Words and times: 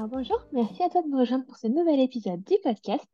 Alors 0.00 0.16
bonjour, 0.16 0.42
merci 0.52 0.82
à 0.82 0.88
toi 0.88 1.02
de 1.02 1.08
me 1.08 1.18
rejoindre 1.18 1.44
pour 1.44 1.58
ce 1.58 1.66
nouvel 1.66 2.00
épisode 2.00 2.42
du 2.44 2.54
podcast. 2.62 3.06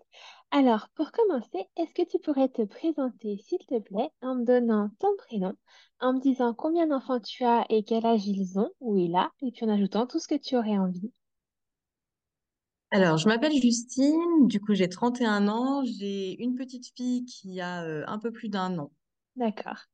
Alors 0.52 0.88
pour 0.94 1.10
commencer, 1.10 1.66
est-ce 1.76 1.92
que 1.92 2.08
tu 2.08 2.20
pourrais 2.20 2.48
te 2.48 2.62
présenter 2.62 3.38
s'il 3.38 3.58
te 3.66 3.80
plaît 3.80 4.08
en 4.22 4.36
me 4.36 4.44
donnant 4.44 4.90
ton 5.00 5.08
prénom, 5.18 5.52
en 5.98 6.12
me 6.12 6.20
disant 6.20 6.54
combien 6.54 6.86
d'enfants 6.86 7.18
tu 7.18 7.42
as 7.42 7.66
et 7.70 7.82
quel 7.82 8.06
âge 8.06 8.28
ils 8.28 8.60
ont 8.60 8.70
ou 8.78 8.96
il 8.98 9.16
a, 9.16 9.32
et 9.42 9.50
puis 9.50 9.66
en 9.66 9.68
ajoutant 9.68 10.06
tout 10.06 10.20
ce 10.20 10.28
que 10.28 10.36
tu 10.36 10.56
aurais 10.56 10.78
envie. 10.78 11.10
Alors, 12.92 13.18
je 13.18 13.26
m'appelle 13.26 13.60
Justine, 13.60 14.46
du 14.46 14.60
coup 14.60 14.74
j'ai 14.74 14.88
31 14.88 15.48
ans, 15.48 15.82
j'ai 15.84 16.40
une 16.40 16.54
petite 16.54 16.94
fille 16.96 17.24
qui 17.24 17.60
a 17.60 17.82
euh, 17.82 18.04
un 18.06 18.20
peu 18.20 18.30
plus 18.30 18.48
d'un 18.48 18.78
an. 18.78 18.92
D'accord. 19.34 19.88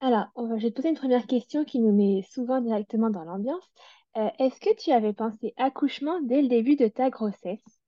Alors, 0.00 0.26
je 0.36 0.64
vais 0.64 0.70
te 0.70 0.74
poser 0.74 0.88
une 0.88 0.96
première 0.96 1.28
question 1.28 1.64
qui 1.64 1.78
nous 1.78 1.92
met 1.92 2.22
souvent 2.22 2.60
directement 2.60 3.08
dans 3.08 3.22
l'ambiance. 3.22 3.70
Euh, 4.16 4.30
est-ce 4.38 4.58
que 4.58 4.74
tu 4.74 4.90
avais 4.90 5.12
pensé 5.12 5.52
accouchement 5.58 6.18
dès 6.22 6.40
le 6.40 6.48
début 6.48 6.76
de 6.76 6.88
ta 6.88 7.10
grossesse? 7.10 7.78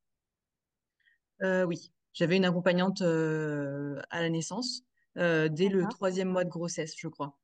Euh, 1.42 1.64
oui, 1.64 1.92
j'avais 2.12 2.36
une 2.36 2.44
accompagnante 2.44 3.02
euh, 3.02 4.00
à 4.10 4.20
la 4.22 4.30
naissance, 4.30 4.82
euh, 5.18 5.48
dès 5.48 5.68
le 5.68 5.86
D'accord. 5.86 5.88
troisième 5.88 6.28
mois 6.28 6.44
de 6.44 6.50
grossesse, 6.50 6.94
je 6.98 7.08
crois. 7.08 7.36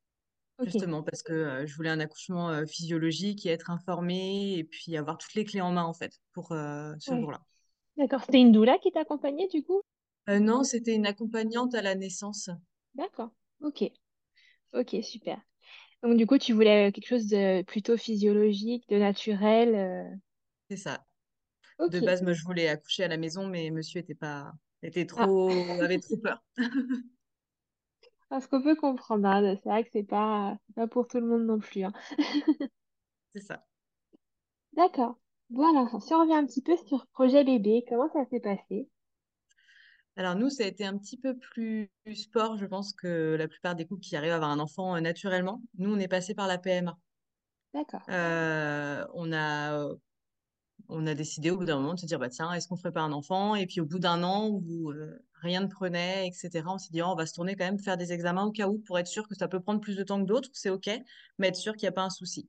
Ok. 0.58 0.74
Justement, 0.74 1.02
parce 1.02 1.22
que 1.22 1.32
euh, 1.32 1.66
je 1.66 1.76
voulais 1.76 1.90
un 1.90 2.00
accouchement 2.00 2.50
euh, 2.50 2.66
physiologique 2.66 3.46
et 3.46 3.50
être 3.50 3.70
informée 3.70 4.54
et 4.58 4.64
puis 4.64 4.96
avoir 4.96 5.18
toutes 5.18 5.34
les 5.34 5.44
clés 5.44 5.60
en 5.62 5.72
main, 5.72 5.84
en 5.84 5.94
fait, 5.94 6.20
pour 6.34 6.52
euh, 6.52 6.94
ce 7.00 7.14
Ouais. 7.14 7.18
jour-là. 7.18 7.42
D'accord. 7.98 8.22
C'était 8.24 8.40
une 8.40 8.52
doula 8.52 8.78
qui 8.78 8.92
t'accompagnait 8.92 9.48
du 9.48 9.62
coup? 9.64 9.82
Euh, 10.30 10.38
non, 10.38 10.64
c'était 10.64 10.94
une 10.94 11.04
accompagnante 11.04 11.74
à 11.74 11.82
la 11.82 11.94
naissance, 11.94 12.48
D'accord. 12.94 13.32
Ok. 13.62 13.90
Ok, 14.74 14.96
super. 15.02 15.40
Donc 16.02 16.16
du 16.16 16.26
coup, 16.26 16.38
tu 16.38 16.52
voulais 16.52 16.92
quelque 16.92 17.06
chose 17.08 17.26
de 17.28 17.62
plutôt 17.62 17.96
physiologique, 17.96 18.88
de 18.88 18.96
naturel. 18.98 19.74
euh, 19.74 20.14
c'est 20.68 20.76
ça. 20.76 21.04
De 21.88 22.00
Ok. 22.00 22.02
base, 22.02 22.22
moi, 22.22 22.34
je 22.34 22.44
voulais 22.44 22.68
accoucher 22.68 23.04
à 23.04 23.08
la 23.08 23.18
maison, 23.18 23.46
mais 23.48 23.70
monsieur 23.70 24.00
était 24.00 24.14
pas, 24.16 24.52
était 24.82 25.06
Ah, 25.16 25.30
trop, 25.30 25.80
avait 25.80 26.00
trop 26.00 26.18
peur. 26.18 26.44
parce 28.28 28.46
qu'on 28.46 28.62
peut 28.62 28.76
comprendre. 28.76 29.26
hein, 29.28 29.56
C'est 29.62 29.68
vrai 29.68 29.84
que 29.84 29.90
c'est 29.92 30.02
pas, 30.04 30.56
c'est 30.66 30.74
pas 30.74 30.86
pour 30.86 31.06
tout 31.08 31.18
le 31.20 31.26
monde 31.26 31.44
non 31.46 31.58
plus. 31.58 31.84
hein. 31.84 31.92
C'est 33.32 33.40
ça. 33.40 33.66
D'accord. 34.72 35.14
Bon, 35.50 35.62
alors, 35.76 36.02
si 36.02 36.12
on 36.12 36.18
revient 36.22 36.32
un 36.34 36.44
petit 36.44 36.60
peu 36.60 36.76
sur 36.76 37.06
projet 37.12 37.44
bébé, 37.44 37.84
comment 37.88 38.10
ça 38.12 38.24
s'est 38.30 38.40
passé? 38.40 38.88
Alors 40.20 40.34
nous, 40.34 40.50
ça 40.50 40.64
a 40.64 40.66
été 40.66 40.84
un 40.84 40.98
petit 40.98 41.16
peu 41.16 41.34
plus 41.38 41.90
sport, 42.14 42.58
je 42.58 42.66
pense, 42.66 42.92
que 42.92 43.36
la 43.38 43.48
plupart 43.48 43.74
des 43.74 43.86
couples 43.86 44.02
qui 44.02 44.16
arrivent 44.16 44.32
à 44.32 44.34
avoir 44.34 44.50
un 44.50 44.58
enfant 44.58 44.94
euh, 44.94 45.00
naturellement. 45.00 45.62
Nous, 45.78 45.90
on 45.90 45.98
est 45.98 46.08
passé 46.08 46.34
par 46.34 46.46
la 46.46 46.58
PMA. 46.58 46.94
D'accord. 47.72 48.02
Euh, 48.10 49.02
on 49.14 49.32
a, 49.32 49.88
on 50.90 51.06
a 51.06 51.14
décidé 51.14 51.50
au 51.50 51.56
bout 51.56 51.64
d'un 51.64 51.76
moment 51.76 51.94
de 51.94 52.00
se 52.00 52.04
dire, 52.04 52.18
bah 52.18 52.28
tiens, 52.28 52.52
est-ce 52.52 52.68
qu'on 52.68 52.76
ferait 52.76 52.92
pas 52.92 53.00
un 53.00 53.12
enfant? 53.12 53.54
Et 53.54 53.66
puis 53.66 53.80
au 53.80 53.86
bout 53.86 53.98
d'un 53.98 54.22
an 54.22 54.48
où 54.50 54.90
euh, 54.90 55.18
rien 55.40 55.62
ne 55.62 55.68
prenait, 55.68 56.28
etc., 56.28 56.64
on 56.66 56.76
s'est 56.76 56.92
dit, 56.92 57.00
oh, 57.00 57.06
on 57.06 57.16
va 57.16 57.24
se 57.24 57.32
tourner 57.32 57.56
quand 57.56 57.64
même, 57.64 57.78
faire 57.78 57.96
des 57.96 58.12
examens 58.12 58.44
au 58.44 58.52
cas 58.52 58.68
où, 58.68 58.76
pour 58.76 58.98
être 58.98 59.06
sûr 59.06 59.26
que 59.26 59.34
ça 59.34 59.48
peut 59.48 59.60
prendre 59.60 59.80
plus 59.80 59.96
de 59.96 60.02
temps 60.02 60.20
que 60.20 60.26
d'autres, 60.26 60.50
c'est 60.52 60.68
OK, 60.68 60.90
mais 61.38 61.48
être 61.48 61.56
sûr 61.56 61.72
qu'il 61.76 61.86
n'y 61.86 61.92
a 61.92 61.92
pas 61.92 62.04
un 62.04 62.10
souci. 62.10 62.46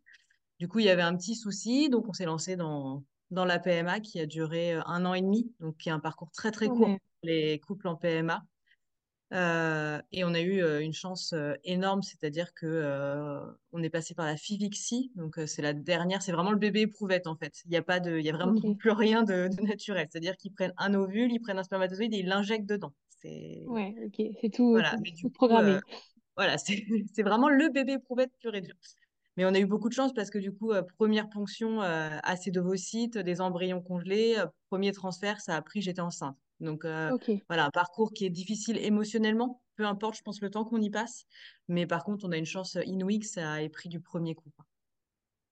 Du 0.59 0.67
coup, 0.67 0.79
il 0.79 0.87
y 0.87 0.89
avait 0.89 1.03
un 1.03 1.15
petit 1.15 1.35
souci, 1.35 1.89
donc 1.89 2.09
on 2.09 2.13
s'est 2.13 2.25
lancé 2.25 2.57
dans, 2.57 3.05
dans 3.31 3.45
la 3.45 3.59
PMA 3.59 3.99
qui 3.99 4.19
a 4.19 4.25
duré 4.25 4.75
euh, 4.75 4.81
un 4.85 5.05
an 5.05 5.13
et 5.13 5.21
demi, 5.21 5.51
donc 5.59 5.77
qui 5.77 5.89
est 5.89 5.91
un 5.91 5.99
parcours 5.99 6.31
très 6.31 6.51
très 6.51 6.67
court 6.67 6.77
pour 6.79 6.99
les 7.23 7.59
couples 7.59 7.87
en 7.87 7.95
PMA. 7.95 8.43
Euh, 9.33 10.01
et 10.11 10.25
on 10.25 10.33
a 10.33 10.41
eu 10.41 10.61
euh, 10.61 10.81
une 10.81 10.93
chance 10.93 11.31
euh, 11.31 11.53
énorme, 11.63 12.01
c'est-à-dire 12.01 12.53
que 12.53 13.39
on 13.71 13.81
est 13.81 13.89
passé 13.89 14.13
par 14.13 14.25
la 14.25 14.35
FIVIXI, 14.35 15.11
donc 15.15 15.39
c'est 15.45 15.61
la 15.61 15.73
dernière, 15.73 16.21
c'est 16.21 16.33
vraiment 16.33 16.51
le 16.51 16.57
bébé 16.57 16.81
éprouvette 16.81 17.27
en 17.27 17.35
fait. 17.35 17.61
Il 17.65 17.71
y 17.71 17.77
a 17.77 17.81
pas 17.81 18.01
de, 18.01 18.17
il 18.17 18.25
y 18.25 18.29
a 18.29 18.33
vraiment 18.33 18.53
plus 18.77 18.91
rien 18.91 19.23
de, 19.23 19.47
de 19.47 19.61
naturel, 19.61 20.07
c'est-à-dire 20.11 20.35
qu'ils 20.35 20.53
prennent 20.53 20.73
un 20.77 20.93
ovule, 20.93 21.31
ils 21.31 21.39
prennent 21.39 21.59
un 21.59 21.63
spermatozoïde 21.63 22.13
et 22.13 22.17
ils 22.17 22.27
l'injectent 22.27 22.67
dedans. 22.67 22.93
C'est 23.21 23.63
Ouais, 23.67 23.95
ok. 24.05 24.21
C'est 24.41 24.49
tout, 24.49 24.71
voilà, 24.71 24.91
tout, 24.91 25.01
mais 25.01 25.11
du 25.11 25.21
tout 25.21 25.29
coup, 25.29 25.33
programmé. 25.33 25.77
voilà, 26.35 26.57
c'est 26.57 26.85
c'est 27.13 27.23
vraiment 27.23 27.49
le 27.49 27.69
bébé 27.69 27.93
éprouvette 27.93 28.31
pur 28.39 28.53
et 28.53 28.61
dur. 28.61 28.75
Mais 29.37 29.45
on 29.45 29.53
a 29.53 29.59
eu 29.59 29.65
beaucoup 29.65 29.89
de 29.89 29.93
chance 29.93 30.13
parce 30.13 30.29
que 30.29 30.37
du 30.37 30.51
coup, 30.51 30.71
euh, 30.71 30.83
première 30.97 31.29
ponction 31.29 31.81
euh, 31.81 32.09
assez 32.23 32.51
d'ovocytes, 32.51 33.17
des 33.17 33.41
embryons 33.41 33.81
congelés, 33.81 34.35
euh, 34.37 34.45
premier 34.69 34.91
transfert, 34.91 35.39
ça 35.39 35.55
a 35.55 35.61
pris, 35.61 35.81
j'étais 35.81 36.01
enceinte. 36.01 36.37
Donc 36.59 36.85
voilà, 37.47 37.65
un 37.65 37.71
parcours 37.71 38.13
qui 38.13 38.25
est 38.25 38.29
difficile 38.29 38.77
émotionnellement, 38.77 39.61
peu 39.75 39.85
importe, 39.85 40.17
je 40.17 40.21
pense, 40.21 40.41
le 40.41 40.51
temps 40.51 40.63
qu'on 40.63 40.79
y 40.79 40.91
passe. 40.91 41.25
Mais 41.67 41.87
par 41.87 42.03
contre, 42.03 42.25
on 42.25 42.31
a 42.31 42.37
une 42.37 42.45
chance 42.45 42.77
inouïe 42.85 43.19
que 43.19 43.25
ça 43.25 43.63
ait 43.63 43.69
pris 43.69 43.89
du 43.89 43.99
premier 43.99 44.35
coup. 44.35 44.51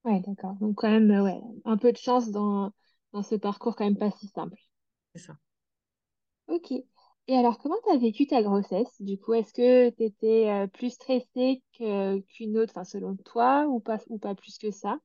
Ouais, 0.06 0.20
d'accord. 0.22 0.54
Donc 0.56 0.76
quand 0.76 0.90
même, 0.90 1.10
ouais, 1.22 1.40
un 1.66 1.78
peu 1.78 1.92
de 1.92 1.98
chance 1.98 2.30
dans, 2.30 2.72
dans 3.12 3.24
ce 3.24 3.36
parcours 3.36 3.76
quand 3.76 3.86
même 3.86 3.98
pas 3.98 4.12
si 4.12 4.28
simple. 4.28 4.58
C'est 5.16 5.22
ça. 5.24 5.38
Ok. 6.48 6.72
Et 7.30 7.38
alors, 7.38 7.60
comment 7.60 7.78
tu 7.86 7.92
as 7.92 7.98
vécu 7.98 8.28
ta 8.28 8.42
grossesse? 8.44 9.02
Du 9.02 9.18
coup, 9.18 9.34
est-ce 9.34 9.54
que 9.54 9.90
tu 9.92 10.04
étais 10.04 10.68
plus 10.74 10.90
stressée 10.90 11.62
que, 11.78 12.20
qu'une 12.22 12.58
autre, 12.58 12.74
enfin, 12.76 12.84
selon 12.84 13.16
toi, 13.16 13.68
ou 13.70 13.80
pas, 13.80 14.00
ou 14.10 14.18
pas 14.18 14.36
plus 14.36 14.58
que 14.58 14.70
ça? 14.70 15.00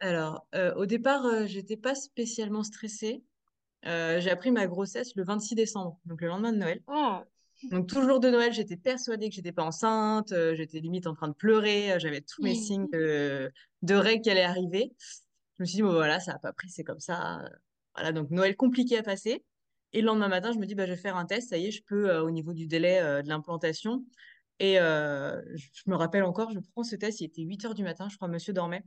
Alors, 0.00 0.46
euh, 0.54 0.74
au 0.74 0.84
départ, 0.86 1.24
euh, 1.24 1.46
j'étais 1.46 1.76
pas 1.76 1.94
spécialement 1.94 2.62
stressée. 2.64 3.22
Euh, 3.86 4.20
j'ai 4.20 4.30
appris 4.30 4.50
ma 4.50 4.66
grossesse 4.66 5.14
le 5.16 5.24
26 5.24 5.54
décembre, 5.54 5.98
donc 6.06 6.20
le 6.22 6.28
lendemain 6.28 6.52
de 6.52 6.58
Noël. 6.58 6.82
Ah, 6.86 7.24
Donc, 7.70 7.88
tout 7.88 8.00
le 8.00 8.08
jour 8.08 8.20
de 8.20 8.30
Noël, 8.30 8.52
j'étais 8.52 8.76
persuadée 8.76 9.28
que 9.28 9.34
j'étais 9.34 9.52
pas 9.52 9.64
enceinte, 9.64 10.32
euh, 10.32 10.54
j'étais 10.56 10.80
limite 10.80 11.06
en 11.06 11.14
train 11.14 11.28
de 11.28 11.34
pleurer, 11.34 11.92
euh, 11.92 11.98
j'avais 11.98 12.20
tous 12.22 12.42
mes 12.42 12.54
signes 12.56 12.88
de, 12.92 13.50
de 13.82 13.94
règles 13.94 14.22
qui 14.22 14.30
allaient 14.30 14.42
arriver. 14.42 14.92
Je 15.58 15.62
me 15.62 15.66
suis 15.66 15.76
dit, 15.76 15.82
bon, 15.82 15.92
voilà, 15.92 16.20
ça 16.20 16.32
n'a 16.32 16.38
pas 16.38 16.52
pris, 16.52 16.68
c'est 16.70 16.84
comme 16.84 17.00
ça. 17.00 17.40
Euh, 17.40 17.48
Voilà, 17.94 18.12
donc 18.12 18.30
Noël 18.30 18.56
compliqué 18.56 18.98
à 18.98 19.02
passer. 19.02 19.44
Et 19.92 20.00
le 20.00 20.06
lendemain 20.06 20.28
matin, 20.28 20.52
je 20.52 20.58
me 20.58 20.66
dis, 20.66 20.74
bah, 20.74 20.86
je 20.86 20.92
vais 20.92 20.98
faire 20.98 21.16
un 21.16 21.26
test, 21.26 21.50
ça 21.50 21.58
y 21.58 21.66
est, 21.66 21.70
je 21.70 21.82
peux, 21.84 22.10
euh, 22.10 22.22
au 22.22 22.30
niveau 22.30 22.52
du 22.54 22.66
délai 22.66 23.00
euh, 23.00 23.22
de 23.22 23.28
l'implantation. 23.28 24.04
Et 24.58 24.78
euh, 24.78 25.40
je 25.54 25.68
je 25.72 25.90
me 25.90 25.96
rappelle 25.96 26.22
encore, 26.22 26.50
je 26.52 26.60
prends 26.72 26.84
ce 26.84 26.96
test, 26.96 27.20
il 27.20 27.24
était 27.24 27.42
8 27.42 27.64
heures 27.66 27.74
du 27.74 27.82
matin, 27.82 28.08
je 28.08 28.16
crois, 28.16 28.28
monsieur 28.28 28.52
dormait. 28.52 28.84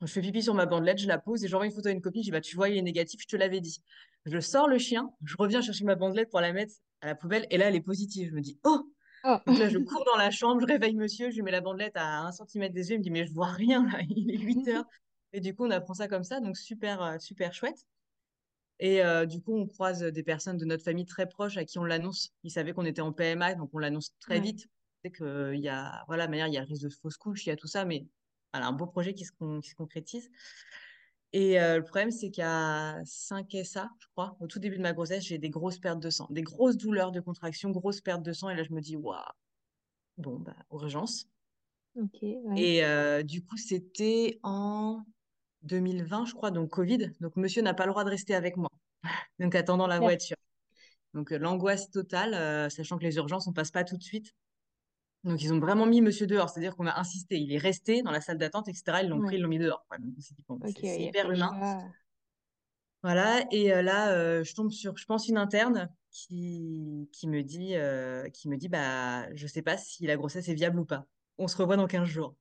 Je 0.00 0.06
fais 0.06 0.20
pipi 0.20 0.42
sur 0.42 0.54
ma 0.54 0.66
bandelette, 0.66 0.98
je 0.98 1.08
la 1.08 1.18
pose 1.18 1.44
et 1.44 1.48
j'envoie 1.48 1.66
une 1.66 1.72
photo 1.72 1.88
à 1.88 1.92
une 1.92 2.00
copine. 2.00 2.22
Je 2.22 2.26
dis, 2.26 2.30
bah, 2.30 2.40
tu 2.40 2.56
vois, 2.56 2.68
il 2.68 2.76
est 2.76 2.82
négatif, 2.82 3.20
je 3.22 3.26
te 3.26 3.36
l'avais 3.36 3.60
dit. 3.60 3.82
Je 4.26 4.38
sors 4.38 4.68
le 4.68 4.78
chien, 4.78 5.10
je 5.24 5.36
reviens 5.38 5.60
chercher 5.60 5.84
ma 5.84 5.94
bandelette 5.94 6.30
pour 6.30 6.40
la 6.40 6.52
mettre 6.52 6.74
à 7.00 7.06
la 7.08 7.14
poubelle 7.14 7.46
et 7.50 7.58
là, 7.58 7.68
elle 7.68 7.76
est 7.76 7.80
positive. 7.80 8.30
Je 8.30 8.34
me 8.34 8.40
dis, 8.40 8.58
oh! 8.64 8.90
oh, 9.24 9.36
Donc 9.46 9.58
là, 9.58 9.68
je 9.68 9.78
cours 9.78 10.04
dans 10.04 10.16
la 10.16 10.30
chambre, 10.30 10.60
je 10.60 10.66
réveille 10.66 10.94
monsieur, 10.94 11.30
je 11.30 11.36
lui 11.36 11.42
mets 11.42 11.50
la 11.50 11.60
bandelette 11.60 11.96
à 11.96 12.20
un 12.22 12.32
centimètre 12.32 12.74
des 12.74 12.90
yeux. 12.90 12.96
Il 12.96 12.98
me 12.98 13.02
dit, 13.04 13.10
mais 13.10 13.26
je 13.26 13.32
vois 13.32 13.48
rien 13.48 13.86
là, 13.86 14.00
il 14.08 14.30
est 14.30 14.38
8 14.38 14.68
heures. 14.68 14.86
Et 15.32 15.40
du 15.40 15.54
coup, 15.54 15.66
on 15.66 15.70
apprend 15.70 15.94
ça 15.94 16.08
comme 16.08 16.24
ça, 16.24 16.40
donc 16.40 16.56
super, 16.56 17.20
super 17.20 17.52
chouette. 17.52 17.84
Et 18.80 19.02
euh, 19.04 19.26
du 19.26 19.40
coup, 19.40 19.56
on 19.56 19.66
croise 19.66 20.02
des 20.02 20.22
personnes 20.22 20.56
de 20.56 20.64
notre 20.64 20.84
famille 20.84 21.06
très 21.06 21.28
proches 21.28 21.56
à 21.56 21.64
qui 21.64 21.78
on 21.78 21.84
l'annonce. 21.84 22.30
Ils 22.42 22.50
savaient 22.50 22.72
qu'on 22.72 22.84
était 22.84 23.00
en 23.02 23.12
PMA, 23.12 23.54
donc 23.54 23.70
on 23.72 23.78
l'annonce 23.78 24.16
très 24.20 24.40
ouais, 24.40 24.40
vite. 24.40 24.66
C'est 25.04 25.12
qu'il 25.12 25.60
y 25.60 25.68
a, 25.68 26.04
voilà, 26.08 26.28
manière, 26.28 26.48
il 26.48 26.54
y 26.54 26.58
a 26.58 26.62
risque 26.64 26.82
de 26.84 26.88
fausse 26.90 27.16
couche, 27.16 27.46
il 27.46 27.50
y 27.50 27.52
a 27.52 27.56
tout 27.56 27.66
ça, 27.68 27.84
mais 27.84 28.08
voilà, 28.52 28.68
un 28.68 28.72
beau 28.72 28.86
projet 28.86 29.14
qui 29.14 29.24
se, 29.24 29.32
con- 29.32 29.60
qui 29.60 29.70
se 29.70 29.74
concrétise. 29.74 30.30
Et 31.32 31.60
euh, 31.60 31.78
le 31.78 31.82
problème, 31.84 32.10
c'est 32.10 32.30
qu'à 32.30 33.00
5 33.04 33.54
SA, 33.54 33.90
je 33.98 34.06
crois, 34.14 34.36
au 34.40 34.46
tout 34.46 34.60
début 34.60 34.76
de 34.76 34.82
ma 34.82 34.92
grossesse, 34.92 35.24
j'ai 35.24 35.38
des 35.38 35.50
grosses 35.50 35.78
pertes 35.80 36.00
de 36.00 36.10
sang, 36.10 36.28
des 36.30 36.42
grosses 36.42 36.76
douleurs 36.76 37.10
de 37.12 37.20
contraction, 37.20 37.70
grosses 37.70 38.00
pertes 38.00 38.22
de 38.22 38.32
sang. 38.32 38.50
Et 38.50 38.54
là, 38.56 38.62
je 38.62 38.72
me 38.72 38.80
dis, 38.80 38.96
waouh, 38.96 39.20
bon, 40.18 40.40
bah, 40.40 40.56
urgence. 40.72 41.26
ouais, 41.94 42.10
Et 42.56 42.84
euh, 42.84 43.22
du 43.22 43.44
coup, 43.44 43.56
c'était 43.56 44.38
en 44.42 45.04
2020, 45.64 46.26
je 46.26 46.34
crois, 46.34 46.50
donc 46.50 46.70
Covid. 46.70 47.10
Donc, 47.20 47.36
monsieur 47.36 47.62
n'a 47.62 47.74
pas 47.74 47.86
le 47.86 47.90
droit 47.90 48.04
de 48.04 48.10
rester 48.10 48.34
avec 48.34 48.56
moi. 48.56 48.70
Donc, 49.38 49.54
attendant 49.54 49.86
la 49.86 49.98
voiture. 49.98 50.36
Donc, 51.14 51.32
euh, 51.32 51.38
l'angoisse 51.38 51.90
totale, 51.90 52.34
euh, 52.34 52.68
sachant 52.68 52.98
que 52.98 53.04
les 53.04 53.16
urgences, 53.16 53.46
on 53.46 53.52
passe 53.52 53.70
pas 53.70 53.84
tout 53.84 53.96
de 53.96 54.02
suite. 54.02 54.34
Donc, 55.22 55.42
ils 55.42 55.52
ont 55.52 55.58
vraiment 55.58 55.86
mis 55.86 56.02
monsieur 56.02 56.26
dehors. 56.26 56.50
C'est-à-dire 56.50 56.76
qu'on 56.76 56.86
a 56.86 56.98
insisté. 56.98 57.38
Il 57.38 57.52
est 57.52 57.58
resté 57.58 58.02
dans 58.02 58.10
la 58.10 58.20
salle 58.20 58.36
d'attente, 58.36 58.68
etc. 58.68 58.98
Ils 59.02 59.08
l'ont 59.08 59.18
pris, 59.18 59.28
Ouais, 59.28 59.36
ils 59.36 59.42
l'ont 59.42 59.48
mis 59.48 59.58
dehors. 59.58 59.86
bon, 60.48 60.56
ok, 60.56 60.76
c'est 60.82 61.00
hyper 61.00 61.30
humain. 61.30 61.88
Voilà, 63.02 63.44
et 63.50 63.70
euh, 63.72 63.82
là, 63.82 64.12
euh, 64.12 64.42
je 64.44 64.54
tombe 64.54 64.70
sur, 64.70 64.96
je 64.96 65.04
pense, 65.04 65.28
une 65.28 65.36
interne 65.36 65.90
qui, 66.10 67.08
qui 67.12 67.28
me 67.28 67.42
dit, 67.42 67.74
qui 68.32 68.48
me 68.48 68.56
dit, 68.56 68.68
bah, 68.68 69.32
je 69.34 69.46
sais 69.46 69.62
pas 69.62 69.76
si 69.76 70.06
la 70.06 70.16
grossesse 70.16 70.48
est 70.48 70.54
viable 70.54 70.78
ou 70.78 70.84
pas. 70.84 71.06
On 71.38 71.48
se 71.48 71.56
revoit 71.56 71.76
dans 71.76 71.86
15 71.86 72.08
jours. 72.08 72.34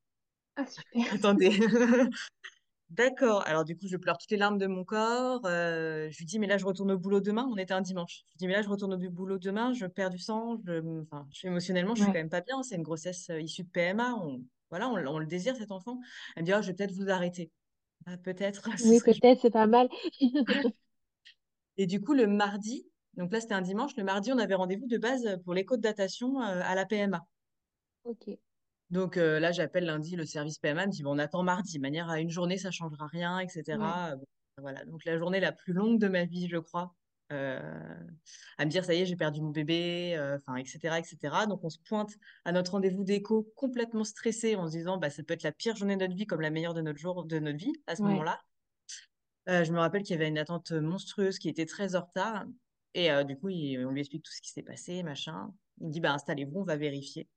Ah, 0.55 0.65
super. 0.65 1.13
Attendez. 1.13 1.59
D'accord. 2.89 3.41
Alors 3.47 3.63
du 3.63 3.75
coup, 3.75 3.87
je 3.87 3.97
pleure 3.97 4.17
toutes 4.17 4.29
les 4.31 4.37
larmes 4.37 4.57
de 4.59 4.67
mon 4.67 4.83
corps. 4.83 5.41
euh, 5.45 6.09
je 6.11 6.17
lui 6.19 6.25
dis, 6.25 6.37
mais 6.39 6.47
là, 6.47 6.57
je 6.57 6.65
retourne 6.65 6.91
au 6.91 6.97
boulot 6.99 7.21
demain. 7.21 7.47
On 7.51 7.57
était 7.57 7.73
un 7.73 7.81
dimanche. 7.81 8.23
Je 8.27 8.33
lui 8.33 8.37
dis, 8.37 8.47
mais 8.47 8.53
là, 8.53 8.61
je 8.61 8.69
retourne 8.69 8.93
au 8.93 9.09
boulot 9.09 9.39
demain. 9.39 9.73
Je 9.73 9.85
perds 9.87 10.11
du 10.11 10.19
sang. 10.19 10.57
Je, 10.65 11.01
enfin, 11.01 11.27
je, 11.33 11.47
émotionnellement, 11.47 11.95
je 11.95 12.01
suis 12.03 12.11
quand 12.11 12.13
Ouais. 12.13 12.19
même 12.19 12.29
pas 12.29 12.41
bien. 12.41 12.61
C'est 12.61 12.75
une 12.75 12.83
grossesse 12.83 13.29
euh, 13.31 13.41
issue 13.41 13.63
de 13.63 13.69
PMA. 13.69 14.13
On, 14.15 14.43
voilà, 14.69 14.89
on, 14.89 14.93
on 15.07 15.17
le 15.19 15.25
désire, 15.25 15.55
cet 15.55 15.71
enfant. 15.71 15.99
Elle 16.35 16.43
me 16.43 16.45
dit, 16.45 16.53
oh, 16.55 16.61
je 16.61 16.67
vais 16.67 16.73
peut-être 16.73 16.91
vous 16.93 17.09
arrêter. 17.09 17.51
Ah, 18.05 18.17
peut-être. 18.17 18.69
ce 18.77 18.83
Oui, 18.87 18.99
serait 18.99 19.13
peut-être, 19.15 19.41
c'est 19.41 19.49
pas 19.51 19.65
mal. 19.67 19.87
Et 21.77 21.85
du 21.87 22.01
coup, 22.01 22.13
le 22.13 22.25
mardi, 22.27 22.85
donc 23.15 23.31
là, 23.31 23.39
c'était 23.39 23.53
un 23.53 23.61
dimanche. 23.61 23.95
Le 23.95 24.03
mardi, 24.03 24.31
on 24.33 24.37
avait 24.39 24.55
rendez-vous 24.55 24.87
de 24.87 24.97
base 24.97 25.37
pour 25.43 25.53
l'écho 25.53 25.77
de 25.77 25.81
datation 25.81 26.41
euh, 26.41 26.61
à 26.63 26.75
la 26.75 26.85
PMA. 26.85 27.25
Ok. 28.03 28.37
Donc 28.93 29.17
euh, 29.17 29.39
là, 29.39 29.51
j'appelle 29.51 29.85
lundi 29.85 30.15
le 30.15 30.23
service 30.25 30.59
PMA, 30.59 30.85
me 30.85 30.91
dit, 30.91 31.01
bon, 31.01 31.15
on 31.15 31.19
attend 31.19 31.41
mardi, 31.41 31.77
de 31.77 31.81
manière 31.81 32.09
à 32.09 32.19
une 32.19 32.29
journée, 32.29 32.59
ça 32.59 32.69
changera 32.69 33.07
rien, 33.07 33.39
etc. 33.39 34.15
Bon, 34.15 34.25
voilà, 34.59 34.85
donc 34.85 35.03
la 35.03 35.17
journée 35.17 35.39
la 35.39 35.51
plus 35.51 35.73
longue 35.73 35.99
de 35.99 36.07
ma 36.07 36.25
vie, 36.25 36.47
je 36.47 36.57
crois, 36.57 36.93
euh, 37.31 37.59
à 38.59 38.65
me 38.65 38.69
dire, 38.69 38.85
ça 38.85 38.93
y 38.93 39.01
est, 39.01 39.07
j'ai 39.07 39.15
perdu 39.15 39.41
mon 39.41 39.49
bébé, 39.49 40.15
euh, 40.15 40.37
enfin, 40.37 40.57
etc., 40.57 40.99
etc. 40.99 41.47
Donc 41.47 41.63
on 41.63 41.69
se 41.69 41.79
pointe 41.79 42.11
à 42.45 42.51
notre 42.51 42.73
rendez-vous 42.73 43.03
d'écho 43.03 43.51
complètement 43.55 44.03
stressé 44.03 44.55
en 44.55 44.67
se 44.67 44.73
disant, 44.73 44.97
bah, 44.97 45.09
ça 45.09 45.23
peut 45.23 45.33
être 45.33 45.41
la 45.41 45.51
pire 45.51 45.75
journée 45.75 45.95
de 45.95 46.01
notre 46.01 46.15
vie 46.15 46.27
comme 46.27 46.41
la 46.41 46.51
meilleure 46.51 46.75
de 46.75 46.81
notre 46.81 46.99
jour, 46.99 47.25
de 47.25 47.39
notre 47.39 47.57
vie 47.57 47.73
à 47.87 47.95
ce 47.95 48.03
Ouais. 48.03 48.09
moment-là. 48.09 48.41
Euh, 49.49 49.63
je 49.63 49.73
me 49.73 49.79
rappelle 49.79 50.03
qu'il 50.03 50.13
y 50.15 50.19
avait 50.19 50.29
une 50.29 50.37
attente 50.37 50.71
monstrueuse 50.71 51.39
qui 51.39 51.49
était 51.49 51.65
très 51.65 51.95
en 51.95 52.01
retard. 52.01 52.45
Et 52.93 53.09
du 53.25 53.39
coup, 53.39 53.49
il- 53.49 53.83
on 53.87 53.89
lui 53.89 54.01
explique 54.01 54.23
tout 54.23 54.31
ce 54.31 54.39
qui 54.39 54.51
s'est 54.51 54.61
passé, 54.61 55.01
machin. 55.01 55.51
Il 55.81 55.87
me 55.87 55.91
dit, 55.91 55.99
bah, 55.99 56.13
installez-vous, 56.13 56.59
on 56.59 56.63
va 56.63 56.77
vérifier. 56.77 57.27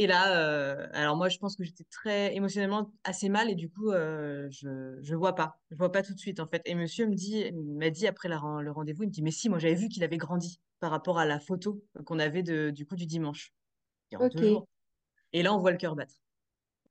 Et 0.00 0.06
là, 0.06 0.38
euh, 0.38 0.86
alors 0.92 1.16
moi, 1.16 1.28
je 1.28 1.38
pense 1.38 1.56
que 1.56 1.64
j'étais 1.64 1.84
très 1.90 2.34
émotionnellement 2.34 2.92
assez 3.02 3.28
mal 3.28 3.50
et 3.50 3.56
du 3.56 3.68
coup, 3.68 3.90
euh, 3.90 4.46
je 4.50 4.96
je 5.02 5.14
vois 5.16 5.34
pas, 5.34 5.58
je 5.70 5.76
vois 5.76 5.90
pas 5.90 6.02
tout 6.04 6.14
de 6.14 6.18
suite 6.20 6.38
en 6.38 6.46
fait. 6.46 6.62
Et 6.66 6.76
monsieur 6.76 7.06
me 7.08 7.14
dit, 7.16 7.50
m'a 7.52 7.90
dit 7.90 8.06
après 8.06 8.28
la 8.28 8.40
le 8.62 8.70
rendez-vous, 8.70 9.02
il 9.02 9.08
me 9.08 9.12
dit, 9.12 9.22
mais 9.22 9.32
si, 9.32 9.48
moi 9.48 9.58
j'avais 9.58 9.74
vu 9.74 9.88
qu'il 9.88 10.04
avait 10.04 10.16
grandi 10.16 10.60
par 10.78 10.92
rapport 10.92 11.18
à 11.18 11.26
la 11.26 11.40
photo 11.40 11.82
qu'on 12.06 12.20
avait 12.20 12.44
de, 12.44 12.70
du 12.70 12.86
coup 12.86 12.94
du 12.94 13.06
dimanche, 13.06 13.52
deux 14.12 14.44
jours. 14.44 14.68
Et 15.32 15.42
là, 15.42 15.52
on 15.54 15.58
voit 15.58 15.72
le 15.72 15.78
cœur 15.78 15.96
battre. 15.96 16.14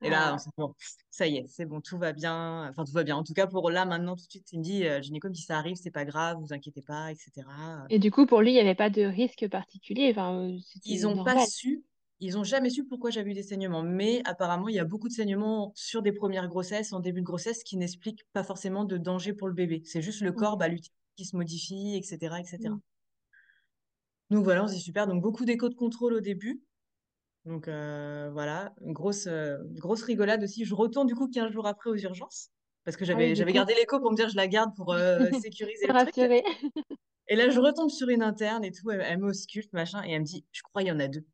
Et 0.02 0.10
là, 0.10 0.32
on 0.32 0.34
Ah. 0.34 0.38
s'est 0.38 0.50
dit, 0.50 0.54
bon, 0.58 0.74
ça 1.10 1.26
y 1.26 1.38
est, 1.38 1.46
c'est 1.48 1.64
bon, 1.64 1.80
tout 1.80 1.98
va 1.98 2.12
bien. 2.12 2.68
Enfin, 2.68 2.84
tout 2.84 2.92
va 2.92 3.04
bien. 3.04 3.16
En 3.16 3.24
tout 3.24 3.34
cas, 3.34 3.46
pour 3.48 3.70
là, 3.70 3.84
maintenant, 3.84 4.16
tout 4.16 4.26
de 4.26 4.30
suite, 4.30 4.52
il 4.52 4.60
me 4.60 4.64
dit, 4.64 4.84
euh, 4.86 5.02
gynéco 5.02 5.28
dit, 5.28 5.40
ça 5.42 5.58
arrive, 5.58 5.76
c'est 5.76 5.90
pas 5.90 6.04
grave, 6.04 6.38
vous 6.40 6.52
inquiétez 6.52 6.82
pas, 6.82 7.10
etc. 7.10 7.86
Et 7.90 7.98
du 7.98 8.10
coup, 8.10 8.26
pour 8.26 8.42
lui, 8.42 8.50
il 8.50 8.54
n'y 8.54 8.60
avait 8.60 8.76
pas 8.76 8.90
de 8.90 9.02
risque 9.02 9.48
particulier. 9.48 10.10
Enfin, 10.12 10.50
euh, 10.50 10.58
Ils 10.84 11.02
n'ont 11.02 11.24
pas 11.24 11.44
su, 11.46 11.82
ils 12.20 12.34
n'ont 12.34 12.44
jamais 12.44 12.70
su 12.70 12.84
pourquoi 12.84 13.10
j'avais 13.10 13.30
eu 13.30 13.34
des 13.34 13.42
saignements. 13.42 13.82
Mais 13.82 14.22
apparemment, 14.24 14.68
il 14.68 14.74
y 14.74 14.80
a 14.80 14.84
beaucoup 14.84 15.08
de 15.08 15.12
saignements 15.12 15.72
sur 15.74 16.02
des 16.02 16.12
premières 16.12 16.48
grossesses, 16.48 16.92
en 16.92 17.00
début 17.00 17.20
de 17.20 17.26
grossesse, 17.26 17.62
qui 17.62 17.76
n'expliquent 17.76 18.24
pas 18.32 18.42
forcément 18.42 18.84
de 18.84 18.96
danger 18.96 19.32
pour 19.32 19.48
le 19.48 19.54
bébé. 19.54 19.82
C'est 19.84 20.02
juste 20.02 20.20
le 20.20 20.32
corps, 20.32 20.56
bah, 20.56 20.68
qui 21.16 21.24
se 21.24 21.36
modifie, 21.36 21.96
etc., 21.96 22.36
etc. 22.38 22.74
Donc 24.30 24.44
voilà, 24.44 24.66
c'est 24.68 24.78
super. 24.78 25.06
Donc 25.06 25.22
beaucoup 25.22 25.44
d'échos 25.44 25.68
de 25.68 25.74
contrôle 25.74 26.14
au 26.14 26.20
début. 26.20 26.62
Donc 27.44 27.66
euh, 27.66 28.30
voilà, 28.32 28.74
une 28.82 28.92
grosse, 28.92 29.26
euh, 29.26 29.56
grosse 29.76 30.02
rigolade 30.02 30.42
aussi. 30.42 30.64
Je 30.64 30.74
retourne 30.74 31.06
du 31.06 31.14
coup 31.14 31.28
15 31.28 31.50
jours 31.50 31.66
après 31.66 31.90
aux 31.90 31.96
urgences. 31.96 32.50
Parce 32.84 32.96
que 32.96 33.04
Ah 33.04 33.06
j'avais, 33.06 33.28
du 33.28 33.34
j'avais 33.34 33.52
gardé 33.52 33.74
l'écho 33.74 34.00
pour 34.00 34.10
me 34.10 34.16
dire 34.16 34.28
je 34.28 34.36
la 34.36 34.48
garde 34.48 34.74
pour 34.76 34.92
euh, 34.92 35.30
sécuriser 35.42 35.86
le 35.86 35.94
truc. 35.94 36.14
rassurer. 36.14 36.42
Et 37.28 37.36
là, 37.36 37.50
je 37.50 37.60
retombe 37.60 37.90
sur 37.90 38.08
une 38.08 38.22
interne 38.22 38.64
et 38.64 38.72
tout. 38.72 38.90
Elle, 38.90 39.02
elle 39.02 39.18
m'ausculte, 39.18 39.72
machin. 39.72 40.02
Et 40.04 40.12
elle 40.12 40.20
me 40.20 40.26
dit, 40.26 40.44
je 40.52 40.62
crois 40.62 40.82
il 40.82 40.88
y 40.88 40.92
en 40.92 41.00
a 41.00 41.08
deux. 41.08 41.24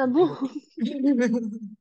Ah 0.00 0.06
bon? 0.06 0.28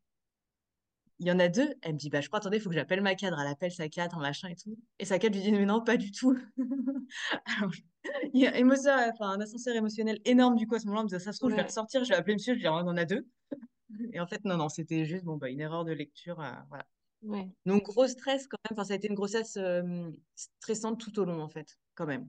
Il 1.19 1.27
y 1.27 1.31
en 1.31 1.39
a 1.39 1.47
deux. 1.47 1.73
Elle 1.81 1.93
me 1.93 1.97
dit, 1.97 2.09
bah, 2.09 2.21
je 2.21 2.27
crois, 2.27 2.39
attendez, 2.39 2.57
il 2.57 2.59
faut 2.59 2.69
que 2.69 2.75
j'appelle 2.75 3.01
ma 3.01 3.15
cadre. 3.15 3.39
Elle 3.39 3.47
appelle 3.47 3.71
sa 3.71 3.89
cadre, 3.89 4.19
machin 4.19 4.49
et 4.49 4.55
tout. 4.55 4.77
Et 4.99 5.05
sa 5.05 5.17
cadre 5.19 5.35
lui 5.35 5.43
dit, 5.43 5.51
mais 5.51 5.65
non, 5.65 5.81
pas 5.83 5.97
du 5.97 6.11
tout. 6.11 6.37
Alors, 7.45 7.71
il 8.33 8.41
y 8.41 8.47
a 8.47 8.57
émotion, 8.57 8.91
enfin, 8.91 9.29
un 9.29 9.41
ascenseur 9.41 9.75
émotionnel 9.75 10.19
énorme 10.25 10.55
du 10.55 10.67
coup 10.67 10.75
à 10.75 10.79
ce 10.79 10.85
moment-là. 10.85 11.01
Elle 11.01 11.13
me 11.13 11.17
dit, 11.17 11.23
ça 11.23 11.31
se 11.31 11.39
trouve, 11.39 11.51
je 11.51 11.55
vais 11.55 11.61
ressortir, 11.63 12.03
je 12.03 12.09
vais 12.09 12.15
appeler 12.15 12.35
monsieur, 12.35 12.53
je 12.53 12.59
vais 12.59 12.63
dire, 12.63 12.73
on 12.73 12.87
en 12.87 12.97
a 12.97 13.05
deux. 13.05 13.27
Et 14.13 14.19
en 14.19 14.27
fait, 14.27 14.43
non, 14.45 14.57
non, 14.57 14.69
c'était 14.69 15.05
juste 15.05 15.23
bon, 15.23 15.37
bah, 15.37 15.49
une 15.49 15.61
erreur 15.61 15.85
de 15.85 15.91
lecture. 15.91 16.39
euh, 16.39 16.51
voilà. 16.69 16.85
Ouais. 17.23 17.47
Donc, 17.65 17.83
gros 17.83 18.07
stress 18.07 18.47
quand 18.47 18.57
même. 18.69 18.77
Enfin, 18.77 18.87
ça 18.87 18.93
a 18.93 18.97
été 18.97 19.07
une 19.07 19.15
grossesse 19.15 19.57
euh, 19.57 20.09
stressante 20.35 20.99
tout 20.99 21.19
au 21.19 21.25
long, 21.25 21.41
en 21.41 21.49
fait, 21.49 21.77
quand 21.95 22.05
même. 22.05 22.27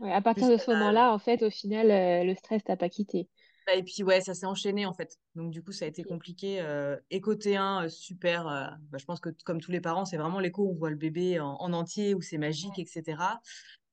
Ouais. 0.00 0.12
À 0.12 0.20
partir 0.20 0.48
de 0.48 0.56
ce 0.56 0.72
moment-là, 0.72 1.12
en 1.12 1.18
fait, 1.18 1.42
au 1.42 1.50
final, 1.50 1.90
euh, 1.90 2.24
le 2.24 2.34
stress 2.34 2.64
t'a 2.64 2.76
pas 2.76 2.88
quitté. 2.88 3.28
Et 3.74 3.82
puis 3.82 4.02
ouais, 4.02 4.20
ça 4.20 4.34
s'est 4.34 4.46
enchaîné 4.46 4.86
en 4.86 4.92
fait. 4.94 5.18
Donc 5.34 5.50
du 5.50 5.62
coup, 5.62 5.72
ça 5.72 5.84
a 5.84 5.88
été 5.88 6.04
compliqué. 6.04 6.60
Euh, 6.60 6.96
éco 7.10 7.34
T1, 7.34 7.84
euh, 7.84 7.88
super. 7.88 8.46
euh, 8.48 8.66
bah, 8.90 8.98
je 8.98 9.04
pense 9.04 9.20
que 9.20 9.30
comme 9.44 9.60
tous 9.60 9.70
les 9.72 9.80
parents, 9.80 10.04
c'est 10.04 10.16
vraiment 10.16 10.40
l'écho, 10.40 10.68
on 10.68 10.74
voit 10.74 10.90
le 10.90 10.96
bébé 10.96 11.40
en, 11.40 11.54
en 11.58 11.72
entier, 11.72 12.14
où 12.14 12.20
c'est 12.22 12.38
magique, 12.38 12.78
etc. 12.78 13.40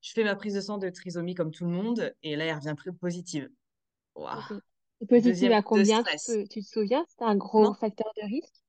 Je 0.01 0.11
fais 0.13 0.23
ma 0.23 0.35
prise 0.35 0.55
de 0.55 0.61
sang 0.61 0.77
de 0.77 0.89
trisomie 0.89 1.35
comme 1.35 1.51
tout 1.51 1.65
le 1.65 1.71
monde, 1.71 2.13
et 2.23 2.35
là, 2.35 2.45
elle 2.45 2.55
revient 2.55 2.75
positive. 2.99 3.49
Waouh. 4.15 4.39
Ok. 4.39 4.51
Et 5.01 5.05
positive 5.07 5.25
Deuxième 5.25 5.53
à 5.53 5.61
combien? 5.63 6.03
Tu 6.03 6.17
stress. 6.17 6.25
peux, 6.25 6.45
tu 6.47 6.61
te 6.61 6.67
souviens? 6.67 7.05
C'était 7.07 7.23
un 7.25 7.35
gros 7.37 7.73
facteur 7.73 8.11
de 8.17 8.23
risque? 8.27 8.61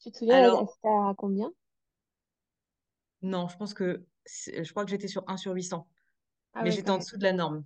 Tu 0.00 0.12
te 0.12 0.18
souviens, 0.18 0.52
Alors, 0.52 0.68
c'était 0.68 0.88
à 0.88 1.14
combien? 1.16 1.52
non, 3.22 3.48
je 3.48 3.56
pense 3.56 3.74
que 3.74 4.04
je 4.26 4.70
crois 4.70 4.84
que 4.84 4.90
j'étais 4.90 5.08
sur 5.08 5.24
un 5.28 5.36
sur 5.36 5.52
800, 5.52 5.88
Ah 6.54 6.64
mais 6.64 6.70
ouais, 6.70 6.72
j'étais 6.72 6.90
en 6.90 6.98
dessous 6.98 7.16
de 7.16 7.24
la 7.24 7.32
norme. 7.32 7.64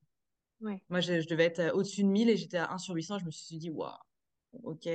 Ouais. 0.61 0.83
Moi, 0.89 1.01
je, 1.01 1.21
je 1.21 1.29
devais 1.29 1.45
être 1.45 1.61
euh, 1.61 1.73
au-dessus 1.73 2.03
de 2.03 2.09
1000 2.09 2.29
et 2.31 2.37
j'étais 2.37 2.57
à 2.59 2.73
un 2.73 2.79
sur 2.79 2.95
800. 2.95 3.19
Je 3.19 3.25
me 3.27 3.31
suis 3.31 3.59
dit, 3.59 3.71
waouh, 3.71 3.93
ok. 4.63 4.87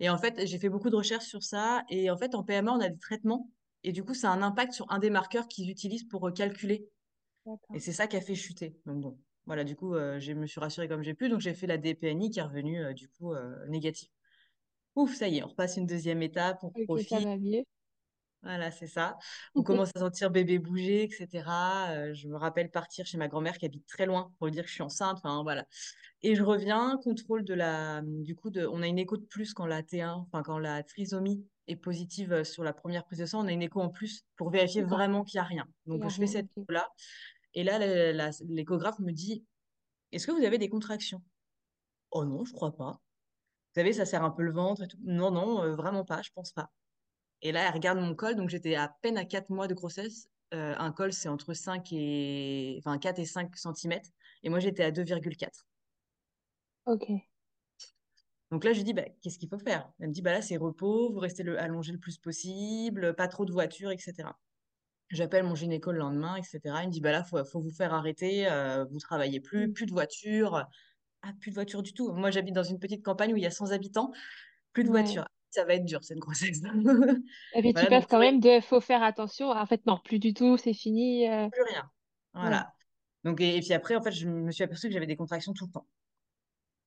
Et 0.00 0.08
en 0.10 0.18
fait, 0.18 0.46
j'ai 0.46 0.58
fait 0.58 0.68
beaucoup 0.68 0.90
de 0.90 0.96
recherches 0.96 1.26
sur 1.26 1.42
ça. 1.42 1.84
Et 1.90 2.10
en 2.10 2.16
fait, 2.16 2.34
en 2.34 2.44
PMA, 2.44 2.72
on 2.72 2.80
a 2.80 2.88
des 2.88 2.98
traitements. 2.98 3.50
Et 3.84 3.92
du 3.92 4.04
coup, 4.04 4.14
ça 4.14 4.30
a 4.30 4.34
un 4.34 4.42
impact 4.42 4.72
sur 4.72 4.90
un 4.90 4.98
des 4.98 5.10
marqueurs 5.10 5.48
qu'ils 5.48 5.70
utilisent 5.70 6.04
pour 6.08 6.28
euh, 6.28 6.32
calculer. 6.32 6.88
Et 7.74 7.80
c'est 7.80 7.92
ça 7.92 8.06
qui 8.06 8.16
a 8.16 8.20
fait 8.20 8.34
chuter. 8.34 8.80
Donc 8.86 9.00
bon, 9.02 9.20
voilà, 9.46 9.64
du 9.64 9.76
coup, 9.76 9.94
euh, 9.94 10.18
je 10.20 10.32
me 10.32 10.46
suis 10.46 10.60
rassurée 10.60 10.88
comme 10.88 11.02
j'ai 11.02 11.14
pu. 11.14 11.28
Donc 11.28 11.40
j'ai 11.40 11.54
fait 11.54 11.66
la 11.66 11.78
DPNI 11.78 12.30
qui 12.30 12.38
est 12.40 12.42
revenue, 12.42 12.82
euh, 12.84 12.92
du 12.92 13.08
coup, 13.08 13.32
euh, 13.34 13.66
négative. 13.68 14.08
Ouf, 14.96 15.14
ça 15.16 15.28
y 15.28 15.38
est, 15.38 15.42
on 15.44 15.48
repasse 15.48 15.76
une 15.76 15.86
deuxième 15.86 16.22
étape, 16.22 16.58
on 16.64 16.70
Ok, 16.74 16.98
ça 17.08 17.20
profite. 17.20 17.20
va 17.20 17.36
mieux. 17.36 17.64
Voilà, 18.42 18.70
c'est 18.70 18.86
ça. 18.86 19.18
On 19.54 19.62
commence 19.62 19.90
à 19.94 20.00
sentir 20.00 20.30
bébé 20.30 20.58
bouger, 20.58 21.02
etc. 21.02 21.44
Euh, 21.90 22.14
je 22.14 22.26
me 22.26 22.36
rappelle 22.36 22.70
partir 22.70 23.04
chez 23.04 23.18
ma 23.18 23.28
grand-mère 23.28 23.58
qui 23.58 23.66
habite 23.66 23.86
très 23.86 24.06
loin 24.06 24.32
pour 24.38 24.46
lui 24.46 24.52
dire 24.52 24.62
que 24.62 24.68
je 24.68 24.74
suis 24.74 24.82
enceinte. 24.82 25.18
Enfin, 25.18 25.42
voilà. 25.42 25.66
Et 26.22 26.34
je 26.34 26.42
reviens, 26.42 26.98
contrôle 27.02 27.44
de 27.44 27.52
la, 27.52 28.00
du 28.02 28.34
coup, 28.34 28.50
de, 28.50 28.66
on 28.66 28.82
a 28.82 28.86
une 28.86 28.98
écho 28.98 29.18
de 29.18 29.24
plus 29.24 29.52
quand 29.52 29.66
la 29.66 29.82
T1, 29.82 30.08
enfin, 30.08 30.42
quand 30.42 30.58
la 30.58 30.82
trisomie 30.82 31.44
est 31.66 31.76
positive 31.76 32.42
sur 32.44 32.64
la 32.64 32.72
première 32.72 33.04
prise 33.04 33.18
de 33.18 33.26
sang, 33.26 33.44
on 33.44 33.46
a 33.46 33.52
une 33.52 33.62
écho 33.62 33.80
en 33.80 33.90
plus 33.90 34.24
pour 34.36 34.50
vérifier 34.50 34.82
vraiment 34.82 35.22
qu'il 35.22 35.38
n'y 35.38 35.44
a 35.44 35.48
rien. 35.48 35.66
Donc, 35.86 36.02
a 36.04 36.08
je 36.08 36.16
fais 36.16 36.26
cette 36.26 36.46
écho-là. 36.56 36.88
Et 37.54 37.62
là, 37.62 37.78
l'échographe 38.48 38.98
me 39.00 39.12
dit, 39.12 39.44
est-ce 40.12 40.26
que 40.26 40.32
vous 40.32 40.44
avez 40.44 40.58
des 40.58 40.68
contractions? 40.68 41.22
Oh 42.10 42.24
non, 42.24 42.44
je 42.44 42.52
crois 42.52 42.74
pas. 42.74 42.92
Vous 42.92 43.80
savez, 43.80 43.92
ça 43.92 44.04
serre 44.04 44.24
un 44.24 44.30
peu 44.30 44.42
le 44.42 44.52
ventre 44.52 44.82
et 44.82 44.88
tout. 44.88 44.98
Non, 45.04 45.30
non, 45.30 45.62
euh, 45.62 45.74
vraiment 45.74 46.04
pas, 46.04 46.22
je 46.22 46.30
pense 46.34 46.52
pas. 46.52 46.70
Et 47.42 47.52
là, 47.52 47.66
elle 47.68 47.74
regarde 47.74 47.98
mon 47.98 48.14
col, 48.14 48.36
donc 48.36 48.48
j'étais 48.50 48.74
à 48.74 48.88
peine 49.02 49.18
à 49.18 49.24
4 49.24 49.50
mois 49.50 49.68
de 49.68 49.74
grossesse. 49.74 50.28
Euh, 50.54 50.74
un 50.78 50.92
col, 50.92 51.12
c'est 51.12 51.28
entre 51.28 51.54
5 51.54 51.88
et... 51.92 52.76
Enfin, 52.78 52.98
4 52.98 53.18
et 53.20 53.24
5 53.26 53.56
centimètres. 53.56 54.10
Et 54.42 54.48
moi, 54.50 54.60
j'étais 54.60 54.84
à 54.84 54.90
2,4. 54.90 55.66
Ok. 56.84 57.30
Donc 58.50 58.64
là, 58.64 58.72
je 58.72 58.78
lui 58.78 58.84
dis, 58.84 58.94
bah, 58.94 59.04
qu'est-ce 59.22 59.38
qu'il 59.38 59.48
faut 59.48 59.58
faire? 59.58 59.92
Elle 60.00 60.08
me 60.08 60.12
dit, 60.12 60.22
bah 60.22 60.32
là, 60.32 60.42
c'est 60.42 60.56
repos, 60.56 61.12
vous 61.12 61.18
restez 61.20 61.42
le, 61.44 61.58
allongé 61.60 61.92
le 61.92 61.98
plus 61.98 62.18
possible, 62.18 63.14
pas 63.14 63.28
trop 63.28 63.44
de 63.44 63.52
voitures, 63.52 63.90
etc. 63.92 64.30
J'appelle 65.10 65.44
mon 65.44 65.54
gynéco 65.54 65.92
le 65.92 65.98
lendemain, 65.98 66.36
etc. 66.36 66.60
Il 66.82 66.88
me 66.88 66.92
dit, 66.92 67.00
bah 67.00 67.12
là, 67.12 67.24
faut, 67.24 67.44
faut 67.44 67.60
vous 67.60 67.70
faire 67.70 67.94
arrêter, 67.94 68.50
euh, 68.50 68.84
vous 68.86 68.98
travaillez 68.98 69.40
plus, 69.40 69.68
Mm. 69.68 69.72
plus 69.72 69.86
de 69.86 69.92
voitures. 69.92 70.66
Ah, 71.22 71.32
plus 71.40 71.50
de 71.52 71.56
voitures 71.56 71.82
du 71.82 71.94
tout. 71.94 72.12
Moi, 72.12 72.30
j'habite 72.32 72.54
dans 72.54 72.64
une 72.64 72.78
petite 72.80 73.04
campagne 73.04 73.32
où 73.34 73.36
il 73.36 73.42
y 73.42 73.46
a 73.46 73.50
100 73.52 73.72
habitants, 73.72 74.12
plus 74.72 74.84
de 74.84 74.90
Ouais. 74.90 74.90
voitures. 74.90 75.26
Ça 75.50 75.64
va 75.64 75.74
être 75.74 75.84
dur, 75.84 76.02
cette 76.04 76.18
grossesse. 76.18 76.60
Et 77.52 77.60
puis 77.62 77.74
tu 77.74 77.74
Voilà, 77.74 77.88
passes 77.88 78.06
quand 78.06 78.18
même 78.18 78.40
de 78.40 78.60
faut 78.60 78.80
faire 78.80 79.02
attention. 79.04 79.50
En 79.50 79.66
fait, 79.66 79.84
non, 79.86 79.98
plus 80.04 80.18
du 80.18 80.34
tout, 80.34 80.56
c'est 80.56 80.74
fini. 80.74 81.28
euh, 81.28 81.48
Plus 81.52 81.62
rien. 81.62 81.90
Ouais. 82.34 82.40
Voilà. 82.40 82.74
Donc, 83.24 83.40
et, 83.40 83.56
et 83.56 83.60
puis 83.60 83.72
après, 83.72 83.94
en 83.96 84.02
fait, 84.02 84.12
je 84.12 84.28
me 84.28 84.50
suis 84.52 84.64
aperçue 84.64 84.88
que 84.88 84.92
j'avais 84.94 85.06
des 85.06 85.16
contractions 85.16 85.52
tout 85.52 85.66
le 85.66 85.72
temps. 85.72 85.86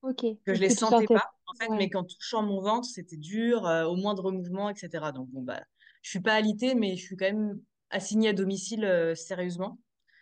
Ok. 0.01 0.23
Que 0.45 0.53
je 0.53 0.59
Est-ce 0.59 0.61
les 0.61 0.67
que 0.67 0.73
tu 0.73 0.85
sentais 0.85 1.07
sentais? 1.07 1.13
pas, 1.13 1.31
en 1.47 1.55
fait, 1.55 1.69
mais 1.69 1.89
qu'en 1.89 2.03
touchant 2.03 2.43
mon 2.43 2.61
ventre, 2.61 2.87
c'était 2.87 3.15
dur, 3.17 3.65
euh, 3.65 3.85
au 3.85 3.95
moindre 3.95 4.31
mouvement, 4.31 4.69
etc. 4.69 5.11
Donc, 5.13 5.29
bon, 5.29 5.41
bah, 5.41 5.61
je 6.01 6.09
suis 6.09 6.19
pas 6.19 6.33
alitée, 6.33 6.75
mais 6.75 6.95
je 6.97 7.05
suis 7.05 7.15
quand 7.15 7.25
même 7.25 7.61
assignée 7.89 8.29
à 8.29 8.33
domicile 8.33 8.83
euh, 8.83 9.15
sérieusement. 9.15 9.79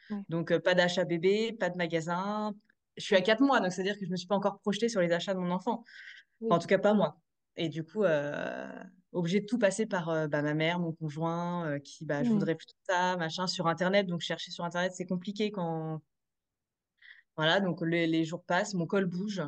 Ouais. 0.10 0.26
Donc, 0.30 0.58
pas 0.60 0.76
d'achat 0.76 1.06
bébé, 1.06 1.54
pas 1.54 1.70
de 1.70 1.78
magasin. 1.78 2.54
Je 2.98 3.04
suis 3.06 3.16
à 3.16 3.22
Ouais. 3.22 3.24
4 3.24 3.42
mois, 3.42 3.62
donc 3.62 3.72
c'est-à-dire 3.74 3.98
que 4.00 4.06
je 4.06 4.12
me 4.12 4.18
suis 4.18 4.28
pas 4.28 4.36
encore 4.36 4.60
projetée 4.62 4.90
sur 4.90 5.02
les 5.02 5.12
achats 5.14 5.34
de 5.36 5.40
mon 5.40 5.52
enfant. 5.52 5.84
Enfin, 6.50 6.58
en 6.58 6.60
tout 6.60 6.68
cas, 6.68 6.80
pas 6.80 6.94
moi. 6.94 7.20
Et 7.58 7.70
du 7.70 7.84
coup, 7.84 8.04
euh, 8.04 8.68
obligée 9.12 9.42
de 9.42 9.46
tout 9.46 9.58
passer 9.60 9.86
par 9.86 10.10
euh, 10.10 10.28
bah, 10.28 10.42
ma 10.42 10.54
mère, 10.54 10.80
mon 10.80 10.94
conjoint, 10.94 11.68
euh, 11.68 11.80
qui, 11.80 12.06
bah, 12.06 12.24
je 12.24 12.30
Ouais. 12.30 12.32
voudrais 12.32 12.56
plutôt 12.56 12.76
ça, 12.88 13.18
machin, 13.18 13.48
sur 13.48 13.68
Internet. 13.68 14.08
Donc, 14.08 14.22
chercher 14.22 14.52
sur 14.52 14.64
Internet, 14.66 14.94
c'est 14.96 15.06
compliqué 15.06 15.52
quand. 15.52 16.02
Voilà, 17.38 17.60
donc 17.62 17.82
les, 17.82 18.08
les 18.08 18.24
jours 18.26 18.44
passent, 18.46 18.74
mon 18.74 18.86
col 18.88 19.06
bouge. 19.06 19.42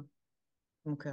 Donc, 0.86 1.08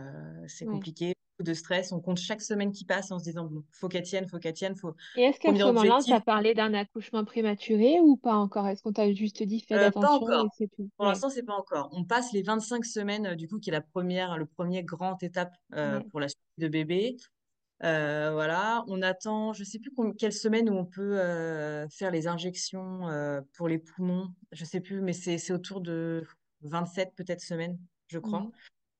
c'est 0.48 0.68
compliqué. 0.68 1.14
De 1.42 1.54
stress. 1.54 1.92
On 1.92 2.00
compte 2.00 2.18
chaque 2.18 2.40
semaine 2.42 2.72
qui 2.72 2.84
passe 2.84 3.10
en 3.10 3.18
se 3.18 3.24
disant, 3.24 3.44
bon, 3.44 3.62
faut 3.72 3.88
qu'elle 3.88 4.02
tienne, 4.02 4.28
faut 4.28 4.38
qu'elle 4.38 4.52
tienne, 4.54 4.76
faut 4.76 4.94
Et 5.16 5.22
est-ce 5.22 5.40
qu'à 5.40 5.54
ce 5.54 5.64
moment-là, 5.64 5.98
on 6.00 6.02
t'a 6.02 6.20
parlé 6.20 6.54
d'un 6.54 6.74
accouchement 6.74 7.24
prématuré 7.24 7.98
ou 8.00 8.16
pas 8.16 8.34
encore? 8.34 8.66
Est-ce 8.68 8.82
qu'on 8.82 8.92
t'a 8.92 9.12
juste 9.12 9.42
dit 9.42 9.60
fais 9.60 9.74
Euh, 9.74 9.90
pas 9.90 10.00
attention 10.00 10.30
et 10.30 10.34
encore. 10.34 10.48
c'est 10.56 10.68
tout? 10.68 10.88
Pour 10.96 11.06
Ouais, 11.06 11.12
l'instant, 11.12 11.30
c'est 11.30 11.42
pas 11.42 11.54
encore. 11.54 11.88
On 11.92 12.04
passe 12.04 12.32
les 12.32 12.42
25 12.42 12.84
semaines, 12.84 13.26
euh, 13.26 13.34
du 13.34 13.48
coup, 13.48 13.58
qui 13.58 13.70
est 13.70 13.72
la 13.72 13.80
première, 13.80 14.38
le 14.38 14.46
premier 14.46 14.82
grand 14.82 15.22
étape 15.22 15.52
euh, 15.74 15.98
ouais. 15.98 16.04
pour 16.10 16.20
la 16.20 16.28
suite 16.28 16.40
de 16.58 16.68
bébé. 16.68 17.16
Voilà, 17.80 18.84
on 18.88 19.00
attend, 19.00 19.52
je 19.54 19.64
sais 19.64 19.78
plus 19.78 19.90
quelle 20.18 20.32
semaine 20.34 20.68
où 20.68 20.74
on 20.74 20.84
peut 20.84 21.16
faire 21.90 22.10
les 22.10 22.26
injections 22.26 23.00
pour 23.54 23.68
les 23.68 23.78
poumons. 23.78 24.28
Je 24.52 24.64
sais 24.64 24.80
plus, 24.80 25.00
mais 25.00 25.12
c'est 25.14 25.38
c'est 25.38 25.52
autour 25.52 25.80
de 25.80 26.22
27 26.62 27.14
peut-être 27.16 27.40
semaines, 27.40 27.78
je 28.08 28.18
crois. 28.18 28.40
Ouais. 28.40 28.48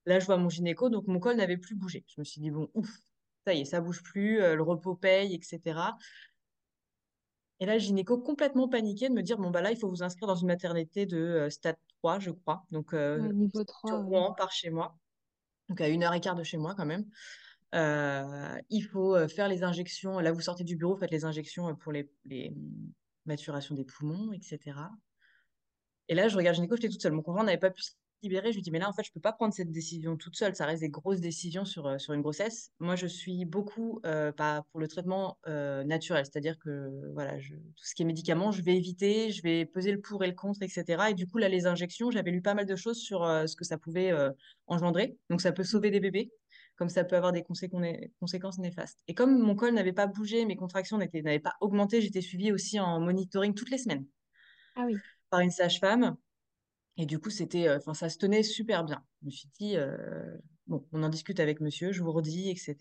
Là, 0.06 0.18
je 0.18 0.26
vois 0.26 0.36
mon 0.36 0.48
gynéco, 0.48 0.88
donc 0.88 1.06
mon 1.06 1.20
col 1.20 1.36
n'avait 1.36 1.58
plus 1.58 1.74
bougé. 1.76 2.04
Je 2.08 2.20
me 2.20 2.24
suis 2.24 2.40
dit, 2.40 2.50
bon, 2.50 2.68
ouf, 2.74 2.90
ça 3.46 3.54
y 3.54 3.60
est, 3.60 3.64
ça 3.64 3.80
bouge 3.80 4.02
plus, 4.02 4.42
euh, 4.42 4.54
le 4.54 4.62
repos 4.62 4.94
paye, 4.94 5.34
etc. 5.34 5.96
Et 7.60 7.66
là, 7.66 7.74
le 7.74 7.78
gynéco 7.80 8.18
complètement 8.18 8.68
paniqué 8.68 9.08
de 9.08 9.14
me 9.14 9.22
dire, 9.22 9.36
bon, 9.36 9.50
bah 9.50 9.60
là, 9.60 9.70
il 9.70 9.78
faut 9.78 9.88
vous 9.88 10.02
inscrire 10.02 10.26
dans 10.26 10.34
une 10.34 10.46
maternité 10.46 11.04
de 11.04 11.18
euh, 11.18 11.50
stade 11.50 11.76
3, 11.98 12.18
je 12.18 12.30
crois. 12.30 12.64
Donc, 12.70 12.94
euh, 12.94 13.18
Ouais, 13.18 13.32
niveau 13.34 13.58
sur 13.58 13.66
3, 13.66 13.98
ouais. 13.98 14.04
Rouen, 14.04 14.32
par 14.32 14.50
chez 14.50 14.70
moi. 14.70 14.96
Donc, 15.68 15.80
à 15.80 15.88
une 15.88 16.02
heure 16.02 16.14
et 16.14 16.20
quart 16.20 16.34
de 16.34 16.42
chez 16.42 16.56
moi, 16.56 16.74
quand 16.74 16.86
même. 16.86 17.04
Euh, 17.74 18.58
il 18.70 18.80
faut 18.82 19.14
euh, 19.14 19.28
faire 19.28 19.46
les 19.48 19.62
injections. 19.62 20.18
Là, 20.18 20.32
vous 20.32 20.40
sortez 20.40 20.64
du 20.64 20.76
bureau, 20.76 20.96
faites 20.96 21.10
les 21.10 21.24
injections 21.24 21.74
pour 21.76 21.92
les, 21.92 22.10
les 22.24 22.52
maturations 23.26 23.74
des 23.74 23.84
poumons, 23.84 24.32
etc. 24.32 24.78
Et 26.08 26.14
là, 26.14 26.28
je 26.28 26.36
regarde 26.36 26.56
le 26.56 26.62
gynéco, 26.62 26.76
j'étais 26.76 26.88
toute 26.88 27.02
seule. 27.02 27.12
Mon 27.12 27.22
conjoint 27.22 27.44
n'avait 27.44 27.58
pas 27.58 27.70
pu 27.70 27.82
se 27.82 27.92
libérer. 28.22 28.52
Je 28.52 28.56
lui 28.56 28.62
dis, 28.62 28.70
mais 28.70 28.78
là, 28.78 28.88
en 28.88 28.92
fait, 28.92 29.02
je 29.04 29.12
peux 29.12 29.20
pas 29.20 29.32
prendre 29.32 29.54
cette 29.54 29.70
décision 29.70 30.16
toute 30.16 30.36
seule. 30.36 30.54
Ça 30.54 30.66
reste 30.66 30.82
des 30.82 30.88
grosses 30.88 31.20
décisions 31.20 31.64
sur, 31.64 31.86
euh, 31.86 31.98
sur 31.98 32.12
une 32.12 32.22
grossesse. 32.22 32.70
Moi, 32.78 32.96
je 32.96 33.06
suis 33.06 33.44
beaucoup 33.44 34.00
euh, 34.06 34.32
pas 34.32 34.64
pour 34.70 34.80
le 34.80 34.88
traitement 34.88 35.38
euh, 35.46 35.84
naturel. 35.84 36.24
C'est-à-dire 36.24 36.58
que 36.58 36.90
voilà, 37.12 37.38
je, 37.38 37.54
tout 37.54 37.84
ce 37.84 37.94
qui 37.94 38.02
est 38.02 38.06
médicaments, 38.06 38.52
je 38.52 38.62
vais 38.62 38.76
éviter, 38.76 39.30
je 39.30 39.42
vais 39.42 39.66
peser 39.66 39.92
le 39.92 40.00
pour 40.00 40.22
et 40.24 40.26
le 40.26 40.34
contre, 40.34 40.62
etc. 40.62 41.10
Et 41.10 41.14
du 41.14 41.26
coup, 41.26 41.38
là, 41.38 41.48
les 41.48 41.66
injections, 41.66 42.10
j'avais 42.10 42.30
lu 42.30 42.42
pas 42.42 42.54
mal 42.54 42.66
de 42.66 42.76
choses 42.76 42.98
sur 42.98 43.24
euh, 43.24 43.46
ce 43.46 43.56
que 43.56 43.64
ça 43.64 43.78
pouvait 43.78 44.12
engendrer. 44.66 45.16
Donc, 45.28 45.40
ça 45.40 45.52
peut 45.52 45.64
sauver 45.64 45.90
des 45.90 46.00
bébés, 46.00 46.30
comme 46.76 46.88
ça 46.88 47.04
peut 47.04 47.16
avoir 47.16 47.32
des 47.32 47.42
conséquences, 47.42 48.58
néfastes. 48.58 49.00
Et 49.08 49.14
comme 49.14 49.38
mon 49.38 49.54
col 49.54 49.74
n'avait 49.74 49.92
pas 49.92 50.06
bougé, 50.06 50.44
mes 50.44 50.56
contractions 50.56 50.98
n'avaient 50.98 51.38
pas 51.38 51.54
augmenté, 51.60 52.00
j'étais 52.00 52.20
suivie 52.20 52.52
aussi 52.52 52.80
en 52.80 53.00
monitoring 53.00 53.54
toutes 53.54 53.70
les 53.70 53.78
semaines 53.78 54.06
Ah 54.76 54.84
oui, 54.86 54.96
par 55.30 55.40
une 55.40 55.50
sage-femme. 55.50 56.16
Et 56.96 57.06
du 57.06 57.18
coup, 57.18 57.30
c'était, 57.30 57.68
euh, 57.68 57.78
enfin, 57.78 57.94
ça 57.94 58.08
se 58.08 58.18
tenait 58.18 58.42
super 58.42 58.84
bien. 58.84 59.02
Je 59.20 59.26
me 59.26 59.30
suis 59.30 59.48
dit, 59.58 59.76
euh, 59.76 60.36
bon, 60.66 60.84
on 60.92 61.02
en 61.02 61.08
discute 61.08 61.40
avec 61.40 61.60
monsieur, 61.60 61.92
je 61.92 62.02
vous 62.02 62.12
redis, 62.12 62.50
etc. 62.50 62.76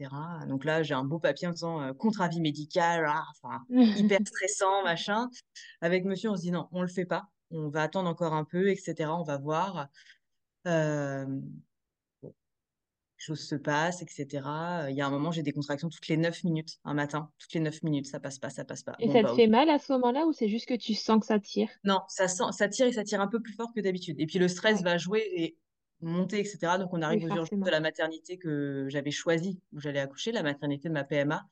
Donc 0.48 0.66
là, 0.66 0.84
j'ai 0.84 0.94
un 0.94 1.04
beau 1.04 1.20
papier 1.20 1.48
en 1.48 1.52
disant 1.52 1.82
euh, 1.82 1.94
contre-avis 1.94 2.42
médical, 2.42 3.06
ah, 3.08 3.24
enfin, 3.32 3.64
hyper 3.70 4.20
stressant, 4.26 4.84
machin. 4.84 5.30
Avec 5.82 6.06
monsieur, 6.06 6.30
on 6.32 6.36
se 6.36 6.42
dit 6.42 6.52
non, 6.52 6.68
on 6.72 6.82
le 6.82 6.88
fait 6.88 7.06
pas. 7.06 7.28
On 7.52 7.70
va 7.70 7.84
attendre 7.84 8.10
encore 8.10 8.34
un 8.34 8.46
peu, 8.46 8.70
etc. 8.70 9.10
On 9.10 9.24
va 9.24 9.38
voir. 9.38 9.88
Euh, 10.68 11.26
choses 13.22 13.42
se 13.48 13.56
passent, 13.56 14.02
etc. 14.02 14.90
Il 14.90 14.96
y 14.96 15.02
a 15.02 15.08
un 15.08 15.10
moment, 15.12 15.32
j'ai 15.32 15.44
des 15.44 15.52
contractions 15.54 15.90
toutes 15.90 16.08
les 16.08 16.18
9 16.18 16.44
minutes, 16.44 16.80
un 16.86 16.94
matin. 16.94 17.32
Toutes 17.40 17.54
les 17.54 17.60
9 17.62 17.82
minutes, 17.84 18.08
ça 18.08 18.20
passe 18.20 18.40
pas, 18.40 18.50
ça 18.50 18.66
passe 18.66 18.84
pas. 18.84 19.00
Et 19.00 19.08
Bon, 19.08 19.10
ça 19.10 19.24
te 19.24 19.32
bah, 19.32 19.34
fait 19.34 19.48
mal 19.48 19.68
à 19.72 19.80
ce 19.80 19.92
moment-là 19.94 20.28
ou 20.28 20.32
c'est 20.32 20.48
juste 20.48 20.68
que 20.68 20.76
tu 20.76 20.94
sens 20.94 21.20
que 21.22 21.26
ça 21.26 21.40
tire? 21.40 21.70
Non, 21.84 22.02
ça 22.10 22.28
sent, 22.28 22.44
ça 22.52 22.68
tire 22.68 22.88
et 22.88 22.92
ça 22.94 23.04
tire 23.04 23.22
un 23.22 23.28
peu 23.28 23.42
plus 23.42 23.54
fort 23.54 23.72
que 23.74 23.80
d'habitude. 23.82 24.20
Et 24.20 24.26
puis 24.26 24.38
le 24.40 24.48
stress 24.48 24.82
Ouais, 24.82 24.84
va 24.84 24.98
jouer 24.98 25.24
et 25.36 25.58
monter, 26.02 26.40
etc. 26.40 26.78
Donc 26.78 26.94
on 26.94 27.02
oui, 27.10 27.22
arrive 27.22 27.24
aux 27.24 27.30
urgences 27.30 27.62
de 27.64 27.70
la 27.70 27.80
maternité 27.80 28.38
que 28.38 28.88
j'avais 28.90 29.12
choisie, 29.12 29.62
où 29.72 29.80
j'allais 29.80 30.00
accoucher, 30.00 30.32
la 30.32 30.44
maternité 30.44 30.90
de 30.90 30.94
ma 30.94 31.04
PMA. 31.06 31.46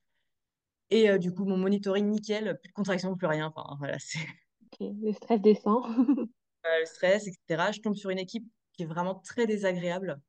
Et 0.92 1.10
euh, 1.12 1.18
du 1.20 1.34
coup, 1.34 1.46
mon 1.46 1.58
monitoring 1.58 2.08
nickel, 2.10 2.60
plus 2.62 2.70
de 2.70 2.74
contraction, 2.74 3.16
plus 3.18 3.28
rien. 3.28 3.48
Enfin, 3.56 3.76
voilà, 3.80 3.98
c'est 4.02 4.20
Ok, 4.62 4.78
le 5.02 5.14
stress 5.14 5.42
descend. 5.42 5.84
euh, 6.66 6.80
le 6.80 6.86
stress, 6.86 7.28
etc. 7.28 7.72
Je 7.72 7.82
tombe 7.82 7.96
sur 7.96 8.10
une 8.10 8.20
équipe 8.20 8.48
qui 8.74 8.84
est 8.84 8.86
vraiment 8.86 9.16
très 9.16 9.46
désagréable. 9.48 10.22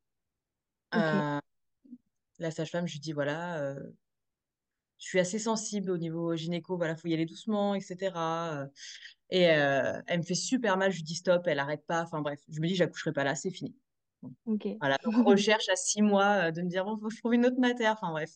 Euh, 0.94 1.40
la 2.40 2.50
sage-femme, 2.50 2.86
je 2.88 2.94
lui 2.94 3.00
dis, 3.00 3.12
voilà, 3.12 3.58
euh, 3.60 3.92
je 4.98 5.06
suis 5.06 5.20
assez 5.20 5.38
sensible 5.38 5.90
au 5.90 5.96
niveau 5.98 6.34
gynéco, 6.34 6.76
voilà, 6.76 6.96
faut 6.96 7.08
y 7.08 7.14
aller 7.14 7.26
doucement, 7.26 7.74
etc. 7.74 8.66
Et 9.30 9.50
euh, 9.50 10.00
elle 10.06 10.18
me 10.20 10.24
fait 10.24 10.34
super 10.34 10.76
mal, 10.76 10.90
je 10.90 10.96
lui 10.98 11.02
dis 11.04 11.14
stop, 11.14 11.46
elle 11.46 11.58
arrête 11.60 11.84
pas. 11.86 12.02
Enfin 12.02 12.20
bref, 12.20 12.40
je 12.48 12.60
me 12.60 12.66
dis, 12.66 12.74
j'accoucherai 12.74 13.12
pas 13.12 13.24
là, 13.24 13.34
c'est 13.34 13.50
fini. 13.50 13.76
Bon. 14.22 14.34
ok. 14.44 14.66
Voilà, 14.80 14.96
donc 15.04 15.14
recherche 15.24 15.68
à 15.68 15.76
six 15.76 16.02
mois 16.02 16.50
de 16.50 16.62
me 16.62 16.68
dire, 16.68 16.84
bon, 16.84 16.96
faut 16.98 17.08
que 17.08 17.14
je 17.14 17.18
trouve 17.20 17.34
une 17.34 17.46
autre 17.46 17.60
matière. 17.60 17.92
Enfin 17.92 18.10
bref, 18.12 18.30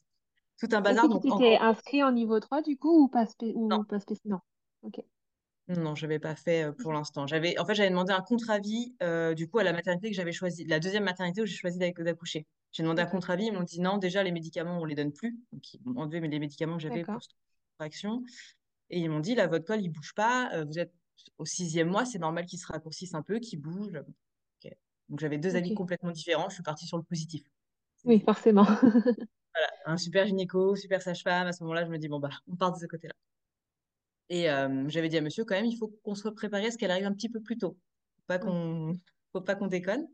tout 0.59 0.68
un 0.73 0.80
Est-ce 0.80 0.85
bazar. 0.85 1.04
que 1.09 1.18
tu 1.18 1.28
encore, 1.32 1.62
inscrit 1.62 2.04
en 2.04 2.12
niveau 2.12 2.38
3 2.38 2.62
du 2.62 2.76
coup 2.78 3.02
ou 3.02 3.09
pas, 3.09 3.26
spé- 3.26 3.52
non, 3.56 3.80
ou 3.80 3.85
pas 3.85 3.99
spécialement? 3.99 4.42
Non. 4.82 4.88
Ok. 4.88 5.04
Non, 5.76 5.95
je 5.95 6.07
n'avais 6.07 6.19
pas 6.19 6.35
fait 6.35 6.64
euh, 6.64 6.73
pour 6.73 6.93
l'instant. 6.93 7.26
J'avais, 7.26 7.59
en 7.59 7.64
fait, 7.64 7.75
j'avais 7.75 7.91
demandé 7.91 8.12
un 8.12 8.21
contre-avis 8.23 8.95
euh, 9.02 9.35
du 9.35 9.49
coup 9.49 9.59
à 9.59 9.64
la 9.64 9.73
maternité 9.73 10.11
que 10.11 10.17
j'avais 10.17 10.33
choisie, 10.33 10.64
la 10.64 10.81
deuxième 10.81 11.05
maternité 11.05 11.43
où 11.43 11.47
j'ai 11.47 11.57
choisi 11.57 11.79
d'ac- 11.79 12.00
d'accoucher. 12.00 12.47
J'ai 12.73 12.83
demandé 12.83 13.02
un 13.02 13.07
contre-avis, 13.07 13.47
ils 13.47 13.52
m'ont 13.52 13.62
dit 13.62 13.81
non, 13.81 13.99
déjà 13.99 14.23
les 14.23 14.33
médicaments, 14.33 14.79
on 14.81 14.85
les 14.85 14.95
donne 14.95 15.12
plus. 15.12 15.38
Donc 15.52 15.75
ils 15.75 15.81
m'ont 15.85 16.00
enlevé 16.00 16.21
les 16.26 16.38
médicaments 16.38 16.76
que 16.76 16.83
j'avais 16.83 17.02
pour 17.05 17.23
cette 17.23 17.37
contraction. 17.79 18.23
Et 18.91 19.00
ils 19.00 19.09
m'ont 19.11 19.21
dit, 19.21 19.35
là, 19.35 19.47
votre 19.47 19.64
col, 19.67 19.81
il 19.81 19.88
bouge 19.88 20.14
pas, 20.14 20.50
euh, 20.55 20.64
vous 20.64 20.79
êtes 20.79 20.93
au 21.38 21.45
sixième 21.45 21.88
mois, 21.88 22.05
c'est 22.05 22.19
normal 22.19 22.47
qu'il 22.47 22.59
se 22.59 22.67
raccourcisse 22.67 23.14
un 23.14 23.23
peu, 23.23 23.38
qu'il 23.38 23.61
bouge. 23.61 23.93
Donc 25.09 25.21
j'avais 25.21 25.38
deux 25.38 25.57
avis 25.57 25.75
complètement 25.75 26.11
différents, 26.11 26.49
je 26.49 26.55
suis 26.55 26.62
partie 26.62 26.87
sur 26.87 26.97
le 26.97 27.02
positif. 27.02 27.43
Oui, 28.05 28.21
forcément. 28.21 28.64
Voilà, 29.55 29.69
un 29.87 29.97
super 29.99 30.26
gynéco, 30.26 30.76
super 30.76 31.02
sage-femme, 31.02 31.47
à 31.47 31.52
ce 31.52 31.62
moment-là, 31.64 31.85
je 31.85 31.91
me 31.91 31.99
dis, 31.99 32.09
bon, 32.09 32.19
bah, 32.19 32.31
on 32.50 32.57
part 32.57 32.73
de 32.73 32.79
ce 32.79 32.87
côté-là. 32.87 33.12
Et 34.33 34.49
euh, 34.49 34.89
j'avais 34.89 35.11
dit 35.11 35.19
à 35.19 35.21
monsieur, 35.21 35.45
quand 35.45 35.55
même, 35.55 35.67
il 35.67 35.77
faut 35.77 35.89
qu'on 36.03 36.15
soit 36.15 36.35
préparé 36.35 36.69
à 36.69 36.71
ce 36.71 36.79
qu'elle 36.79 36.91
arrive 36.91 37.05
un 37.05 37.12
petit 37.12 37.29
peu 37.29 37.43
plus 37.43 37.59
tôt. 37.59 37.77
Faut 38.17 38.23
pas 38.27 38.39
qu'on 38.39 38.99
faut 39.31 39.43
pas 39.43 39.55
qu'on 39.55 39.67
déconne. 39.67 40.09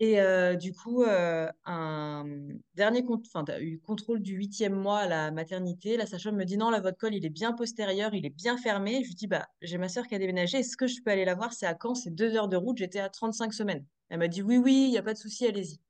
Et 0.00 0.20
euh, 0.20 0.54
du 0.54 0.74
coup, 0.74 1.02
euh, 1.02 1.50
un 1.64 2.26
dernier 2.74 3.02
compte, 3.02 3.24
enfin, 3.26 3.42
t'as 3.44 3.58
eu 3.62 3.80
contrôle 3.80 4.20
du 4.20 4.34
huitième 4.34 4.74
mois 4.74 4.98
à 4.98 5.08
la 5.08 5.30
maternité. 5.30 5.96
La 5.96 6.04
sage-femme 6.04 6.36
me 6.36 6.44
dit 6.44 6.58
non, 6.58 6.68
là, 6.68 6.80
votre 6.80 6.98
col, 6.98 7.14
il 7.14 7.24
est 7.24 7.30
bien 7.30 7.54
postérieur, 7.54 8.12
il 8.12 8.26
est 8.26 8.36
bien 8.36 8.58
fermé. 8.58 9.02
Je 9.02 9.08
lui 9.08 9.14
dis, 9.14 9.26
bah, 9.26 9.48
j'ai 9.62 9.78
ma 9.78 9.88
sœur 9.88 10.06
qui 10.06 10.14
a 10.14 10.18
déménagé. 10.18 10.58
Est-ce 10.58 10.76
que 10.76 10.86
je 10.86 11.00
peux 11.02 11.10
aller 11.10 11.24
la 11.24 11.34
voir? 11.34 11.54
C'est 11.54 11.66
à 11.66 11.78
Caen, 11.80 11.94
c'est 11.94 12.14
deux 12.14 12.36
heures 12.36 12.48
de 12.48 12.58
route. 12.58 12.76
J'étais 12.76 13.00
à 13.00 13.08
35 13.08 13.54
semaines. 13.54 13.86
Elle 14.10 14.18
m'a 14.18 14.28
dit, 14.28 14.42
oui, 14.42 14.58
oui, 14.58 14.84
il 14.88 14.90
n'y 14.90 14.98
a 14.98 15.02
pas 15.02 15.14
de 15.14 15.18
souci, 15.18 15.46
allez-y. 15.46 15.80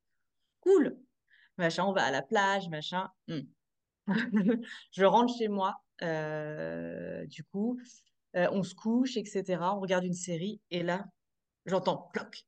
Cool. 0.60 0.96
Machin, 1.58 1.84
on 1.86 1.92
va 1.92 2.04
à 2.04 2.12
la 2.12 2.22
plage, 2.22 2.68
machin. 2.68 3.08
Hmm. 3.26 3.40
Je 4.92 5.04
rentre 5.04 5.36
chez 5.36 5.48
moi, 5.48 5.82
du 6.00 7.44
coup, 7.44 7.78
euh, 8.36 8.48
on 8.52 8.62
se 8.62 8.74
couche, 8.74 9.16
etc. 9.16 9.58
On 9.60 9.80
regarde 9.80 10.04
une 10.04 10.14
série 10.14 10.60
et 10.70 10.82
là, 10.82 11.04
j'entends 11.66 12.08
ploc. 12.12 12.44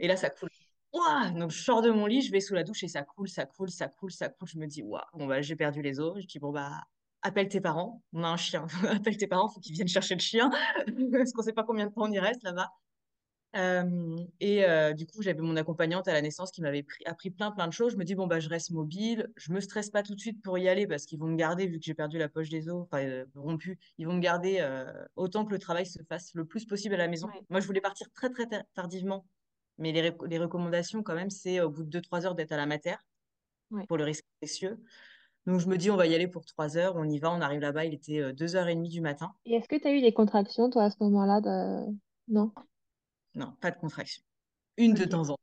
Et 0.00 0.08
là, 0.08 0.16
ça 0.16 0.30
coule. 0.30 0.50
Ouah 0.92 1.30
Donc, 1.30 1.50
je 1.50 1.62
sors 1.62 1.82
de 1.82 1.90
mon 1.90 2.06
lit, 2.06 2.22
je 2.22 2.32
vais 2.32 2.40
sous 2.40 2.54
la 2.54 2.64
douche 2.64 2.82
et 2.82 2.88
ça 2.88 3.02
coule, 3.02 3.28
ça 3.28 3.46
coule, 3.46 3.70
ça 3.70 3.88
coule, 3.88 4.10
ça 4.10 4.28
coule. 4.28 4.48
Je 4.48 4.58
me 4.58 4.66
dis, 4.66 4.82
waouh, 4.82 5.02
bon, 5.14 5.26
bah, 5.26 5.40
j'ai 5.40 5.56
perdu 5.56 5.82
les 5.82 6.00
os. 6.00 6.20
Je 6.20 6.26
dis, 6.26 6.38
bon, 6.38 6.50
bah, 6.50 6.82
appelle 7.22 7.48
tes 7.48 7.60
parents. 7.60 8.02
On 8.12 8.24
a 8.24 8.28
un 8.28 8.36
chien. 8.36 8.66
appelle 8.88 9.16
tes 9.16 9.26
parents, 9.26 9.48
faut 9.48 9.60
qu'ils 9.60 9.74
viennent 9.74 9.88
chercher 9.88 10.14
le 10.14 10.20
chien. 10.20 10.50
Parce 11.12 11.32
qu'on 11.32 11.42
sait 11.42 11.52
pas 11.52 11.64
combien 11.64 11.86
de 11.86 11.92
temps 11.92 12.02
on 12.04 12.10
y 12.10 12.18
reste 12.18 12.42
là-bas. 12.42 12.70
Euh, 13.56 14.16
et 14.38 14.64
euh, 14.64 14.92
du 14.92 15.06
coup, 15.06 15.22
j'avais 15.22 15.40
mon 15.40 15.56
accompagnante 15.56 16.06
à 16.06 16.12
la 16.12 16.22
naissance 16.22 16.52
qui 16.52 16.62
m'avait 16.62 16.84
pris- 16.84 17.04
appris 17.04 17.30
plein, 17.30 17.50
plein 17.50 17.66
de 17.66 17.72
choses. 17.72 17.92
Je 17.92 17.96
me 17.96 18.04
dis, 18.04 18.14
bon, 18.14 18.26
bah, 18.26 18.38
je 18.38 18.48
reste 18.48 18.70
mobile. 18.70 19.28
Je 19.36 19.52
me 19.52 19.60
stresse 19.60 19.90
pas 19.90 20.02
tout 20.02 20.14
de 20.14 20.20
suite 20.20 20.40
pour 20.42 20.56
y 20.58 20.68
aller 20.68 20.86
parce 20.86 21.04
qu'ils 21.04 21.18
vont 21.18 21.26
me 21.26 21.36
garder, 21.36 21.66
vu 21.66 21.78
que 21.78 21.84
j'ai 21.84 21.94
perdu 21.94 22.18
la 22.18 22.28
poche 22.28 22.48
des 22.48 22.68
os, 22.68 22.82
enfin, 22.82 23.04
euh, 23.04 23.24
rompu, 23.34 23.78
ils 23.98 24.06
vont 24.06 24.14
me 24.14 24.20
garder 24.20 24.64
autant 25.16 25.44
que 25.44 25.50
le 25.52 25.58
travail 25.58 25.86
se 25.86 26.02
fasse 26.08 26.32
le 26.34 26.44
plus 26.44 26.64
possible 26.64 26.94
à 26.94 26.98
la 26.98 27.08
maison. 27.08 27.26
Ouais. 27.28 27.42
Moi, 27.50 27.60
je 27.60 27.66
voulais 27.66 27.80
partir 27.80 28.08
très, 28.12 28.30
très 28.30 28.46
tar- 28.46 28.64
tardivement. 28.74 29.26
Mais 29.78 29.92
les, 29.92 30.38
recommandations, 30.38 31.02
quand 31.02 31.14
même, 31.14 31.30
c'est 31.30 31.60
au 31.60 31.70
bout 31.70 31.84
de 31.84 31.88
2-3 32.00 32.26
heures 32.26 32.34
d'être 32.34 32.52
à 32.52 32.56
la 32.56 32.66
mater 32.66 32.94
Ouais. 33.70 33.86
pour 33.86 33.96
le 33.96 34.04
risque 34.04 34.24
précieux. 34.40 34.78
Donc, 35.46 35.60
je 35.60 35.68
me 35.68 35.76
dis, 35.78 35.90
on 35.90 35.96
va 35.96 36.06
y 36.06 36.14
aller 36.14 36.28
pour 36.28 36.44
3 36.44 36.76
heures. 36.76 36.96
On 36.96 37.08
y 37.08 37.18
va, 37.18 37.32
on 37.32 37.40
arrive 37.40 37.60
là-bas. 37.60 37.84
Il 37.86 37.94
était 37.94 38.20
euh, 38.20 38.32
2h30 38.32 38.88
du 38.88 39.00
matin. 39.00 39.32
Et 39.46 39.54
est-ce 39.54 39.68
que 39.68 39.76
tu 39.76 39.88
as 39.88 39.92
eu 39.92 40.02
des 40.02 40.12
contractions, 40.12 40.68
toi, 40.70 40.84
à 40.84 40.90
ce 40.90 40.96
moment-là 41.00 41.40
de... 41.40 41.92
Non? 42.28 42.52
Non, 43.34 43.54
pas 43.60 43.70
de 43.70 43.76
contraction. 43.76 44.22
Une 44.76 44.94
de 44.94 45.04
temps 45.04 45.28
en 45.28 45.34
temps. 45.34 45.40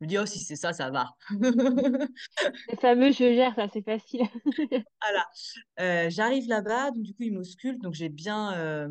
Je 0.00 0.04
me 0.04 0.08
dis, 0.08 0.18
oh, 0.18 0.26
si 0.26 0.40
c'est 0.40 0.56
ça, 0.56 0.72
ça 0.74 0.90
va. 0.90 1.10
Les 1.30 2.76
fameux 2.78 3.12
je 3.12 3.34
gère, 3.34 3.54
ça, 3.54 3.66
c'est 3.72 3.82
facile. 3.82 4.22
Voilà. 5.00 5.26
Euh, 5.80 6.10
j'arrive 6.10 6.48
là-bas, 6.48 6.90
donc 6.90 7.02
du 7.02 7.14
coup, 7.14 7.22
ils 7.22 7.32
m'auscultent, 7.32 7.80
donc 7.80 7.94
j'ai 7.94 8.10
bien 8.10 8.52
euh, 8.58 8.88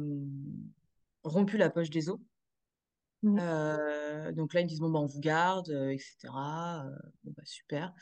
rompu 1.23 1.57
la 1.57 1.69
poche 1.69 1.91
des 1.91 2.09
os. 2.09 2.19
Ouais. 3.21 3.39
Euh, 3.39 4.31
donc 4.31 4.53
là, 4.53 4.61
ils 4.61 4.63
me 4.63 4.69
disent, 4.69 4.79
bon, 4.79 4.89
bah, 4.89 4.99
on 4.99 5.05
vous 5.05 5.19
garde, 5.19 5.69
etc. 5.69 6.15
Bon, 7.23 7.33
bah, 7.37 7.43
super. 7.45 7.93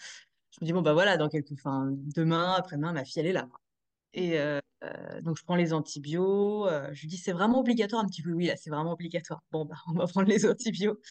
Je 0.52 0.60
me 0.62 0.66
dis, 0.66 0.74
bon, 0.74 0.82
bah 0.82 0.94
voilà, 0.94 1.18
dans 1.18 1.28
quelques, 1.28 1.52
enfin, 1.54 1.90
demain, 2.16 2.54
après-demain, 2.54 2.94
ma 2.94 3.04
fille, 3.04 3.20
elle 3.20 3.28
est 3.28 3.34
là. 3.34 3.50
Et 4.14 4.40
euh, 4.40 4.60
euh, 4.84 5.22
donc, 5.22 5.38
je 5.38 5.44
prends 5.44 5.56
les 5.56 5.74
antibiotiques. 5.74 6.72
euh, 6.72 6.90
je 6.94 7.02
lui 7.02 7.08
dis, 7.08 7.18
c'est 7.18 7.32
vraiment 7.34 7.60
obligatoire. 7.60 8.04
Un 8.04 8.08
petit 8.08 8.22
peu, 8.22 8.32
oui, 8.34 8.48
là, 8.48 8.56
c'est 8.58 8.70
vraiment 8.70 8.94
obligatoire. 8.94 9.42
Bon, 9.52 9.66
bah, 9.66 9.76
on 9.88 9.94
va 9.94 10.08
prendre 10.08 10.28
les 10.30 10.46
antibiotiques. 10.46 11.04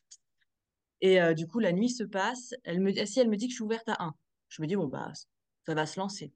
Et 1.02 1.20
euh, 1.20 1.34
du 1.34 1.46
coup, 1.46 1.58
la 1.58 1.72
nuit 1.72 1.90
se 1.90 2.04
passe. 2.04 2.54
Elle 2.64 2.80
me, 2.80 2.92
si 3.06 3.20
elle 3.20 3.28
me 3.28 3.36
dit 3.36 3.46
que 3.46 3.50
je 3.52 3.56
suis 3.56 3.64
ouverte 3.64 3.88
à 3.88 4.02
un. 4.04 4.14
Je 4.48 4.62
me 4.62 4.66
dis, 4.66 4.76
bon, 4.76 4.86
bah, 4.86 5.12
ça 5.66 5.74
va 5.74 5.86
se 5.86 5.98
lancer. 6.00 6.32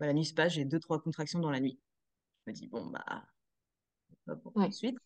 Bah, 0.00 0.06
la 0.06 0.14
nuit 0.14 0.26
se 0.26 0.34
passe, 0.34 0.54
j'ai 0.54 0.64
deux, 0.64 0.80
trois 0.80 1.00
contractions 1.00 1.40
dans 1.40 1.50
la 1.50 1.60
nuit. 1.60 1.78
Je 2.46 2.52
me 2.52 2.56
dis, 2.56 2.68
bon, 2.68 2.86
bah, 2.86 3.26
pour 4.42 4.56
Ouais. 4.56 4.66
ensuite. 4.66 4.98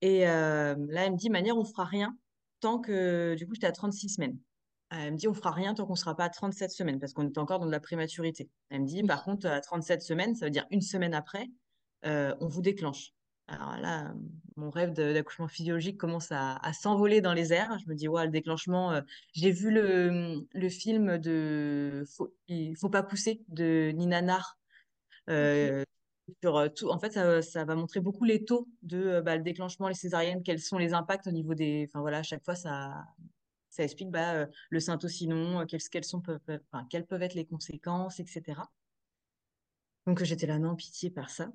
Et 0.00 0.28
euh, 0.28 0.74
là, 0.88 1.06
elle 1.06 1.12
me 1.12 1.16
dit, 1.16 1.30
manière, 1.30 1.56
on 1.56 1.64
fera 1.64 1.84
rien 1.84 2.16
tant 2.60 2.78
que, 2.78 3.34
du 3.36 3.46
coup, 3.46 3.54
j'étais 3.54 3.66
à 3.66 3.72
36 3.72 4.10
semaines. 4.10 4.38
Elle 4.98 5.12
me 5.12 5.16
dit, 5.16 5.28
on 5.28 5.34
fera 5.34 5.50
rien 5.50 5.74
tant 5.74 5.86
qu'on 5.86 5.94
sera 5.94 6.16
pas 6.16 6.24
à 6.24 6.28
37 6.30 6.70
semaines 6.70 6.98
parce 7.00 7.12
qu'on 7.12 7.26
est 7.26 7.38
encore 7.38 7.58
dans 7.60 7.66
de 7.66 7.70
la 7.70 7.80
prématurité. 7.80 8.50
Elle 8.70 8.82
me 8.82 8.86
dit, 8.86 9.02
par 9.02 9.24
contre, 9.24 9.46
à 9.46 9.60
37 9.60 10.02
semaines, 10.02 10.34
ça 10.34 10.46
veut 10.46 10.50
dire 10.50 10.66
une 10.70 10.80
semaine 10.82 11.14
après, 11.14 11.46
euh, 12.06 12.34
on 12.40 12.48
vous 12.48 12.62
déclenche. 12.62 13.12
Alors 13.46 13.76
là, 13.76 14.14
mon 14.56 14.70
rêve 14.70 14.92
d'accouchement 14.92 15.48
physiologique 15.48 15.98
commence 15.98 16.32
à, 16.32 16.56
à 16.56 16.72
s'envoler 16.72 17.20
dans 17.20 17.34
les 17.34 17.52
airs. 17.52 17.78
Je 17.84 17.88
me 17.90 17.94
dis, 17.94 18.08
ouais, 18.08 18.24
le 18.24 18.30
déclenchement. 18.30 18.92
euh, 18.92 19.02
J'ai 19.34 19.50
vu 19.50 19.70
le, 19.70 20.46
le 20.52 20.68
film 20.70 21.18
de 21.18 22.04
Faut, 22.16 22.34
Il 22.48 22.76
faut 22.76 22.88
pas 22.88 23.02
pousser 23.02 23.42
de 23.48 23.90
Nina 23.94 24.22
Narr. 24.22 24.58
Ok. 25.38 25.74
euh, 25.74 25.84
sur 26.42 26.72
tout. 26.74 26.88
En 26.90 26.98
fait, 26.98 27.12
ça, 27.12 27.42
ça 27.42 27.64
va 27.64 27.74
montrer 27.76 28.00
beaucoup 28.00 28.24
les 28.24 28.44
taux 28.44 28.68
de 28.82 29.20
bah, 29.20 29.36
le 29.36 29.42
déclenchement, 29.42 29.88
les 29.88 29.94
césariennes, 29.94 30.42
quels 30.42 30.60
sont 30.60 30.78
les 30.78 30.94
impacts 30.94 31.26
au 31.26 31.32
niveau 31.32 31.54
des. 31.54 31.86
Enfin 31.88 32.00
voilà, 32.00 32.18
à 32.18 32.22
chaque 32.22 32.44
fois, 32.44 32.54
ça, 32.54 33.04
ça 33.74 33.82
explique 33.82 34.10
bah, 34.10 34.34
euh, 34.34 34.46
le 34.70 34.78
syntocinon, 34.78 35.60
euh, 35.60 35.64
quelles, 35.66 35.82
quelles, 35.90 36.04
sont, 36.04 36.20
peuvent, 36.20 36.38
enfin, 36.70 36.86
quelles 36.88 37.06
peuvent 37.06 37.22
être 37.22 37.34
les 37.34 37.44
conséquences, 37.44 38.20
etc. 38.20 38.62
Donc 40.06 40.22
j'étais 40.22 40.46
là, 40.46 40.60
non, 40.60 40.76
pitié 40.76 41.10
par 41.10 41.28
ça. 41.28 41.50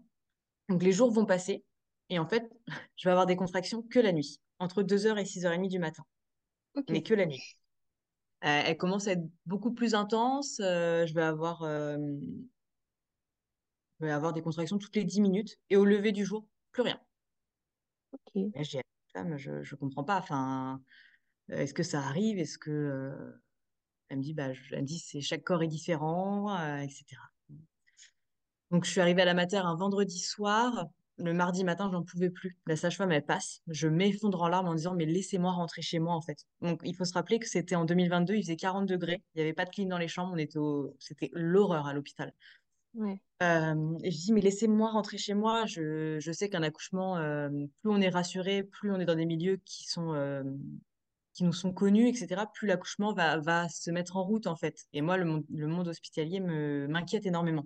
Donc 0.68 0.84
les 0.84 0.92
jours 0.92 1.12
vont 1.12 1.26
passer 1.26 1.64
et 2.10 2.20
en 2.20 2.28
fait, 2.28 2.52
je 2.98 3.08
vais 3.08 3.12
avoir 3.12 3.26
des 3.26 3.38
contractions 3.38 3.84
que 3.84 4.00
la 4.00 4.12
nuit, 4.12 4.42
entre 4.60 4.84
2h 4.84 5.18
et 5.18 5.24
6h30 5.24 5.70
du 5.70 5.80
matin, 5.80 6.04
Ok. 6.76 6.88
mais 6.90 7.02
que 7.04 7.14
la 7.14 7.26
nuit. 7.26 7.56
Euh, 8.44 8.64
elle 8.66 8.78
commence 8.78 9.08
à 9.08 9.14
être 9.14 9.24
beaucoup 9.46 9.72
plus 9.72 9.96
intense. 9.96 10.60
euh, 10.60 11.06
je 11.06 11.14
vais 11.14 11.24
avoir, 11.24 11.64
euh, 11.64 11.98
je 14.00 14.06
vais 14.06 14.12
avoir 14.12 14.34
des 14.34 14.42
contractions 14.42 14.78
toutes 14.78 14.96
les 14.98 15.06
10 15.06 15.22
minutes 15.22 15.58
et 15.70 15.78
au 15.78 15.86
lever 15.86 16.12
du 16.12 16.26
jour, 16.26 16.46
plus 16.74 16.82
rien. 16.82 17.00
Ok. 18.12 18.44
Je 18.56 18.78
dis, 18.78 18.82
je 19.38 19.52
ne 19.52 19.80
comprends 19.80 20.04
pas. 20.04 20.18
Enfin, 20.18 20.82
euh, 20.82 21.00
est-ce 21.52 21.74
que 21.74 21.84
ça 21.84 22.00
arrive? 22.02 22.40
Est-ce 22.40 22.58
que 22.58 22.72
euh, 22.72 23.32
elle 24.10 24.18
me 24.18 24.24
dit, 24.24 24.34
bah, 24.34 24.54
je- 24.54 24.74
elle 24.74 24.82
me 24.82 24.86
dit, 24.88 25.00
c'est 25.00 25.22
chaque 25.22 25.44
corps 25.44 25.64
est 25.64 25.68
différent, 25.68 26.56
euh, 26.60 26.78
etc. 26.80 27.04
Donc 28.72 28.86
je 28.86 28.92
suis 28.92 29.02
arrivée 29.02 29.22
à 29.24 29.26
la 29.26 29.34
mater 29.34 29.58
un 29.58 29.76
vendredi 29.76 30.20
soir. 30.20 30.88
Le 31.18 31.34
mardi 31.34 31.66
matin, 31.66 31.90
j'en 31.92 32.04
pouvais 32.04 32.30
plus. 32.30 32.58
La 32.66 32.78
sage-femme, 32.78 33.12
elle 33.12 33.26
passe. 33.26 33.62
Je 33.68 33.90
m'effondre 33.90 34.42
en 34.42 34.48
larmes 34.48 34.70
en 34.70 34.74
disant, 34.74 34.96
mais 34.96 35.06
laissez-moi 35.06 35.52
rentrer 35.52 35.82
chez 35.82 36.00
moi, 36.00 36.14
en 36.14 36.22
fait. 36.22 36.46
Donc, 36.62 36.80
il 36.86 36.96
faut 36.96 37.04
se 37.04 37.14
rappeler 37.14 37.40
que 37.40 37.48
c'était 37.48 37.76
en 37.76 37.84
2022, 37.84 38.36
il 38.36 38.44
faisait 38.44 38.56
40 38.56 38.86
degrés. 38.88 39.22
Il 39.36 39.40
n'y 39.40 39.42
avait 39.42 39.54
pas 39.54 39.66
de 39.66 39.70
clim 39.70 39.90
dans 39.90 39.98
les 39.98 40.08
chambres. 40.08 40.32
On 40.34 40.38
était 40.38 40.60
au... 40.60 40.96
C'était 41.00 41.30
l'horreur 41.34 41.88
à 41.88 41.94
l'hôpital. 41.94 42.34
Ouais. 42.94 43.22
Euh, 43.44 43.98
et 44.02 44.12
je 44.12 44.18
dis, 44.18 44.32
mais 44.32 44.40
laissez-moi 44.42 44.92
rentrer 44.92 45.18
chez 45.18 45.34
moi. 45.34 45.66
Je, 45.66 46.18
je 46.20 46.32
sais 46.32 46.48
qu'un 46.50 46.64
accouchement, 46.64 47.18
euh, 47.18 47.50
plus 47.50 47.92
on 47.92 48.00
est 48.00 48.10
rassuré, 48.10 48.64
plus 48.64 48.92
on 48.92 49.00
est 49.02 49.06
dans 49.06 49.16
des 49.16 49.26
milieux 49.26 49.58
qui 49.66 49.90
sont, 49.90 50.14
euh, 50.14 50.44
qui 51.40 51.46
nous 51.46 51.54
sont 51.54 51.72
connus, 51.72 52.10
etc., 52.10 52.42
plus 52.54 52.68
l'accouchement 52.68 53.14
va, 53.14 53.38
va 53.38 53.70
se 53.70 53.90
mettre 53.92 54.18
en 54.18 54.26
route, 54.26 54.46
en 54.46 54.58
fait. 54.58 54.88
Et 54.92 55.02
moi, 55.02 55.16
le 55.16 55.24
monde, 55.24 55.46
le 55.50 55.68
monde 55.68 55.88
hospitalier 55.88 56.42
me, 56.42 56.86
m'inquiète 56.90 57.26
énormément. 57.26 57.66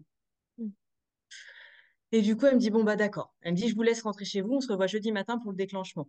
Mm. 0.59 0.67
Et 2.11 2.21
du 2.21 2.37
coup, 2.37 2.45
elle 2.45 2.53
me 2.53 2.59
dit, 2.59 2.69
bon, 2.69 2.83
bah 2.83 2.95
d'accord. 2.95 3.33
Elle 3.41 3.53
me 3.53 3.57
dit, 3.57 3.67
je 3.67 3.73
vous 3.75 3.81
laisse 3.81 4.03
rentrer 4.03 4.25
chez 4.25 4.41
vous, 4.41 4.53
on 4.53 4.61
se 4.61 4.71
revoit 4.71 4.85
jeudi 4.85 5.11
matin 5.11 5.39
pour 5.39 5.49
le 5.49 5.57
déclenchement. 5.57 6.07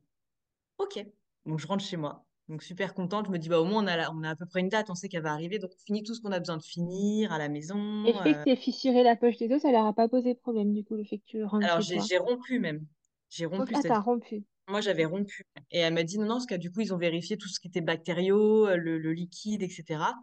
Ok. 0.76 1.02
Donc, 1.47 1.59
je 1.59 1.66
rentre 1.66 1.83
chez 1.83 1.97
moi. 1.97 2.26
Donc, 2.50 2.62
super 2.62 2.92
contente. 2.92 3.28
Je 3.28 3.30
me 3.30 3.38
dis, 3.38 3.49
bah 3.49 3.59
au 3.61 3.64
moins, 3.64 3.83
on 3.83 3.87
a, 3.87 3.97
la- 3.97 4.12
on 4.12 4.23
a 4.25 4.28
à 4.28 4.37
peu 4.37 4.44
près 4.44 4.61
une 4.61 4.68
date, 4.68 4.90
on 4.90 4.94
sait 4.94 5.09
qu'elle 5.09 5.23
va 5.23 5.33
arriver. 5.33 5.59
Donc, 5.59 5.71
on 5.75 5.85
finit 5.87 6.02
tout 6.02 6.14
ce 6.14 6.21
qu'on 6.21 6.33
a 6.33 6.38
besoin 6.38 6.59
de 6.59 6.62
finir 6.62 7.33
à 7.33 7.38
la 7.38 7.47
Et 7.47 7.49
maison. 7.49 8.02
le 8.02 8.12
fait 8.12 8.35
que 8.35 8.50
euh. 8.50 8.54
tu 8.56 8.61
fissuré 8.61 9.02
la 9.02 9.16
poche 9.16 9.38
des 9.38 9.50
os, 9.50 9.62
ça 9.62 9.73
leur 9.73 9.87
a 9.87 9.94
pas 9.94 10.11
posé 10.11 10.35
problème, 10.35 10.74
du 10.74 10.85
coup, 10.85 10.96
le 10.96 11.05
fait 11.05 11.16
que 11.16 11.24
tu 11.24 11.42
rentres 11.42 11.64
Alors, 11.64 11.81
chez 11.81 11.98
j'ai 12.00 12.18
rompu 12.18 12.59
même. 12.59 12.85
J'ai 13.31 13.46
rompu, 13.46 13.72
Ah, 13.74 13.81
t'as 13.83 14.00
rompu. 14.00 14.44
Moi, 14.68 14.81
j'avais 14.81 15.05
rompu. 15.05 15.44
Et 15.70 15.79
elle 15.81 15.94
m'a 15.94 16.05
dit, 16.05 16.18
non, 16.18 16.24
non, 16.27 16.35
parce 16.37 16.46
que 16.46 16.55
du 16.55 16.70
coup, 16.70 16.81
ils 16.81 16.94
ont 16.94 16.98
vérifié 16.98 17.37
tout 17.37 17.48
ce 17.48 17.61
qui 17.61 17.68
était 17.68 17.81
bactériaux, 17.83 18.66
euh, 18.66 18.77
le, 18.77 18.98
le 18.98 19.12
liquide, 19.12 19.62
etc. 19.62 20.14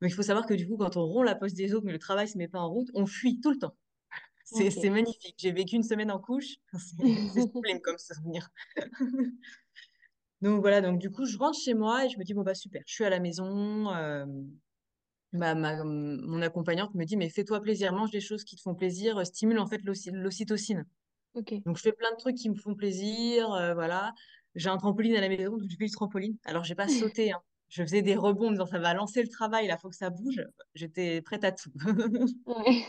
Donc, 0.00 0.10
il 0.10 0.14
faut 0.14 0.22
savoir 0.22 0.46
que 0.46 0.54
du 0.54 0.66
coup, 0.68 0.76
quand 0.76 0.96
on 0.96 1.04
rompt 1.06 1.24
la 1.24 1.34
poche 1.36 1.52
des 1.54 1.74
os, 1.74 1.82
mais 1.84 1.92
le 1.92 1.98
travail 1.98 2.28
se 2.28 2.36
met 2.38 2.48
pas 2.48 2.58
en 2.60 2.68
route, 2.70 2.88
on 2.94 3.06
fuit 3.06 3.40
tout 3.40 3.50
le 3.50 3.58
temps. 3.58 3.76
C'est 4.44 4.90
magnifique. 4.90 5.36
J'ai 5.38 5.52
vécu 5.52 5.76
une 5.76 5.82
semaine 5.84 6.10
en 6.12 6.20
couche. 6.20 6.56
C'est 6.78 7.28
c'est 7.28 7.42
sublime 7.42 7.80
comme 7.82 7.98
souvenir. 7.98 8.50
Donc 10.40 10.60
voilà, 10.60 10.80
donc 10.80 11.00
du 11.00 11.10
coup, 11.10 11.24
je 11.26 11.36
rentre 11.38 11.58
chez 11.58 11.74
moi 11.74 12.04
et 12.04 12.08
je 12.10 12.18
me 12.18 12.24
dis, 12.24 12.34
bon, 12.34 12.42
bah 12.42 12.54
super, 12.54 12.82
je 12.86 12.92
suis 12.94 13.04
à 13.04 13.10
la 13.10 13.20
maison. 13.20 13.90
euh, 13.94 14.26
ma, 15.32 15.54
ma- 15.54 15.84
mon 15.84 16.40
accompagnante 16.42 16.94
me 16.94 17.04
dit, 17.04 17.16
mais 17.16 17.28
fais-toi 17.28 17.60
plaisir, 17.60 17.92
mange 17.92 18.10
des 18.10 18.20
choses 18.22 18.44
qui 18.44 18.56
te 18.56 18.62
font 18.62 18.74
plaisir, 18.74 19.18
euh, 19.18 19.24
stimule 19.24 19.58
en 19.58 19.66
fait 19.66 19.78
l'ocy- 19.84 20.10
l'ocytocine. 20.12 20.86
Ok. 21.34 21.52
Donc 21.64 21.76
je 21.78 21.82
fais 21.82 21.92
plein 21.92 22.10
de 22.12 22.16
trucs 22.16 22.36
qui 22.36 22.50
me 22.50 22.54
font 22.56 22.74
plaisir, 22.74 23.52
euh, 23.52 23.74
voilà. 23.74 24.12
J'ai 24.54 24.68
un 24.68 24.76
trampoline 24.76 25.16
à 25.16 25.20
la 25.20 25.28
maison, 25.28 25.52
donc 25.56 25.68
je 25.70 25.76
fais 25.76 25.86
du 25.86 25.90
trampoline. 25.90 26.36
Alors 26.44 26.64
j'ai 26.64 26.74
pas 26.74 26.88
sauté, 26.88 27.32
hein. 27.32 27.40
Je 27.68 27.82
faisais 27.82 28.02
des 28.02 28.14
rebonds 28.16 28.48
en 28.48 28.50
disant, 28.52 28.66
ça 28.66 28.78
va 28.78 28.94
lancer 28.94 29.22
le 29.22 29.28
travail, 29.28 29.66
là, 29.66 29.78
faut 29.78 29.88
que 29.88 29.96
ça 29.96 30.10
bouge. 30.10 30.42
J'étais 30.74 31.22
prête 31.22 31.44
à 31.44 31.52
tout. 31.52 31.72
Ouais. 32.46 32.86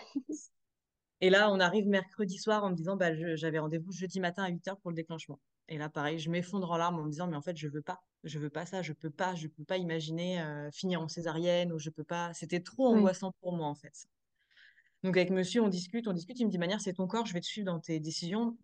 Et 1.21 1.29
là, 1.29 1.51
on 1.51 1.59
arrive 1.59 1.87
mercredi 1.87 2.37
soir 2.37 2.63
en 2.63 2.69
me 2.71 2.75
disant, 2.75 2.95
bah, 2.97 3.13
je- 3.15 3.35
j'avais 3.35 3.59
rendez-vous 3.59 3.91
jeudi 3.91 4.19
matin 4.19 4.43
à 4.43 4.49
8h 4.49 4.79
pour 4.79 4.91
le 4.91 4.95
déclenchement. 4.95 5.39
Et 5.67 5.77
là, 5.77 5.89
pareil, 5.89 6.19
je 6.19 6.29
m'effondre 6.29 6.69
en 6.71 6.77
larmes 6.77 6.99
en 6.99 7.03
me 7.03 7.09
disant, 7.09 7.27
mais 7.27 7.35
en 7.37 7.41
fait, 7.41 7.57
je 7.57 7.67
veux 7.67 7.81
pas. 7.81 7.99
Je 8.23 8.39
veux 8.39 8.49
pas 8.49 8.65
ça, 8.65 8.81
je 8.81 8.93
peux 8.93 9.09
pas, 9.11 9.35
je 9.35 9.47
peux 9.47 9.65
pas 9.65 9.77
imaginer 9.77 10.41
euh, 10.41 10.69
finir 10.71 11.01
en 11.01 11.07
césarienne 11.07 11.71
ou 11.73 11.79
je 11.79 11.89
peux 11.89 12.03
pas. 12.03 12.33
C'était 12.33 12.61
trop 12.61 12.87
Ouais. 12.89 12.97
angoissant 12.97 13.31
pour 13.41 13.53
moi, 13.55 13.67
en 13.67 13.75
fait. 13.75 14.07
Donc, 15.05 15.17
avec 15.17 15.29
monsieur, 15.29 15.61
on 15.61 15.69
discute, 15.69 16.07
on 16.07 16.13
discute. 16.13 16.39
Il 16.39 16.47
me 16.47 16.51
dit, 16.51 16.57
manière, 16.57 16.81
c'est 16.81 16.93
ton 16.93 17.05
corps, 17.05 17.27
je 17.27 17.33
vais 17.33 17.41
te 17.41 17.45
suivre 17.45 17.67
dans 17.67 17.79
tes 17.79 17.99
décisions 17.99 18.57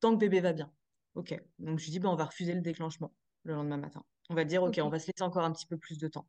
tant 0.00 0.12
que 0.12 0.18
bébé 0.18 0.40
va 0.40 0.54
bien. 0.54 0.72
Ok. 1.14 1.38
Donc, 1.58 1.78
je 1.78 1.84
lui 1.84 1.92
dis, 1.92 2.00
bah, 2.00 2.08
on 2.08 2.16
va 2.16 2.24
refuser 2.24 2.54
le 2.54 2.62
déclenchement 2.62 3.12
le 3.44 3.52
lendemain 3.52 3.76
matin. 3.76 4.02
On 4.30 4.34
va 4.34 4.44
dire, 4.44 4.62
ok, 4.62 4.80
on 4.82 4.88
va 4.88 4.98
se 4.98 5.08
laisser 5.08 5.22
encore 5.22 5.44
un 5.44 5.52
petit 5.52 5.66
peu 5.66 5.76
plus 5.76 5.98
de 5.98 6.08
temps. 6.08 6.26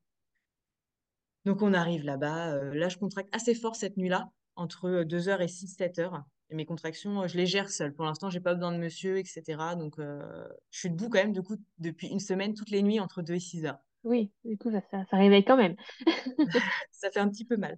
Donc 1.45 1.61
on 1.61 1.73
arrive 1.73 2.03
là-bas. 2.03 2.53
euh, 2.55 2.73
là, 2.73 2.89
je 2.89 2.97
contracte 2.97 3.33
assez 3.35 3.53
fort 3.53 3.75
cette 3.75 3.97
nuit-là, 3.97 4.29
entre 4.55 5.03
2h 5.03 5.41
et 5.41 5.47
6-7 5.47 5.99
heures. 5.99 6.23
Et 6.49 6.55
mes 6.55 6.65
contractions, 6.65 7.23
euh, 7.23 7.27
je 7.27 7.37
les 7.37 7.45
gère 7.45 7.69
seule. 7.69 7.93
Pour 7.93 8.05
l'instant, 8.05 8.29
j'ai 8.29 8.39
pas 8.39 8.53
besoin 8.55 8.71
de 8.71 8.77
monsieur, 8.77 9.17
etc. 9.17 9.75
Donc 9.77 9.99
euh, 9.99 10.47
je 10.71 10.79
suis 10.79 10.89
debout 10.89 11.09
quand 11.09 11.19
même, 11.19 11.33
du 11.33 11.41
coup, 11.41 11.57
depuis 11.79 12.07
une 12.07 12.19
semaine, 12.19 12.53
toutes 12.53 12.69
les 12.69 12.81
nuits, 12.81 12.99
entre 12.99 13.21
2 13.21 13.35
et 13.35 13.39
6 13.39 13.65
heures. 13.65 13.79
Oui, 14.03 14.31
du 14.43 14.57
coup, 14.57 14.71
ça, 14.71 14.81
ça, 14.91 15.05
ça 15.09 15.17
réveille 15.17 15.45
quand 15.45 15.55
même. 15.55 15.75
Ça 16.91 17.09
fait 17.11 17.19
un 17.19 17.29
petit 17.29 17.45
peu 17.45 17.57
mal. 17.57 17.77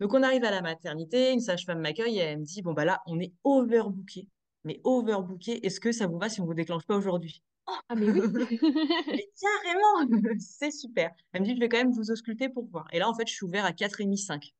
Donc 0.00 0.14
on 0.14 0.22
arrive 0.22 0.44
à 0.44 0.50
la 0.50 0.62
maternité, 0.62 1.32
une 1.32 1.40
sage-femme 1.40 1.80
m'accueille 1.80 2.18
et 2.18 2.22
elle 2.22 2.38
me 2.40 2.44
dit, 2.44 2.62
bon 2.62 2.72
bah 2.72 2.84
là, 2.84 3.02
on 3.06 3.18
est 3.20 3.32
overbooké. 3.44 4.28
Mais 4.64 4.80
overbooké, 4.84 5.64
est-ce 5.66 5.80
que 5.80 5.92
ça 5.92 6.06
vous 6.06 6.18
va 6.18 6.28
si 6.28 6.40
on 6.40 6.44
vous 6.44 6.54
déclenche 6.54 6.84
pas 6.86 6.96
aujourd'hui? 6.96 7.42
Ah, 7.88 7.94
mais 7.96 8.10
oui. 8.10 8.20
Mais 9.12 9.28
carrément, 9.40 10.08
c'est 10.38 10.70
super. 10.70 11.10
Elle 11.32 11.42
me 11.42 11.46
dit, 11.46 11.54
je 11.54 11.60
vais 11.60 11.68
quand 11.68 11.78
même 11.78 11.92
vous 11.92 12.10
ausculter 12.10 12.48
pour 12.48 12.66
voir. 12.66 12.86
Et 12.92 12.98
là, 12.98 13.08
en 13.08 13.14
fait, 13.14 13.26
je 13.26 13.32
suis 13.32 13.44
ouvert 13.44 13.64
à 13.64 13.72
4h30, 13.72 14.16
5. 14.16 14.54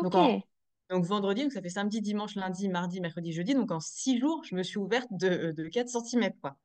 Donc, 0.00 0.14
en, 0.14 0.28
Ok. 0.28 0.42
donc 0.90 1.04
vendredi, 1.04 1.42
donc 1.42 1.52
ça 1.52 1.62
fait 1.62 1.68
samedi, 1.68 2.00
dimanche, 2.00 2.34
lundi, 2.34 2.68
mardi, 2.68 3.00
mercredi, 3.00 3.32
jeudi. 3.32 3.54
Donc 3.54 3.70
en 3.70 3.80
six 3.80 4.18
jours, 4.18 4.42
je 4.44 4.54
me 4.54 4.62
suis 4.62 4.78
ouverte 4.78 5.08
de, 5.10 5.52
de 5.52 5.68
4 5.68 5.88
cm, 5.88 6.32
quoi. 6.40 6.56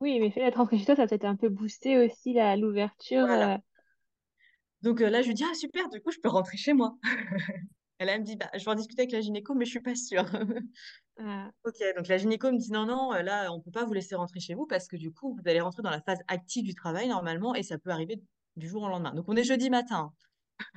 Oui, 0.00 0.20
mais 0.20 0.30
fait 0.30 0.40
d'être 0.40 0.56
rentré 0.56 0.78
chez 0.78 0.86
toi, 0.86 0.96
ça 0.96 1.02
a 1.02 1.06
peut-être 1.06 1.24
un 1.26 1.36
peu 1.36 1.48
boosté 1.48 1.98
aussi 1.98 2.34
l'ouverture. 2.56 3.26
Voilà. 3.26 3.60
Donc 4.82 5.00
euh, 5.00 5.10
là, 5.10 5.22
je 5.22 5.28
lui 5.28 5.34
dis, 5.34 5.44
ah 5.48 5.54
super, 5.54 5.88
du 5.88 6.00
coup, 6.00 6.10
je 6.10 6.18
peux 6.20 6.28
rentrer 6.28 6.56
chez 6.56 6.72
moi. 6.72 6.96
Elle 7.98 8.20
me 8.20 8.24
dit, 8.24 8.36
bah, 8.36 8.50
je 8.54 8.64
vais 8.64 8.70
en 8.70 8.74
discuter 8.74 9.02
avec 9.02 9.12
la 9.12 9.20
gynéco, 9.20 9.54
mais 9.54 9.64
je 9.64 9.70
suis 9.70 9.80
pas 9.80 9.94
sûre. 9.94 10.24
Ok, 11.64 11.76
donc 11.96 12.08
la 12.08 12.16
gynéco 12.18 12.50
me 12.50 12.58
dit, 12.58 12.72
non, 12.72 12.86
non, 12.86 13.12
euh, 13.12 13.22
là, 13.22 13.52
on 13.52 13.60
peut 13.60 13.70
pas 13.70 13.84
vous 13.84 13.92
laisser 13.92 14.14
rentrer 14.14 14.40
chez 14.40 14.54
vous 14.54 14.66
parce 14.66 14.88
que 14.88 14.96
du 14.96 15.12
coup, 15.12 15.34
vous 15.34 15.48
allez 15.48 15.60
rentrer 15.60 15.82
dans 15.82 15.90
la 15.90 16.00
phase 16.00 16.18
active 16.26 16.64
du 16.64 16.74
travail 16.74 17.08
normalement 17.08 17.54
et 17.54 17.62
ça 17.62 17.78
peut 17.78 17.90
arriver 17.90 18.20
du 18.56 18.68
jour 18.68 18.82
au 18.82 18.88
lendemain. 18.88 19.12
Donc 19.14 19.26
on 19.28 19.36
est 19.36 19.44
jeudi 19.44 19.70
matin. 19.70 20.12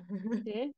Ok. 0.09 0.43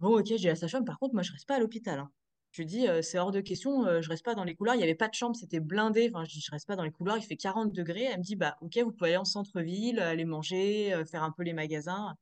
Bon, 0.00 0.18
ok, 0.18 0.26
j'ai 0.36 0.48
la 0.48 0.56
sage-femme. 0.56 0.84
Par 0.84 0.98
contre, 0.98 1.14
moi, 1.14 1.22
je 1.22 1.32
reste 1.32 1.46
pas 1.46 1.56
à 1.56 1.58
l'hôpital. 1.60 1.98
hein. 2.00 2.10
Je 2.52 2.62
lui 2.62 2.66
dis, 2.66 2.88
euh, 2.88 3.02
c'est 3.02 3.18
hors 3.18 3.30
de 3.32 3.40
question, 3.40 3.86
euh, 3.86 4.02
je 4.02 4.08
reste 4.10 4.24
pas 4.24 4.34
dans 4.34 4.44
les 4.44 4.54
couloirs. 4.56 4.74
Il 4.74 4.78
n'y 4.78 4.84
avait 4.84 4.94
pas 4.96 5.08
de 5.08 5.14
chambre, 5.14 5.36
c'était 5.36 5.60
blindé. 5.60 6.10
Enfin, 6.12 6.24
je 6.24 6.32
dis, 6.32 6.40
je 6.40 6.50
reste 6.50 6.66
pas 6.68 6.76
dans 6.76 6.84
les 6.84 6.90
couloirs, 6.90 7.18
il 7.18 7.22
fait 7.24 7.36
40 7.36 7.72
degrés. 7.72 8.04
Elle 8.04 8.18
me 8.18 8.22
dit, 8.24 8.36
bah, 8.36 8.56
ok, 8.62 8.78
vous 8.78 8.92
pouvez 8.92 9.10
aller 9.10 9.16
en 9.18 9.24
centre-ville, 9.24 10.00
aller 10.00 10.24
manger, 10.24 10.92
euh, 10.94 11.04
faire 11.04 11.22
un 11.22 11.32
peu 11.32 11.44
les 11.44 11.52
magasins. 11.54 12.14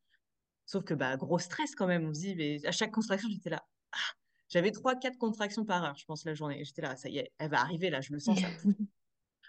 Sauf 0.71 0.85
que, 0.85 0.95
bah, 0.95 1.17
gros 1.17 1.41
stress 1.41 1.75
quand 1.75 1.89
même. 1.89 2.09
On 2.09 2.15
se 2.15 2.21
dit, 2.21 2.37
mais 2.37 2.65
à 2.65 2.71
chaque 2.71 2.93
contraction, 2.93 3.29
j'étais 3.29 3.51
là. 3.51 3.67
Ah, 3.91 4.15
j'avais 4.49 4.71
trois, 4.71 4.95
quatre 4.95 5.19
contractions 5.19 5.65
par 5.65 5.83
heure, 5.83 5.97
je 5.97 6.05
pense, 6.05 6.25
la 6.25 6.33
journée. 6.33 6.65
J'étais 6.65 6.83
là, 6.83 6.95
ça 6.95 7.09
y 7.09 7.19
est, 7.19 7.33
elle 7.39 7.51
va 7.51 7.61
arriver, 7.61 7.91
là, 7.91 8.01
je 8.01 8.13
le 8.13 8.21
sens, 8.21 8.39
ça. 8.39 8.47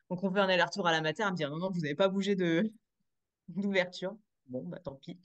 Donc, 0.10 0.24
on 0.24 0.34
fait 0.34 0.40
un 0.40 0.50
aller-retour 0.50 0.88
à 0.88 0.92
la 0.92 1.00
mater, 1.00 1.22
elle 1.22 1.30
me 1.30 1.36
dit, 1.36 1.44
non, 1.44 1.60
non, 1.60 1.70
vous 1.70 1.82
n'avez 1.82 1.94
pas 1.94 2.08
bougé 2.08 2.36
de 2.36 2.74
d'ouverture. 3.50 4.18
Bon, 4.48 4.64
bah, 4.64 4.80
tant 4.80 4.96
pis. 4.96 5.20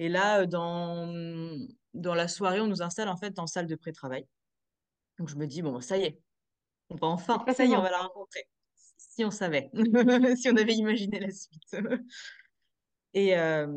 Et 0.00 0.08
là, 0.08 0.40
euh, 0.40 0.46
dans, 0.46 1.06
dans 1.94 2.14
la 2.14 2.26
soirée, 2.26 2.60
on 2.60 2.66
nous 2.66 2.82
installe 2.82 3.10
en 3.10 3.16
fait 3.16 3.38
en 3.38 3.46
salle 3.46 3.68
de 3.68 3.76
pré-travail. 3.76 4.26
Donc 5.20 5.28
je 5.28 5.36
me 5.36 5.46
dis, 5.46 5.62
bon, 5.62 5.80
ça 5.80 5.98
y 5.98 6.02
est, 6.02 6.20
on 6.88 6.96
va 6.96 7.06
enfin, 7.06 7.44
ça 7.54 7.64
y 7.64 7.72
est, 7.72 7.76
on 7.76 7.82
va 7.82 7.92
la 7.92 7.98
rencontrer. 7.98 8.44
Si 8.74 9.24
on 9.24 9.30
savait, 9.30 9.70
si 10.36 10.48
on 10.48 10.56
avait 10.56 10.74
imaginé 10.74 11.20
la 11.20 11.30
suite. 11.30 11.76
Et, 13.14 13.38
euh, 13.38 13.68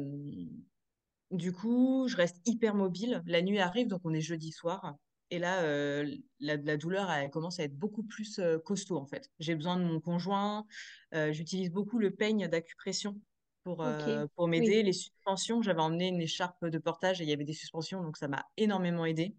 du 1.34 1.52
coup, 1.54 2.08
je 2.08 2.15
reste 2.17 2.38
hyper 2.46 2.76
mobile. 2.76 3.24
La 3.26 3.41
nuit 3.41 3.60
arrive, 3.60 3.88
donc 3.88 4.02
on 4.06 4.13
est 4.13 4.22
jeudi 4.22 4.52
soir. 4.52 4.96
Et 5.30 5.39
là, 5.39 5.63
euh, 5.63 6.15
la, 6.39 6.58
la 6.58 6.78
douleur, 6.78 7.10
elle 7.12 7.30
commence 7.32 7.60
à 7.60 7.63
être 7.63 7.76
beaucoup 7.78 8.04
plus 8.04 8.39
euh, 8.39 8.60
costaud, 8.60 8.98
en 8.98 9.06
fait. 9.06 9.32
J'ai 9.39 9.56
besoin 9.56 9.78
de 9.78 9.84
mon 9.84 10.00
conjoint. 10.00 10.65
Euh, 11.13 11.32
j'utilise 11.34 11.72
beaucoup 11.72 11.98
le 12.00 12.12
peigne 12.12 12.48
d'acupression 12.48 13.19
pour, 13.63 13.84
euh, 13.84 14.28
pour 14.36 14.48
Oui. 14.48 14.50
m'aider. 14.50 14.84
Les 14.84 14.93
suspensions, 14.93 15.62
j'avais 15.62 15.82
emmené 15.82 16.08
une 16.10 16.22
écharpe 16.22 16.65
de 16.65 16.78
portage 16.78 17.19
et 17.22 17.24
il 17.24 17.30
y 17.30 17.34
avait 17.34 17.46
des 17.46 17.54
suspensions, 17.54 18.04
donc 18.04 18.17
ça 18.17 18.28
m'a 18.28 18.46
énormément 18.58 19.06
aidé. 19.06 19.36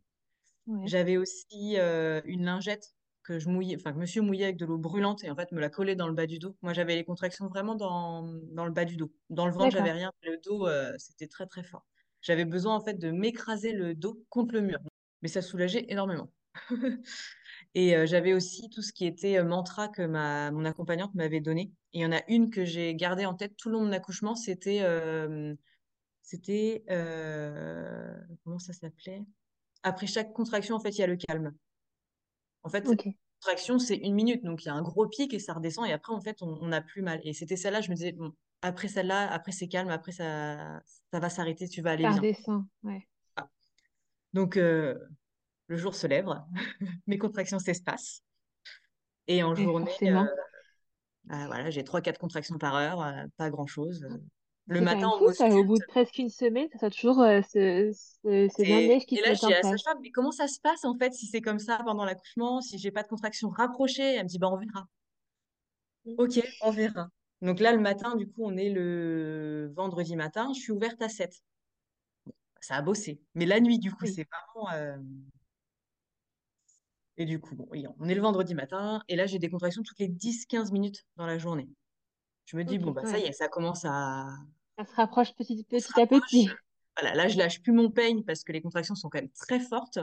Ouais. 0.66 0.86
J'avais 0.86 1.16
aussi 1.16 1.76
une 1.76 2.44
lingette 2.44 2.94
que 3.24 3.38
je 3.38 3.48
mouillais, 3.48 3.76
enfin 3.76 3.92
que 3.92 3.98
monsieur 3.98 4.22
mouillait 4.22 4.44
avec 4.44 4.56
de 4.56 4.66
l'eau 4.66 4.78
brûlante 4.78 5.24
et 5.24 5.30
en 5.30 5.36
fait 5.36 5.50
me 5.52 5.60
la 5.60 5.70
collait 5.70 5.96
dans 5.96 6.06
le 6.06 6.14
bas 6.14 6.26
du 6.26 6.38
dos. 6.38 6.56
Moi, 6.62 6.72
j'avais 6.72 6.94
les 6.94 7.04
contractions 7.04 7.48
vraiment 7.48 7.74
dans, 7.74 8.22
dans 8.52 8.66
le 8.66 8.72
bas 8.72 8.84
du 8.84 8.96
dos. 8.96 9.12
Dans 9.30 9.46
le 9.46 9.52
ventre, 9.52 9.76
j'avais 9.76 9.92
rien. 9.92 10.12
Le 10.22 10.36
dos, 10.44 10.68
euh, 10.68 10.92
c'était 10.98 11.26
très 11.26 11.46
très 11.46 11.64
fort. 11.64 11.84
J'avais 12.20 12.44
besoin 12.44 12.76
en 12.76 12.80
fait 12.80 12.94
de 12.94 13.10
m'écraser 13.10 13.72
le 13.72 13.94
dos 13.94 14.24
contre 14.28 14.54
le 14.54 14.60
mur, 14.60 14.78
mais 15.22 15.28
ça 15.28 15.42
soulageait 15.42 15.86
énormément. 15.88 16.30
Et 17.74 17.96
euh, 17.96 18.06
j'avais 18.06 18.32
aussi 18.32 18.70
tout 18.70 18.82
ce 18.82 18.92
qui 18.92 19.06
était 19.06 19.38
euh, 19.38 19.44
mantra 19.44 19.88
que 19.88 20.02
ma, 20.02 20.50
mon 20.52 20.64
accompagnante 20.64 21.14
m'avait 21.14 21.40
donné. 21.40 21.72
Et 21.92 21.98
il 21.98 22.00
y 22.00 22.06
en 22.06 22.12
a 22.12 22.22
une 22.28 22.50
que 22.50 22.64
j'ai 22.64 22.94
gardée 22.94 23.26
en 23.26 23.34
tête 23.34 23.56
tout 23.56 23.68
le 23.68 23.74
long 23.74 23.80
de 23.82 23.86
mon 23.86 23.92
accouchement, 23.92 24.34
c'était 24.34 24.80
euh, 24.82 25.54
c'était 26.22 26.84
comment 28.44 28.58
ça 28.58 28.72
s'appelait? 28.72 29.22
Après 29.82 30.06
chaque 30.06 30.32
contraction, 30.32 30.76
en 30.76 30.80
fait, 30.80 30.90
il 30.90 30.98
y 30.98 31.04
a 31.04 31.06
le 31.06 31.16
calme. 31.16 31.54
En 32.64 32.70
fait, 32.70 32.86
Ok. 32.88 33.08
contraction, 33.40 33.78
c'est 33.78 33.96
une 33.96 34.14
minute, 34.14 34.42
donc 34.44 34.64
il 34.64 34.66
y 34.66 34.70
a 34.70 34.74
un 34.74 34.82
gros 34.82 35.06
pic 35.06 35.32
et 35.34 35.38
ça 35.38 35.52
redescend, 35.54 35.86
et 35.86 35.92
après, 35.92 36.12
en 36.12 36.20
fait, 36.20 36.42
on 36.42 36.66
n'a 36.66 36.80
plus 36.80 37.02
mal. 37.02 37.20
Et 37.24 37.32
c'était 37.32 37.56
celle-là, 37.56 37.80
je 37.80 37.90
me 37.90 37.94
disais, 37.94 38.12
bon, 38.12 38.32
après 38.62 38.88
celle-là, 38.88 39.30
après 39.30 39.52
c'est 39.52 39.68
calme, 39.68 39.90
après 39.90 40.12
ça, 40.12 40.80
ça 41.12 41.20
va 41.20 41.28
s'arrêter, 41.28 41.68
tu 41.68 41.82
vas 41.82 41.92
aller 41.92 42.04
Ça 42.04 42.10
bien. 42.10 42.20
redescend. 42.20 42.64
Ouais. 42.82 43.06
Ah. 43.36 43.48
Donc, 44.32 44.56
euh, 44.56 44.98
le 45.68 45.76
jour 45.76 45.94
se 45.94 46.06
lève, 46.06 46.26
mes 47.06 47.18
contractions 47.18 47.58
s'espacent, 47.58 48.22
et 49.26 49.42
en 49.42 49.54
journée, 49.54 49.92
euh, 50.02 50.24
bah, 51.24 51.46
voilà, 51.46 51.70
j'ai 51.70 51.84
trois, 51.84 52.00
quatre 52.00 52.18
contractions 52.18 52.58
par 52.58 52.74
heure, 52.74 53.02
euh, 53.02 53.24
pas 53.36 53.50
grand-chose. 53.50 54.06
Le 54.66 54.80
matin, 54.80 55.10
on 55.14 55.18
fou, 55.18 55.32
ça, 55.32 55.48
au 55.50 55.64
bout 55.64 55.78
de 55.78 55.84
presque 55.84 56.18
une 56.18 56.30
semaine, 56.30 56.68
ça 56.80 56.88
toujours 56.90 57.20
euh, 57.20 57.40
ce, 57.42 57.90
ce, 57.92 58.48
ce 58.48 58.62
et, 58.62 58.98
qui 59.06 59.16
et 59.16 59.20
là, 59.20 59.34
je 59.34 59.40
dis 59.40 59.52
à 59.52 59.60
place. 59.60 59.70
sage-femme, 59.70 59.98
mais 60.02 60.10
comment 60.10 60.32
ça 60.32 60.48
se 60.48 60.58
passe, 60.60 60.84
en 60.84 60.96
fait, 60.98 61.12
si 61.12 61.26
c'est 61.26 61.40
comme 61.42 61.58
ça 61.58 61.78
pendant 61.84 62.04
l'accouchement, 62.04 62.60
si 62.60 62.78
j'ai 62.78 62.90
pas 62.90 63.02
de 63.02 63.08
contractions 63.08 63.50
rapprochées? 63.50 64.14
Elle 64.14 64.24
me 64.24 64.28
dit, 64.28 64.38
bah, 64.38 64.48
on 64.50 64.56
verra. 64.56 64.88
Ok, 66.18 66.40
on 66.62 66.70
verra. 66.70 67.08
Donc 67.42 67.60
là, 67.60 67.72
le 67.72 67.80
matin, 67.80 68.16
du 68.16 68.26
coup, 68.26 68.42
on 68.44 68.56
est 68.56 68.70
le 68.70 69.72
vendredi 69.76 70.16
matin. 70.16 70.50
Je 70.54 70.60
suis 70.60 70.72
ouverte 70.72 71.00
à 71.02 71.08
7. 71.08 71.42
Ça 72.60 72.76
a 72.76 72.82
bossé. 72.82 73.20
Mais 73.34 73.44
la 73.46 73.60
nuit, 73.60 73.78
du 73.78 73.90
coup, 73.90 74.04
Oui. 74.04 74.14
c'est 74.14 74.26
vraiment. 74.54 74.70
euh, 74.72 74.96
Et 77.16 77.24
du 77.24 77.40
coup, 77.40 77.54
bon, 77.56 77.68
on 77.98 78.08
est 78.08 78.14
le 78.14 78.20
vendredi 78.20 78.54
matin. 78.54 79.02
Et 79.08 79.16
là, 79.16 79.26
j'ai 79.26 79.38
des 79.38 79.50
contractions 79.50 79.82
toutes 79.82 79.98
les 79.98 80.08
dix, 80.08 80.46
quinze 80.46 80.72
minutes 80.72 81.04
dans 81.16 81.26
la 81.26 81.38
journée. 81.38 81.68
Je 82.46 82.56
me 82.56 82.64
dis, 82.64 82.78
bon, 82.78 82.90
bah, 82.92 83.04
ça 83.06 83.18
y 83.18 83.22
est, 83.22 83.32
ça 83.32 83.48
commence 83.48 83.84
à. 83.84 84.26
Ça 84.78 84.84
se 84.84 84.94
rapproche 84.96 85.34
petit, 85.34 85.64
à 85.96 86.06
petit. 86.06 86.48
Voilà, 87.00 87.14
là, 87.14 87.28
je 87.28 87.36
lâche 87.38 87.62
plus 87.62 87.72
mon 87.72 87.90
peigne 87.90 88.22
parce 88.22 88.44
que 88.44 88.52
les 88.52 88.60
contractions 88.60 88.94
sont 88.94 89.08
quand 89.08 89.18
même 89.20 89.30
très 89.30 89.60
fortes. 89.60 89.98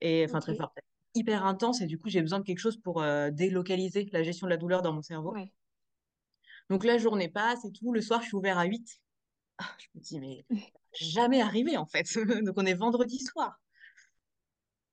Et 0.00 0.24
enfin, 0.28 0.40
très 0.40 0.54
fortes. 0.54 0.78
Hyper 1.14 1.44
intenses. 1.44 1.80
Et 1.80 1.86
du 1.86 1.98
coup, 1.98 2.08
j'ai 2.08 2.20
besoin 2.22 2.38
de 2.40 2.44
quelque 2.44 2.58
chose 2.58 2.78
pour 2.78 3.02
euh, 3.02 3.30
délocaliser 3.30 4.08
la 4.12 4.22
gestion 4.22 4.46
de 4.46 4.50
la 4.50 4.56
douleur 4.56 4.82
dans 4.82 4.92
mon 4.92 5.02
cerveau. 5.02 5.32
Ouais. 5.34 5.52
Donc 6.70 6.84
la 6.84 6.98
journée 6.98 7.28
passe 7.28 7.64
et 7.64 7.72
tout. 7.72 7.92
Le 7.92 8.00
soir, 8.00 8.20
je 8.22 8.26
suis 8.28 8.36
ouverte 8.36 8.58
à 8.58 8.64
8. 8.64 9.00
Ah, 9.58 9.70
je 9.78 9.86
me 9.94 10.00
dis, 10.00 10.18
mais 10.18 10.46
jamais 10.98 11.40
arrivé 11.42 11.76
en 11.76 11.86
fait. 11.86 12.06
Donc 12.44 12.54
on 12.56 12.64
est 12.66 12.74
vendredi 12.74 13.18
soir. 13.18 13.60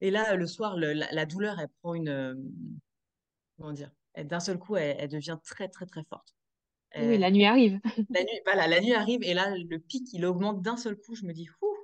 Et 0.02 0.12
là, 0.12 0.36
le 0.36 0.46
soir, 0.48 0.76
le- 0.78 0.94
la, 0.94 1.10
la 1.12 1.26
douleur, 1.26 1.60
elle 1.60 1.70
prend 1.82 1.94
une. 1.94 2.10
euh, 2.10 2.36
comment 3.58 3.74
dire? 3.74 3.92
D'un 4.18 4.40
seul 4.40 4.58
coup, 4.60 4.76
elle, 4.76 4.98
elle 5.00 5.10
devient 5.10 5.38
très, 5.44 5.70
très, 5.70 5.86
très 5.86 6.04
forte. 6.04 6.36
Oui, 6.98 7.18
Euh, 7.18 7.18
la 7.18 7.32
nuit 7.32 7.46
arrive. 7.46 7.80
la 8.10 8.22
nuit, 8.24 8.42
voilà, 8.46 8.68
la 8.68 8.82
nuit 8.82 8.94
arrive 8.94 9.24
et 9.24 9.34
là, 9.36 9.56
le 9.58 9.80
pic, 9.80 10.14
il 10.14 10.26
augmente 10.26 10.62
d'un 10.62 10.78
seul 10.78 10.98
coup. 10.98 11.16
Je 11.16 11.26
me 11.26 11.34
dis, 11.34 11.50
ouh. 11.62 11.76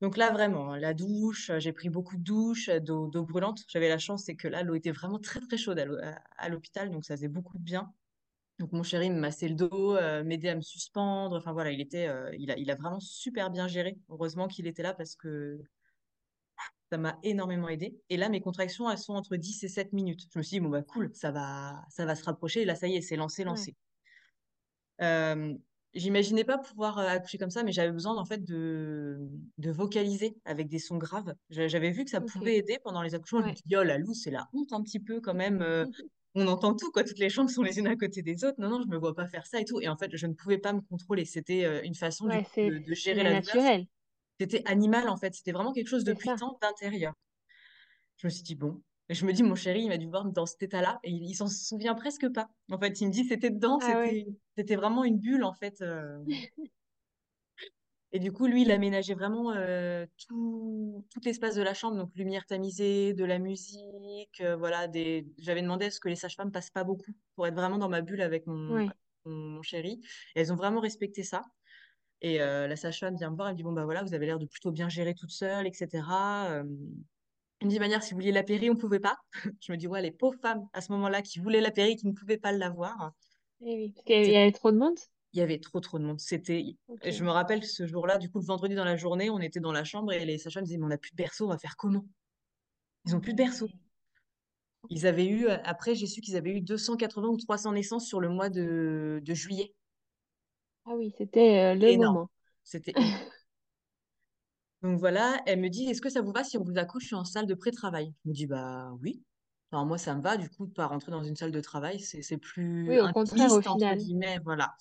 Donc 0.00 0.16
là, 0.16 0.30
vraiment, 0.32 0.76
la 0.76 0.94
douche, 0.94 1.50
j'ai 1.58 1.72
pris 1.72 1.90
beaucoup 1.90 2.16
de 2.16 2.22
douches, 2.22 2.70
d'eau 2.70 3.08
d'eau 3.08 3.24
brûlante. 3.24 3.60
J'avais 3.68 3.88
la 3.88 3.98
chance, 3.98 4.24
c'est 4.24 4.36
que 4.36 4.48
là, 4.48 4.62
l'eau 4.62 4.74
était 4.74 4.92
vraiment 4.92 5.18
très, 5.18 5.40
très 5.40 5.58
chaude 5.58 5.78
à 5.78 5.84
l'hô- 5.84 5.98
à- 6.02 6.22
à 6.38 6.48
l'hôpital, 6.48 6.90
donc 6.90 7.04
ça 7.04 7.16
faisait 7.16 7.28
beaucoup 7.28 7.58
de 7.58 7.62
bien. 7.64 7.92
Donc 8.60 8.72
mon 8.72 8.82
chéri 8.84 9.10
me 9.10 9.20
massait 9.20 9.48
le 9.48 9.56
dos, 9.56 9.96
euh, 9.96 10.24
m'aidait 10.24 10.50
à 10.50 10.56
me 10.56 10.62
suspendre. 10.62 11.36
Enfin 11.38 11.52
voilà, 11.52 11.72
il 11.72 11.80
était, 11.80 12.08
euh, 12.08 12.30
il 12.38 12.50
a, 12.52 12.58
il 12.58 12.70
a 12.70 12.76
vraiment 12.76 13.00
super 13.00 13.50
bien 13.50 13.68
géré. 13.68 13.98
Heureusement 14.10 14.48
qu'il 14.48 14.66
était 14.68 14.82
là 14.84 14.94
parce 14.94 15.16
que 15.16 15.60
ça 16.90 16.98
m'a 16.98 17.18
énormément 17.22 17.68
aidé. 17.68 18.00
Et 18.08 18.16
là, 18.16 18.28
mes 18.28 18.40
contractions, 18.40 18.90
elles 18.90 18.98
sont 18.98 19.14
entre 19.14 19.36
10 19.36 19.62
et 19.64 19.68
7 19.68 19.92
minutes. 19.92 20.22
Je 20.32 20.38
me 20.38 20.42
suis 20.42 20.56
dit, 20.56 20.60
bon 20.60 20.68
bah 20.70 20.82
cool, 20.82 21.10
ça 21.14 21.30
va, 21.30 21.84
ça 21.88 22.04
va 22.06 22.14
se 22.16 22.24
rapprocher. 22.24 22.62
Et 22.62 22.64
là, 22.64 22.74
ça 22.74 22.88
y 22.88 22.96
est, 22.96 23.00
c'est 23.02 23.16
lancé, 23.16 23.44
lancé. 23.44 23.76
Euh, 23.76 23.89
j'imaginais 25.94 26.44
pas 26.44 26.58
pouvoir 26.58 26.98
euh, 26.98 27.06
accoucher 27.08 27.38
comme 27.38 27.50
ça, 27.50 27.62
mais 27.62 27.72
j'avais 27.72 27.92
besoin 27.92 28.16
en 28.16 28.24
fait 28.24 28.44
de, 28.44 29.18
de 29.58 29.70
vocaliser 29.70 30.36
avec 30.44 30.68
des 30.68 30.78
sons 30.78 30.98
graves. 30.98 31.34
J'a- 31.50 31.68
J'avais 31.68 31.90
vu 31.90 32.04
que 32.04 32.10
ça 32.10 32.20
pouvait 32.20 32.56
aider 32.56 32.78
pendant 32.84 33.02
les 33.02 33.14
accouchements. 33.14 33.40
Je 33.40 33.44
me 33.46 33.50
Ouais. 33.50 33.56
dis, 33.66 33.76
oh 33.76 33.82
la 33.82 33.98
loose, 33.98 34.20
c'est 34.22 34.30
la 34.30 34.48
honte 34.52 34.72
un 34.72 34.82
petit 34.82 35.00
peu 35.00 35.20
quand 35.20 35.34
même. 35.34 35.62
euh, 35.62 35.84
on 36.36 36.46
entend 36.46 36.74
tout, 36.76 36.92
quoi. 36.92 37.02
Toutes 37.02 37.18
les 37.18 37.28
chambres 37.28 37.50
sont 37.50 37.62
les 37.62 37.78
unes 37.80 37.88
à 37.88 37.96
côté 37.96 38.22
des 38.22 38.44
autres. 38.44 38.60
Non, 38.60 38.68
non, 38.70 38.80
je 38.82 38.86
me 38.88 38.96
vois 38.96 39.14
pas 39.14 39.26
faire 39.26 39.46
ça 39.46 39.60
et 39.60 39.64
tout. 39.64 39.80
Et 39.80 39.88
en 39.88 39.96
fait, 39.96 40.10
je 40.16 40.26
ne 40.28 40.34
pouvais 40.34 40.58
pas 40.58 40.72
me 40.72 40.80
contrôler. 40.80 41.24
C'était 41.24 41.64
euh, 41.64 41.80
une 41.82 41.94
façon 41.96 42.26
Ouais, 42.28 42.46
de, 42.56 42.78
de 42.78 42.94
gérer 42.94 43.22
la 43.24 43.40
douleur. 43.40 43.42
naturel. 43.56 43.86
C'était 44.38 44.62
animal 44.66 45.08
en 45.08 45.16
fait. 45.16 45.34
C'était 45.34 45.52
vraiment 45.52 45.72
quelque 45.72 45.88
chose 45.88 46.04
de 46.04 46.12
puissant 46.14 46.56
d'intérieur. 46.62 47.14
Je 48.18 48.26
me 48.26 48.30
suis 48.30 48.42
dit, 48.42 48.54
bon. 48.54 48.80
Et 49.10 49.14
je 49.14 49.26
me 49.26 49.32
dis, 49.32 49.42
mon 49.42 49.56
chéri, 49.56 49.82
il 49.82 49.88
m'a 49.88 49.96
dû 49.96 50.06
voir 50.06 50.24
dans 50.24 50.46
cet 50.46 50.62
état-là 50.62 51.00
et 51.02 51.10
il, 51.10 51.24
il 51.24 51.34
s'en 51.34 51.48
souvient 51.48 51.96
presque 51.96 52.32
pas. 52.32 52.48
En 52.70 52.78
fait, 52.78 53.00
il 53.00 53.08
me 53.08 53.12
dit, 53.12 53.24
c'était 53.24 53.50
dedans, 53.50 53.80
Ah 53.82 54.04
c'était, 54.56 54.76
vraiment 54.76 55.02
une 55.02 55.18
bulle 55.18 55.42
en 55.42 55.52
fait. 55.52 55.82
euh. 55.82 56.22
Et 58.12 58.18
du 58.20 58.32
coup, 58.32 58.46
lui, 58.46 58.62
il 58.62 58.70
aménageait 58.70 59.14
vraiment 59.14 59.52
euh, 59.52 60.06
tout, 60.28 61.04
tout 61.12 61.20
l'espace 61.24 61.56
de 61.56 61.62
la 61.62 61.74
chambre, 61.74 61.96
donc 61.96 62.10
lumière 62.14 62.44
tamisée, 62.46 63.12
de 63.12 63.24
la 63.24 63.38
musique, 63.38 64.40
euh, 64.40 64.56
voilà. 64.56 64.86
Des... 64.86 65.26
J'avais 65.38 65.62
demandé 65.62 65.86
à 65.86 65.90
ce 65.90 65.98
que 66.00 66.08
les 66.08 66.16
sages-femmes 66.16 66.50
passent 66.52 66.70
pas 66.70 66.84
beaucoup 66.84 67.12
pour 67.34 67.46
être 67.48 67.54
vraiment 67.54 67.78
dans 67.78 67.88
ma 67.88 68.02
bulle 68.02 68.22
avec 68.22 68.46
mon, 68.46 68.76
Ouais. 68.76 68.88
mon, 69.24 69.34
mon 69.34 69.62
chéri. 69.62 70.00
Et 70.36 70.40
elles 70.40 70.52
ont 70.52 70.56
vraiment 70.56 70.80
respecté 70.80 71.24
ça. 71.24 71.42
Et 72.20 72.38
la 72.38 72.76
sage-femme 72.76 73.16
vient 73.16 73.30
me 73.30 73.36
voir, 73.36 73.48
elle 73.48 73.54
me 73.54 73.56
dit, 73.56 73.62
bon, 73.64 73.72
bah 73.72 73.84
voilà, 73.84 74.02
vous 74.02 74.12
avez 74.12 74.26
l'air 74.26 74.38
de 74.38 74.46
plutôt 74.46 74.70
bien 74.72 74.88
gérer 74.88 75.14
toute 75.14 75.30
seule, 75.30 75.66
etc. 75.66 76.62
Dit, 77.62 77.78
manière, 77.78 78.02
si 78.02 78.12
vous 78.12 78.16
vouliez 78.16 78.32
la 78.32 78.42
péri, 78.42 78.70
on 78.70 78.76
pouvait 78.76 79.00
pas. 79.00 79.18
Je 79.60 79.72
me 79.72 79.76
dis, 79.76 79.86
ouais, 79.86 80.00
les 80.02 80.10
pauvres 80.10 80.38
femmes 80.40 80.66
à 80.72 80.80
ce 80.80 80.92
moment-là 80.92 81.22
qui 81.22 81.40
voulaient 81.40 81.60
la 81.60 81.70
péri, 81.70 81.96
qui 81.96 82.06
ne 82.06 82.12
pouvaient 82.12 82.38
pas 82.38 82.52
l'avoir. 82.52 83.12
Eh 83.62 83.74
oui. 83.76 83.92
Parce 83.94 84.04
qu'il 84.04 84.30
y 84.32 84.36
avait 84.36 84.52
trop 84.52 84.70
de 84.72 84.78
monde. 84.78 84.98
Il 85.32 85.38
y 85.38 85.42
avait 85.42 85.58
trop 85.60 85.80
trop 85.80 85.98
de 85.98 86.04
monde. 86.04 86.18
C'était, 86.20 86.76
je 87.04 87.24
me 87.24 87.30
rappelle 87.30 87.64
ce 87.64 87.86
jour-là, 87.86 88.18
du 88.18 88.30
coup 88.30 88.40
le 88.40 88.44
vendredi 88.46 88.74
dans 88.74 88.84
la 88.84 88.96
journée, 88.96 89.30
on 89.30 89.40
était 89.40 89.60
dans 89.60 89.72
la 89.72 89.84
chambre 89.84 90.12
et 90.12 90.24
les 90.24 90.38
sages-femmes 90.38 90.64
disaient 90.64 90.78
mais 90.78 90.84
on 90.86 90.88
n'a 90.88 90.98
plus 90.98 91.12
de 91.12 91.16
berceau, 91.16 91.46
on 91.46 91.50
va 91.50 91.58
faire 91.58 91.76
comment? 91.76 92.04
Ils 93.06 93.14
Ah 93.14 93.16
ont 93.16 93.20
plus 93.20 93.32
de 93.32 93.36
berceau. 93.38 93.68
Ils 94.90 95.06
avaient 95.06 95.26
eu, 95.26 95.48
après 95.48 95.94
j'ai 95.94 96.06
su 96.06 96.20
qu'ils 96.20 96.36
avaient 96.36 96.50
eu 96.52 96.60
280 96.60 97.28
ou 97.28 97.38
300 97.38 97.72
naissances 97.72 98.06
sur 98.06 98.20
le 98.20 98.28
mois 98.28 98.50
de, 98.50 99.20
de 99.24 99.34
juillet. 99.34 99.72
Ah 100.84 100.94
oui, 100.94 101.14
c'était 101.16 101.72
euh, 101.72 101.74
le 101.74 101.92
Énorme. 101.92 102.14
moment. 102.14 102.30
C'était 102.64 102.92
énorme. 102.98 103.24
Donc 104.82 104.98
voilà, 104.98 105.40
elle 105.46 105.60
me 105.60 105.68
dit 105.68 105.84
est-ce 105.90 106.00
que 106.00 106.08
ça 106.10 106.22
vous 106.22 106.32
va 106.32 106.42
si 106.44 106.56
on 106.58 106.64
vous 106.64 106.78
accouche 106.78 107.12
en 107.12 107.24
salle 107.24 107.46
de 107.46 107.54
pré-travail? 107.54 108.14
Je 108.24 108.30
me 108.30 108.34
dis 108.34 108.46
bah 108.46 108.90
oui. 109.02 109.22
Alors 109.72 109.86
moi 109.86 109.98
ça 109.98 110.14
me 110.14 110.22
va 110.22 110.36
du 110.36 110.48
coup 110.50 110.66
de 110.66 110.72
pas 110.72 110.86
rentrer 110.86 111.12
dans 111.12 111.22
une 111.22 111.36
salle 111.36 111.52
de 111.52 111.60
travail, 111.60 112.00
c'est 112.00 112.22
c'est 112.22 112.38
plus 112.38 112.86
Oui, 112.86 113.00
au 113.00 113.08
contraire, 113.08 113.52
au 113.52 113.62
entre 113.66 113.94
final. 113.94 113.98
guillemets, 113.98 114.38
voilà. 114.44 114.74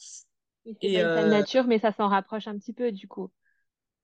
C'est 0.82 0.90
pas 0.90 0.90
Et 0.92 1.02
une 1.02 1.12
salle 1.12 1.28
euh, 1.28 1.30
nature, 1.30 1.66
mais 1.68 1.80
ça 1.80 1.92
s'en 1.94 2.08
rapproche 2.10 2.48
un 2.48 2.58
petit 2.58 2.74
peu, 2.74 2.92
du 2.92 3.08
coup. 3.08 3.32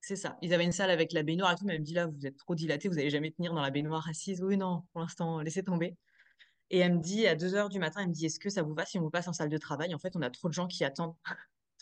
C'est 0.02 0.16
ça. 0.16 0.38
Ils 0.42 0.54
avaient 0.54 0.64
une 0.66 0.72
salle 0.72 0.92
avec 0.92 1.12
la 1.14 1.24
baignoire 1.24 1.52
et 1.52 1.56
tout, 1.56 1.66
mais 1.66 1.74
elle 1.74 1.80
me 1.82 1.86
dit 1.86 1.94
là, 1.96 2.06
vous 2.08 2.26
êtes 2.28 2.38
trop 2.38 2.54
dilatée, 2.56 2.88
vous 2.90 2.96
n'allez 2.96 3.10
jamais 3.10 3.32
tenir 3.32 3.54
dans 3.54 3.62
la 3.62 3.72
baignoire 3.72 4.08
assise. 4.08 4.42
Oui, 4.44 4.56
non, 4.58 4.84
pour 4.92 5.02
l'instant, 5.02 5.42
laissez 5.42 5.64
tomber. 5.64 5.98
Et 6.72 6.80
elle 6.80 6.96
me 6.98 7.02
dit 7.02 7.28
à 7.28 7.36
2 7.36 7.56
heures 7.56 7.70
du 7.70 7.80
matin, 7.80 8.02
elle 8.02 8.10
me 8.10 8.14
dit 8.14 8.26
est-ce 8.28 8.40
que 8.40 8.50
ça 8.50 8.64
vous 8.64 8.74
va 8.76 8.86
si 8.86 9.00
on 9.00 9.04
vous 9.04 9.12
passe 9.12 9.28
en 9.28 9.34
salle 9.34 9.50
de 9.50 9.58
travail? 9.58 9.96
En 9.96 10.00
fait, 10.00 10.16
on 10.16 10.22
a 10.24 10.30
trop 10.32 10.50
de 10.50 10.54
gens 10.54 10.68
qui 10.68 10.84
attendent, 10.86 11.16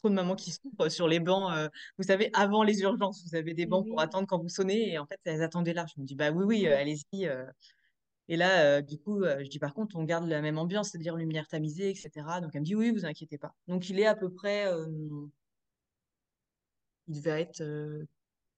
trop 0.03 0.09
de 0.09 0.15
mamans 0.15 0.35
qui 0.35 0.51
souffrent 0.51 0.89
sur 0.89 1.07
les 1.07 1.21
bancs. 1.21 1.49
euh, 1.55 1.69
vous 1.97 2.03
savez, 2.03 2.29
avant 2.33 2.63
les 2.63 2.81
urgences, 2.81 3.23
vous 3.25 3.35
avez 3.35 3.53
des 3.53 3.65
bancs 3.65 3.87
pour 3.87 4.01
attendre 4.01 4.27
quand 4.27 4.37
vous 4.37 4.49
sonnez. 4.49 4.91
Et 4.91 4.99
en 4.99 5.05
fait, 5.05 5.19
elles 5.23 5.41
attendaient 5.41 5.73
là. 5.73 5.85
Je 5.95 6.01
me 6.01 6.05
dis 6.05 6.15
bah 6.15 6.31
oui, 6.31 6.43
oui, 6.45 6.67
euh, 6.67 6.77
allez-y. 6.77 7.25
euh. 7.27 7.45
Et 8.27 8.35
là, 8.35 8.63
euh, 8.65 8.81
du 8.81 8.99
coup, 8.99 9.23
je 9.23 9.47
dis 9.49 9.59
par 9.59 9.73
contre, 9.73 9.95
on 9.95 10.03
garde 10.03 10.27
la 10.27 10.41
même 10.41 10.57
ambiance, 10.57 10.89
c'est-à-dire 10.89 11.15
lumière 11.15 11.47
tamisée, 11.47 11.89
etc. 11.89 12.41
Donc 12.41 12.51
elle 12.53 12.61
me 12.61 12.65
dit 12.65 12.75
oui, 12.75 12.91
vous 12.91 13.05
inquiétez 13.05 13.37
pas. 13.37 13.53
Donc 13.67 13.89
il 13.89 13.97
est 13.99 14.05
à 14.05 14.15
peu 14.15 14.29
près, 14.29 14.65
il 17.07 17.15
devait 17.15 17.41
être 17.41 17.63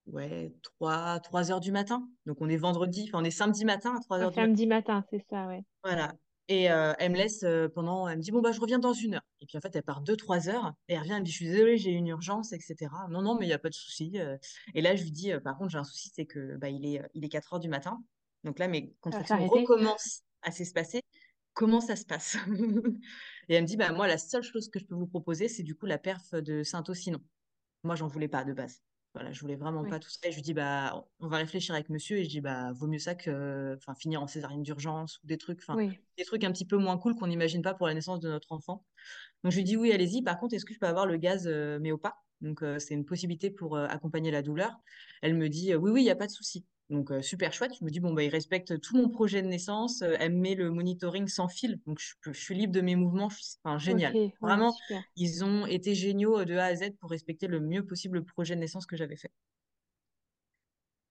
Ouais, 0.07 0.53
trois 0.61 1.19
trois 1.19 1.51
heures 1.51 1.59
du 1.59 1.71
matin. 1.71 2.07
Donc 2.27 2.37
on 2.39 2.47
est 2.47 2.57
vendredi, 2.57 3.05
enfin 3.09 3.21
on 3.21 3.25
est 3.25 3.31
samedi 3.31 3.65
matin 3.65 3.95
à 3.95 3.99
3 4.01 4.17
Un 4.17 4.21
heures 4.21 4.29
du 4.31 4.35
matin. 4.37 4.47
samedi 4.49 4.67
matin, 4.67 5.03
c'est 5.09 5.25
ça, 5.31 5.47
ouais. 5.47 5.63
Voilà. 5.83 6.13
Et 6.47 6.71
euh, 6.71 6.93
elle 6.99 7.11
me 7.11 7.17
laisse 7.17 7.43
euh, 7.43 7.67
pendant, 7.67 8.07
elle 8.07 8.17
me 8.17 8.21
dit, 8.21 8.31
bon, 8.31 8.41
bah, 8.41 8.51
je 8.51 8.59
reviens 8.59 8.77
dans 8.77 8.93
une 8.93 9.15
heure. 9.15 9.25
Et 9.41 9.47
puis 9.47 9.57
en 9.57 9.61
fait, 9.61 9.75
elle 9.75 9.83
part 9.83 10.01
deux, 10.01 10.15
trois 10.15 10.47
heures, 10.47 10.73
et 10.87 10.93
elle 10.93 10.99
revient, 10.99 11.13
elle 11.13 11.19
me 11.21 11.25
dit, 11.25 11.31
je 11.31 11.37
suis 11.37 11.47
désolée, 11.47 11.77
j'ai 11.77 11.91
une 11.91 12.07
urgence, 12.07 12.53
etc. 12.53 12.75
Non, 13.09 13.21
non, 13.21 13.35
mais 13.35 13.45
il 13.45 13.49
n'y 13.49 13.53
a 13.53 13.59
pas 13.59 13.69
de 13.69 13.73
souci. 13.73 14.17
Et 14.75 14.81
là, 14.81 14.95
je 14.95 15.03
lui 15.03 15.11
dis, 15.11 15.31
par 15.43 15.57
contre, 15.57 15.71
j'ai 15.71 15.79
un 15.79 15.83
souci, 15.83 16.11
c'est 16.13 16.25
que 16.25 16.55
bah, 16.57 16.69
il 16.69 16.85
est, 16.85 17.01
il 17.13 17.25
est 17.25 17.29
4 17.29 17.53
heures 17.53 17.59
du 17.59 17.69
matin. 17.69 18.03
Donc 18.43 18.59
là, 18.59 18.67
mes 18.67 18.93
contractions 19.01 19.47
recommencent 19.47 20.23
à 20.43 20.51
s'espacer. 20.51 21.01
Comment 21.53 21.81
ça 21.81 21.95
se 21.95 22.05
passe? 22.05 22.37
Et 23.49 23.55
elle 23.55 23.63
me 23.63 23.67
dit, 23.67 23.77
bah, 23.77 23.91
moi, 23.91 24.07
la 24.07 24.17
seule 24.17 24.43
chose 24.43 24.69
que 24.69 24.77
je 24.77 24.85
peux 24.85 24.95
vous 24.95 25.07
proposer, 25.07 25.47
c'est 25.47 25.63
du 25.63 25.73
coup 25.73 25.85
la 25.85 25.97
perf 25.97 26.35
de 26.35 26.63
Saint-Ossinon. 26.63 27.21
Moi, 27.83 27.95
j'en 27.95 28.07
voulais 28.07 28.27
pas 28.27 28.43
de 28.43 28.53
base. 28.53 28.81
Voilà, 29.15 29.31
je 29.31 29.39
voulais 29.39 29.55
vraiment 29.55 29.81
Oui. 29.81 29.89
pas 29.89 29.97
tout 29.97 30.09
ça. 30.09 30.19
Et 30.27 30.31
je 30.31 30.35
lui 30.35 30.41
dis, 30.41 30.53
bah, 30.53 31.05
on 31.21 31.29
va 31.29 31.37
réfléchir 31.37 31.73
avec 31.73 31.89
monsieur. 31.89 32.17
Et 32.17 32.25
je 32.25 32.29
dis, 32.29 32.41
bah, 32.41 32.73
vaut 32.73 32.87
mieux 32.87 32.99
ça 32.99 33.15
que, 33.15 33.73
enfin, 33.77 33.95
finir 33.95 34.21
en 34.21 34.27
césarienne 34.27 34.61
d'urgence 34.61 35.19
ou 35.23 35.27
des 35.27 35.37
trucs, 35.37 35.61
enfin, 35.61 35.77
Oui. 35.77 35.97
des 36.17 36.25
trucs 36.25 36.43
un 36.43 36.51
petit 36.51 36.65
peu 36.65 36.75
moins 36.77 36.97
cool 36.97 37.15
qu'on 37.15 37.27
n'imagine 37.27 37.61
pas 37.61 37.73
pour 37.73 37.87
la 37.87 37.93
naissance 37.93 38.19
de 38.19 38.27
notre 38.29 38.51
enfant. 38.51 38.85
Donc, 39.43 39.53
je 39.53 39.57
lui 39.57 39.63
dis, 39.63 39.77
oui, 39.77 39.93
allez-y. 39.93 40.21
Par 40.21 40.37
contre, 40.39 40.55
est-ce 40.55 40.65
que 40.65 40.73
je 40.73 40.79
peux 40.79 40.87
avoir 40.87 41.05
le 41.05 41.17
gaz, 41.17 41.47
euh, 41.47 41.79
pas? 41.97 42.15
Donc, 42.41 42.61
euh, 42.61 42.77
c'est 42.79 42.93
une 42.93 43.05
possibilité 43.05 43.49
pour 43.51 43.77
euh, 43.77 43.87
accompagner 43.87 44.31
la 44.31 44.41
douleur. 44.41 44.73
Elle 45.21 45.35
me 45.35 45.47
dit, 45.47 45.71
euh, 45.73 45.77
oui, 45.77 45.91
oui, 45.91 46.01
il 46.01 46.05
n'y 46.05 46.11
a 46.11 46.15
pas 46.17 46.27
de 46.27 46.31
souci. 46.31 46.65
Donc, 46.89 47.11
euh, 47.11 47.21
super 47.21 47.51
chouette. 47.51 47.71
Je 47.79 47.83
me 47.83 47.89
dis, 47.89 47.99
bon, 47.99 48.13
bah, 48.13 48.23
il 48.23 48.29
respecte 48.29 48.79
tout 48.79 48.95
mon 48.95 49.09
projet 49.09 49.41
de 49.41 49.47
naissance. 49.47 50.01
Euh, 50.01 50.15
elle 50.19 50.33
me 50.33 50.39
met 50.39 50.55
le 50.55 50.69
monitoring 50.69 51.27
sans 51.27 51.47
fil. 51.47 51.79
Donc, 51.87 51.99
je, 51.99 52.31
suis 52.31 52.55
libre 52.55 52.73
de 52.73 52.81
mes 52.81 52.95
mouvements. 52.95 53.29
Je 53.29 53.37
Enfin, 53.63 53.79
génial. 53.79 54.13
ouais, 54.13 54.31
Vraiment, 54.41 54.71
super. 54.71 55.03
ils 55.15 55.43
ont 55.43 55.65
été 55.65 55.95
géniaux 55.95 56.45
de 56.45 56.55
A 56.55 56.65
à 56.65 56.75
Z 56.75 56.91
pour 56.99 57.09
respecter 57.09 57.47
le 57.47 57.59
mieux 57.59 57.85
possible 57.85 58.19
le 58.19 58.23
projet 58.23 58.55
de 58.55 58.59
naissance 58.59 58.85
que 58.85 58.95
j'avais 58.95 59.17
fait. 59.17 59.31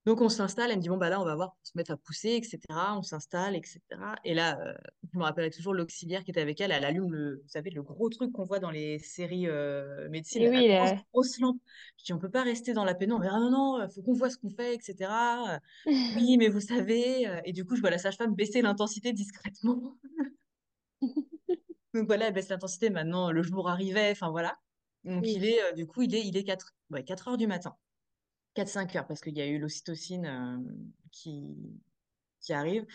Donc 0.07 0.21
on 0.21 0.29
s'installe, 0.29 0.71
elle 0.71 0.77
me 0.79 0.83
dit 0.83 0.89
bon 0.91 0.99
bah 0.99 1.09
là 1.09 1.21
on 1.21 1.25
va 1.25 1.35
voir 1.35 1.53
pour 1.55 1.67
se 1.67 1.73
mettre 1.77 1.93
à 1.93 1.97
pousser, 1.97 2.31
etc. 2.37 2.97
On 2.99 3.03
s'installe, 3.03 3.57
etc. 3.57 4.17
Et 4.25 4.35
là, 4.35 4.59
euh, 4.61 4.75
je 5.13 5.19
me 5.19 5.25
rappelle 5.25 5.51
toujours 5.51 5.73
l'auxiliaire 5.75 6.25
qui 6.25 6.31
était 6.31 6.43
avec 6.43 6.61
elle, 6.61 6.73
elle 6.73 6.85
allume 6.85 7.11
le, 7.13 7.37
vous 7.43 7.49
savez, 7.49 7.71
le 7.71 7.83
gros 7.83 8.11
truc 8.11 8.33
qu'on 8.33 8.45
voit 8.45 8.59
dans 8.59 8.71
les 8.71 8.99
séries 8.99 9.47
euh, 9.49 10.09
médecine, 10.11 10.45
Et 10.45 10.49
la 10.51 10.51
oui, 10.51 10.69
grosse, 10.77 10.93
grosse 11.13 11.39
lampe. 11.41 11.61
Je 11.99 12.05
dis 12.05 12.13
on 12.13 12.19
peut 12.19 12.31
pas 12.31 12.43
rester 12.43 12.75
dans 12.75 12.85
la 12.85 12.95
pénombre. 12.95 13.25
Ah 13.31 13.39
non, 13.41 13.51
non, 13.51 13.83
il 13.87 13.91
faut 13.95 14.03
qu'on 14.03 14.13
voit 14.13 14.29
ce 14.31 14.37
qu'on 14.39 14.51
fait, 14.51 14.75
etc. 14.75 15.55
Euh, 15.57 15.59
Oui, 16.15 16.37
mais 16.39 16.49
vous 16.49 16.61
savez. 16.61 17.27
euh, 17.29 17.41
Et 17.45 17.53
du 17.53 17.65
coup, 17.65 17.77
je 17.77 17.81
vois 17.81 17.91
la 17.91 17.99
sage-femme 17.99 18.35
baisser 18.35 18.63
l'intensité 18.63 19.13
discrètement. 19.13 19.99
Donc 21.95 22.07
voilà, 22.07 22.27
elle 22.29 22.35
baisse 22.35 22.49
l'intensité. 22.49 22.91
Maintenant, 22.91 23.31
le 23.31 23.43
jour 23.43 23.69
arrivait, 23.69 24.11
enfin 24.11 24.31
voilà. 24.31 24.57
Donc 25.17 25.35
il 25.35 25.45
Oui. 25.45 25.47
est, 25.47 25.63
euh, 25.63 25.73
du 25.73 25.87
coup, 25.87 26.03
il 26.03 26.15
est, 26.15 26.27
il 26.27 26.37
est 26.37 26.45
4, 26.45 26.75
ouais, 26.91 27.05
4 27.05 27.29
heures 27.29 27.37
du 27.39 27.47
matin. 27.47 27.77
4-5 28.57 28.97
heures 28.97 29.07
parce 29.07 29.21
qu'il 29.21 29.37
y 29.37 29.41
a 29.41 29.47
eu 29.47 29.59
l'ocytocine 29.59 30.27
euh, 30.27 30.59
qui, 31.11 31.57
qui 32.41 32.53
arrive. 32.53 32.87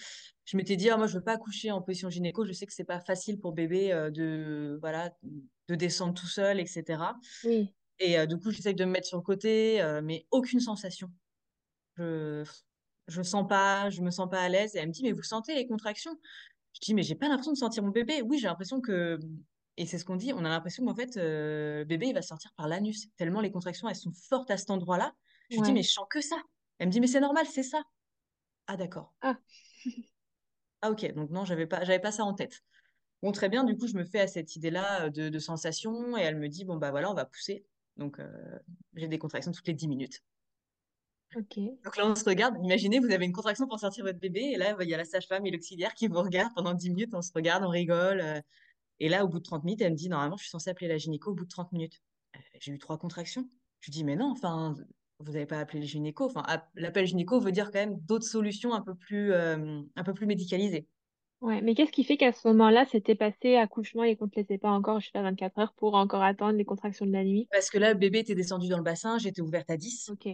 Je 0.46 0.58
m'étais 0.58 0.76
dit, 0.76 0.90
ah, 0.90 0.98
moi, 0.98 1.08
je 1.08 1.18
veux 1.18 1.24
pas 1.24 1.34
accoucher 1.34 1.72
en 1.72 1.82
position 1.82 2.10
gynéco. 2.10 2.46
Je 2.46 2.54
sais 2.54 2.66
que 2.66 2.74
c'est 2.74 2.84
pas 2.84 3.00
facile 3.00 3.40
pour 3.40 3.54
bébé 3.54 3.92
euh, 3.92 4.10
de, 4.10 4.78
voilà, 4.82 5.12
de 5.68 5.76
descendre 5.76 6.14
tout 6.14 6.28
seul, 6.28 6.60
etc. 6.60 7.04
Oui. 7.44 7.74
Et 8.00 8.18
euh, 8.18 8.26
du 8.26 8.38
coup, 8.38 8.52
j'essaye 8.52 8.76
de 8.76 8.86
me 8.86 8.92
mettre 8.92 9.08
sur 9.08 9.18
le 9.18 9.24
côté, 9.24 9.82
mais 10.04 10.26
aucune 10.32 10.60
sensation. 10.60 11.12
Je, 11.98 12.44
je 13.08 13.22
sens 13.22 13.46
pas, 13.48 13.90
je 13.90 14.02
me 14.02 14.12
sens 14.12 14.30
pas 14.30 14.42
à 14.42 14.50
l'aise. 14.50 14.76
Et 14.76 14.80
elle 14.80 14.88
me 14.88 14.94
dit, 14.94 15.04
mais 15.04 15.12
vous 15.12 15.24
sentez 15.24 15.56
les 15.56 15.68
contractions? 15.68 16.18
Je 16.74 16.80
dis, 16.82 16.94
mais 16.94 17.04
j'ai 17.04 17.16
pas 17.16 17.28
l'impression 17.28 17.52
de 17.52 17.58
sentir 17.58 17.84
mon 17.84 17.90
bébé. 17.90 18.22
Oui, 18.22 18.38
j'ai 18.38 18.48
l'impression 18.48 18.80
que, 18.80 19.20
et 19.78 19.86
c'est 19.86 19.98
ce 19.98 20.06
qu'on 20.06 20.16
dit, 20.16 20.34
on 20.34 20.46
a 20.46 20.50
l'impression 20.50 20.86
qu'en 20.86 20.96
fait, 20.96 21.18
euh, 21.18 21.86
bébé, 21.86 22.08
il 22.08 22.14
va 22.14 22.22
sortir 22.22 22.52
par 22.56 22.68
l'anus. 22.68 23.08
Tellement 23.16 23.42
les 23.42 23.52
contractions, 23.52 23.88
elles 23.90 23.96
sont 23.96 24.12
fortes 24.12 24.52
à 24.52 24.58
cet 24.58 24.70
endroit-là. 24.70 25.14
Je 25.50 25.56
lui 25.56 25.62
dis, 25.64 25.74
mais 25.74 25.84
je 25.84 25.92
sens 25.92 26.06
que 26.10 26.22
ça. 26.22 26.38
Elle 26.78 26.88
me 26.88 26.92
dit, 26.92 27.00
mais 27.02 27.08
c'est 27.08 27.20
normal, 27.20 27.46
c'est 27.48 27.64
ça. 27.64 27.84
Ah, 28.68 28.78
d'accord. 28.78 29.14
Ah, 29.22 29.38
Ah, 30.82 30.92
ok. 30.92 31.14
Donc, 31.14 31.30
non, 31.30 31.46
j'avais 31.46 31.68
pas, 31.68 31.84
j'avais 31.84 32.00
pas 32.00 32.12
ça 32.12 32.24
en 32.24 32.34
tête. 32.34 32.62
Bon, 33.22 33.32
très 33.32 33.50
bien. 33.50 33.64
Du 33.64 33.76
coup, 33.78 33.88
je 33.88 33.96
me 33.96 34.06
fais 34.06 34.22
à 34.22 34.28
cette 34.28 34.56
idée-là 34.56 35.06
euh, 35.06 35.10
de, 35.10 35.30
de 35.30 35.40
sensation 35.40 36.18
et 36.18 36.22
elle 36.22 36.38
me 36.38 36.48
dit, 36.48 36.66
bon, 36.66 36.78
bah 36.78 36.92
voilà, 36.92 37.12
on 37.12 37.14
va 37.14 37.26
pousser. 37.26 37.66
Donc, 37.98 38.20
euh, 38.20 38.30
j'ai 38.96 39.08
des 39.08 39.18
contractions 39.20 39.52
toutes 39.52 39.68
les 39.68 39.74
10 39.74 39.88
minutes. 39.90 40.22
ok. 41.36 41.60
Donc 41.84 41.98
là, 41.98 42.06
on 42.08 42.16
se 42.16 42.24
regarde. 42.24 42.56
Imaginez, 42.64 43.00
vous 43.00 43.12
avez 43.12 43.26
une 43.26 43.34
contraction 43.34 43.68
pour 43.68 43.80
sortir 43.80 44.06
votre 44.06 44.20
bébé 44.20 44.42
et 44.54 44.58
là, 44.58 44.76
il 44.82 44.88
y 44.90 44.94
a 44.94 44.98
la 44.98 45.06
sage-femme 45.06 45.46
et 45.46 45.52
l'auxiliaire 45.52 45.94
qui 45.94 46.08
vous 46.08 46.22
regardent 46.22 46.54
pendant 46.56 46.74
10 46.74 46.90
minutes. 46.90 47.14
On 47.14 47.22
se 47.22 47.32
regarde, 47.34 47.64
on 47.64 47.70
rigole. 47.70 48.22
euh, 48.22 48.42
Et 49.00 49.10
là, 49.10 49.26
au 49.26 49.28
bout 49.28 49.40
de 49.40 49.44
30 49.44 49.64
minutes, 49.66 49.82
elle 49.82 49.92
me 49.94 49.98
dit, 49.98 50.10
normalement, 50.10 50.38
je 50.38 50.44
suis 50.44 50.52
censée 50.52 50.70
appeler 50.70 50.88
la 50.88 50.98
gynéco 50.98 51.32
au 51.32 51.36
bout 51.36 51.46
de 51.46 51.50
30 51.50 51.72
minutes. 51.74 52.02
Euh, 52.36 52.40
J'ai 52.62 52.72
eu 52.74 52.80
trois 52.80 52.98
contractions. 52.98 53.50
Je 53.82 53.88
lui 53.88 53.92
dis, 53.92 54.04
mais 54.06 54.16
non, 54.16 54.32
enfin, 54.32 54.76
vous 55.20 55.32
n'avez 55.34 55.46
pas 55.46 55.60
appelé 55.60 55.80
le 55.82 55.86
gynéco. 55.86 56.26
Enfin, 56.26 56.44
app- 56.48 56.70
l'appel 56.76 57.06
gynéco 57.06 57.40
veut 57.40 57.52
dire 57.52 57.68
quand 57.72 57.80
même 57.80 58.00
d'autres 58.02 58.28
solutions 58.28 58.74
un 58.74 58.82
peu 58.82 58.96
plus, 58.96 59.32
euh, 59.34 59.82
un 59.96 60.04
peu 60.04 60.14
plus 60.14 60.26
médicalisées. 60.26 60.88
Ouais, 61.42 61.60
mais 61.62 61.76
qu'est-ce 61.76 61.92
qui 61.92 62.06
fait 62.06 62.16
qu'à 62.16 62.32
ce 62.32 62.48
moment-là, 62.48 62.86
c'était 62.86 63.14
passé 63.16 63.56
accouchement 63.58 64.04
et 64.04 64.16
qu'on 64.16 64.30
te 64.30 64.38
laissait 64.40 64.58
pas 64.58 64.70
encore, 64.72 65.02
pas, 65.12 65.22
24 65.22 65.60
heures 65.60 65.74
pour 65.74 65.96
encore 65.96 66.24
attendre 66.24 66.58
les 66.58 66.64
contractions 66.66 67.06
de 67.06 67.12
la 67.12 67.26
nuit? 67.26 67.50
Parce 67.52 67.70
que 67.70 67.78
là, 67.78 67.94
le 67.94 67.98
bébé 68.00 68.20
était 68.20 68.36
descendu 68.36 68.68
dans 68.68 68.78
le 68.78 68.84
bassin, 68.84 69.18
j'étais 69.18 69.42
ouverte 69.42 69.70
à 69.70 69.78
10. 69.78 70.10
Ok. 70.10 70.26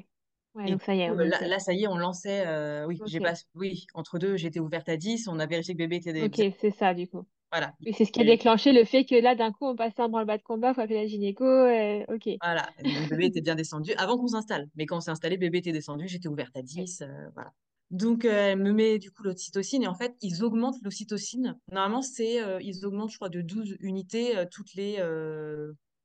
Ouais, 0.55 0.67
Et 0.67 0.71
donc 0.71 0.81
ça 0.81 0.95
y 0.95 1.01
est, 1.01 1.13
coup, 1.13 1.15
là, 1.15 1.59
ça 1.59 1.73
y 1.73 1.83
est, 1.83 1.87
on 1.87 1.97
lançait. 1.97 2.45
euh, 2.47 2.85
oui, 2.87 3.01
j'ai 3.05 3.21
pas, 3.21 3.33
oui, 3.55 3.87
entre 3.95 4.19
deux, 4.19 4.37
j'étais 4.37 4.59
ouverte 4.61 4.89
à 4.89 4.97
10. 4.97 5.27
On 5.27 5.39
a 5.39 5.45
vérifié 5.47 5.75
que 5.75 5.79
le 5.81 5.85
bébé 5.87 5.97
était 5.97 6.13
Ok, 6.19 6.41
c'est 6.59 6.71
ça, 6.71 6.93
du 6.93 7.07
coup. 7.07 7.25
Voilà. 7.55 7.73
C'est 7.93 8.03
ce 8.05 8.11
qui 8.11 8.19
a 8.21 8.25
déclenché 8.25 8.73
le 8.73 8.83
fait 8.83 9.05
que 9.05 9.15
là, 9.15 9.33
d'un 9.33 9.51
coup, 9.51 9.65
on 9.65 9.75
passait 9.75 10.01
en 10.01 10.09
branle-bas 10.09 10.37
de 10.37 10.43
combat, 10.43 10.73
faut 10.73 10.81
appeler 10.81 11.01
la 11.01 11.07
gynéco. 11.07 11.45
euh, 11.45 12.03
ok. 12.09 12.29
Voilà. 12.41 12.67
Le 12.83 13.09
bébé 13.09 13.27
était 13.27 13.41
bien 13.41 13.55
descendu 13.55 13.93
avant 13.93 14.17
qu'on 14.17 14.27
s'installe. 14.27 14.67
Mais 14.75 14.85
quand 14.85 14.97
on 14.97 15.01
s'est 15.01 15.11
installé, 15.11 15.35
le 15.35 15.39
bébé 15.39 15.59
était 15.59 15.71
descendu, 15.71 16.07
j'étais 16.07 16.27
ouverte 16.27 16.55
à 16.57 16.59
Ok. 16.59 16.65
10. 16.65 17.01
euh, 17.01 17.07
voilà. 17.33 17.53
Donc, 17.91 18.25
euh, 18.25 18.51
elle 18.51 18.59
me 18.59 18.73
met 18.73 18.99
du 18.99 19.11
coup 19.11 19.23
l'ocytocine 19.23 19.83
et 19.83 19.87
en 19.87 19.95
fait, 19.95 20.15
ils 20.21 20.43
augmentent 20.43 20.81
l'ocytocine. 20.83 21.57
Normalement, 21.71 22.01
c'est, 22.01 22.41
ils 22.61 22.85
augmentent, 22.85 23.11
je 23.11 23.17
crois, 23.17 23.29
de 23.29 23.41
12 23.41 23.77
unités 23.79 24.33
toutes 24.51 24.73
les, 24.73 24.99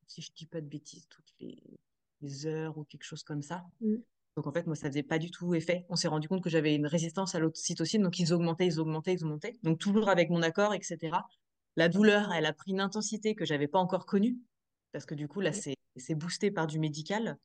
si 0.06 0.22
je 0.22 0.30
dis 0.36 0.46
pas 0.46 0.60
de 0.60 0.66
bêtises, 0.66 1.06
toutes 1.08 1.32
les, 1.40 1.58
les 2.20 2.46
heures 2.46 2.76
ou 2.78 2.84
quelque 2.84 3.04
chose 3.04 3.22
comme 3.22 3.42
ça. 3.42 3.64
Mm. 3.80 3.96
Donc, 4.36 4.46
en 4.46 4.52
fait, 4.52 4.66
moi, 4.66 4.76
ça 4.76 4.88
faisait 4.88 5.02
pas 5.02 5.18
du 5.18 5.30
tout 5.30 5.54
effet. 5.54 5.84
On 5.88 5.96
s'est 5.96 6.08
rendu 6.08 6.28
compte 6.28 6.42
que 6.42 6.50
j'avais 6.50 6.74
une 6.74 6.86
résistance 6.86 7.34
à 7.34 7.40
l'ocytocine, 7.40 8.02
donc 8.02 8.18
ils 8.18 8.32
augmentaient, 8.32 8.66
ils 8.66 8.80
augmentaient, 8.80 9.14
ils 9.14 9.24
augmentaient. 9.24 9.56
Donc, 9.62 9.78
toujours 9.78 10.08
avec 10.08 10.30
mon 10.30 10.42
accord, 10.42 10.74
etc. 10.74 11.16
La 11.76 11.88
douleur, 11.88 12.32
elle 12.32 12.46
a 12.46 12.52
pris 12.52 12.72
une 12.72 12.80
intensité 12.80 13.34
que 13.34 13.44
j'avais 13.44 13.68
pas 13.68 13.78
encore 13.78 14.06
connue 14.06 14.38
parce 14.92 15.06
que 15.06 15.14
du 15.14 15.28
coup, 15.28 15.40
là, 15.40 15.52
c'est 15.52 16.14
boosté 16.14 16.50
par 16.50 16.66
du 16.66 16.78
médical. 16.78 17.38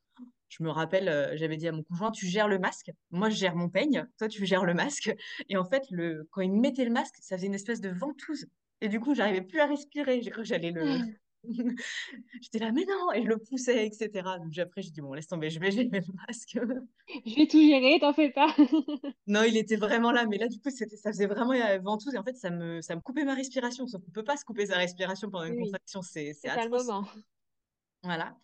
Je 0.50 0.63
me 0.63 0.69
rappelle, 0.69 1.10
euh, 1.10 1.36
j'avais 1.36 1.58
dit 1.58 1.67
à 1.67 1.71
mon 1.71 1.84
conjoint, 1.84 2.12
tu 2.12 2.28
gères 2.28 2.48
le 2.48 2.60
masque, 2.60 2.91
moi 3.10 3.30
je 3.30 3.36
gère 3.36 3.56
mon 3.56 3.67
peigne, 3.67 4.08
toi 4.17 4.28
tu 4.28 4.45
gères 4.45 4.63
le 4.63 4.74
masque. 4.74 5.13
Et 5.50 5.58
en 5.58 5.65
fait, 5.65 5.84
le... 5.89 6.28
quand 6.32 6.41
il 6.41 6.52
me 6.52 6.60
mettait 6.60 6.86
le 6.86 6.91
masque, 6.91 7.15
ça 7.19 7.36
faisait 7.36 7.48
une 7.48 7.56
espèce 7.56 7.82
de 7.82 7.89
ventouse. 7.89 8.45
Et 8.82 8.88
du 8.88 9.00
coup, 9.00 9.15
j'arrivais 9.15 9.41
plus 9.41 9.60
à 9.60 9.65
respirer. 9.65 10.21
J'ai 10.21 10.30
cru 10.30 10.43
que 10.43 10.48
j'allais 10.48 10.71
le. 10.71 11.00
J'étais 12.41 12.60
là, 12.60 12.71
mais 12.71 12.86
non, 12.86 13.12
et 13.13 13.23
je 13.23 13.27
le 13.27 13.38
poussais, 13.38 13.88
etc. 13.88 14.39
Donc 14.39 14.58
après, 14.58 14.81
j'ai 14.81 14.91
dit, 14.91 15.01
bon, 15.01 15.13
laisse 15.13 15.27
tomber, 15.27 15.49
je 15.49 15.60
vais 15.60 15.71
gérer 15.71 15.89
le 15.89 16.13
masque. 16.27 16.58
Je 17.25 17.36
vais 17.36 17.47
tout 17.47 17.60
gérer, 17.60 17.99
t'en 17.99 18.13
fais 18.13 18.31
pas. 18.31 18.55
non, 19.27 19.43
il 19.43 19.58
était 19.58 19.75
vraiment 19.75 20.12
là, 20.12 20.25
mais 20.27 20.38
là, 20.38 20.47
du 20.47 20.60
coup, 20.60 20.69
c'était, 20.69 20.97
ça 20.97 21.12
faisait 21.12 21.25
vraiment 21.25 21.53
euh, 21.53 21.79
ventouse. 21.79 22.13
Et 22.13 22.17
en 22.17 22.23
fait, 22.23 22.36
ça 22.38 22.51
me, 22.51 22.81
ça 22.81 22.95
me 22.95 23.01
coupait 23.01 23.23
ma 23.25 23.34
respiration. 23.34 23.88
Sauf 23.88 24.03
qu'on 24.03 24.12
peut 24.12 24.23
pas 24.23 24.38
se 24.38 24.45
couper 24.45 24.67
sa 24.67 24.77
respiration 24.77 25.29
pendant 25.31 25.45
une 25.45 25.55
Oui, 25.55 25.58
contraction, 25.58 26.01
c'est 26.03 26.34
c'est 26.34 26.47
c'est 26.47 26.49
atroce. 26.49 26.84
moment. 26.84 27.05
Voilà. 28.03 28.38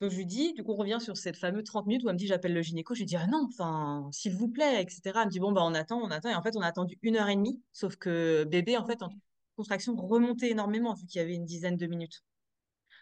Donc 0.00 0.10
je 0.12 0.16
lui 0.18 0.26
dis, 0.26 0.54
du 0.54 0.64
coup 0.64 0.72
on 0.72 0.76
revient 0.76 0.98
sur 1.00 1.16
cette 1.16 1.36
fameuse 1.36 1.64
30 1.64 1.86
minutes 1.86 2.04
où 2.04 2.08
elle 2.08 2.14
me 2.14 2.18
dit 2.18 2.26
j'appelle 2.26 2.54
le 2.54 2.62
gynéco, 2.62 2.94
je 2.94 3.00
lui 3.00 3.06
dis 3.06 3.16
ah 3.16 3.26
non, 3.28 3.46
enfin 3.48 4.08
s'il 4.12 4.34
vous 4.36 4.48
plaît, 4.48 4.82
etc. 4.82 5.20
Elle 5.22 5.26
me 5.28 5.32
dit 5.32 5.40
bon 5.40 5.52
bah 5.52 5.62
on 5.64 5.74
attend, 5.74 6.00
on 6.02 6.10
attend, 6.10 6.30
et 6.30 6.34
en 6.36 6.42
fait 6.42 6.56
on 6.56 6.60
a 6.62 6.66
attendu 6.68 6.98
une 7.02 7.16
heure 7.16 7.28
et 7.28 7.36
demie, 7.36 7.62
sauf 7.72 7.96
que 7.96 8.44
bébé 8.44 8.76
en 8.78 8.86
fait 8.86 9.02
en. 9.02 9.10
Contraction 9.54 9.96
remontait 9.96 10.50
énormément 10.50 10.94
vu 10.94 11.06
qu'il 11.06 11.20
y 11.20 11.24
avait 11.24 11.34
une 11.34 11.44
dizaine 11.44 11.76
de 11.76 11.86
minutes. 11.86 12.22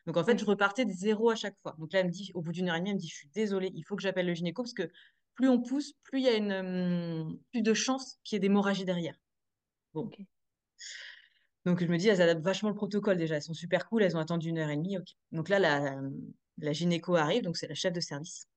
Donc 0.06 0.16
en 0.16 0.24
fait 0.24 0.38
je 0.38 0.44
repartais 0.44 0.84
de 0.84 0.92
zéro 0.92 1.30
à 1.30 1.36
chaque 1.36 1.58
fois. 1.58 1.74
Donc 1.78 1.92
là 1.92 2.00
elle 2.00 2.06
me 2.06 2.12
dit, 2.12 2.30
au 2.34 2.42
bout 2.42 2.52
d'une 2.52 2.68
heure 2.68 2.76
et 2.76 2.80
demie, 2.80 2.90
elle 2.90 2.96
me 2.96 3.00
dit 3.00 3.08
je 3.08 3.16
suis 3.16 3.28
désolée, 3.28 3.70
il 3.74 3.82
faut 3.84 3.96
que 3.96 4.02
j'appelle 4.02 4.26
le 4.26 4.34
gynéco 4.34 4.62
parce 4.62 4.74
que 4.74 4.90
plus 5.34 5.48
on 5.48 5.62
pousse, 5.62 5.94
plus 6.04 6.20
il 6.20 6.24
y 6.24 6.28
a 6.28 6.36
une, 6.36 6.52
hum, 6.52 7.38
plus 7.52 7.62
de 7.62 7.74
chances 7.74 8.18
qu'il 8.24 8.36
y 8.36 8.38
ait 8.38 8.40
d'hémorragie 8.40 8.84
derrière. 8.84 9.16
Bon, 9.94 10.10
donc 11.64 11.80
je 11.80 11.86
me 11.86 11.96
dis 11.96 12.08
elles 12.08 12.20
adaptent 12.20 12.44
vachement 12.44 12.70
le 12.70 12.74
protocole 12.74 13.16
déjà, 13.16 13.36
elles 13.36 13.42
sont 13.42 13.54
super 13.54 13.88
cool, 13.88 14.02
elles 14.02 14.16
ont 14.16 14.20
attendu 14.20 14.48
une 14.48 14.58
heure 14.58 14.70
et 14.70 14.76
demie, 14.76 14.98
ok. 14.98 15.06
Donc 15.30 15.48
là 15.48 15.58
la, 15.58 16.00
la 16.58 16.72
gynéco 16.72 17.14
arrive, 17.16 17.42
donc 17.42 17.56
c'est 17.56 17.68
la 17.68 17.74
chef 17.74 17.92
de 17.92 18.00
service. 18.00 18.48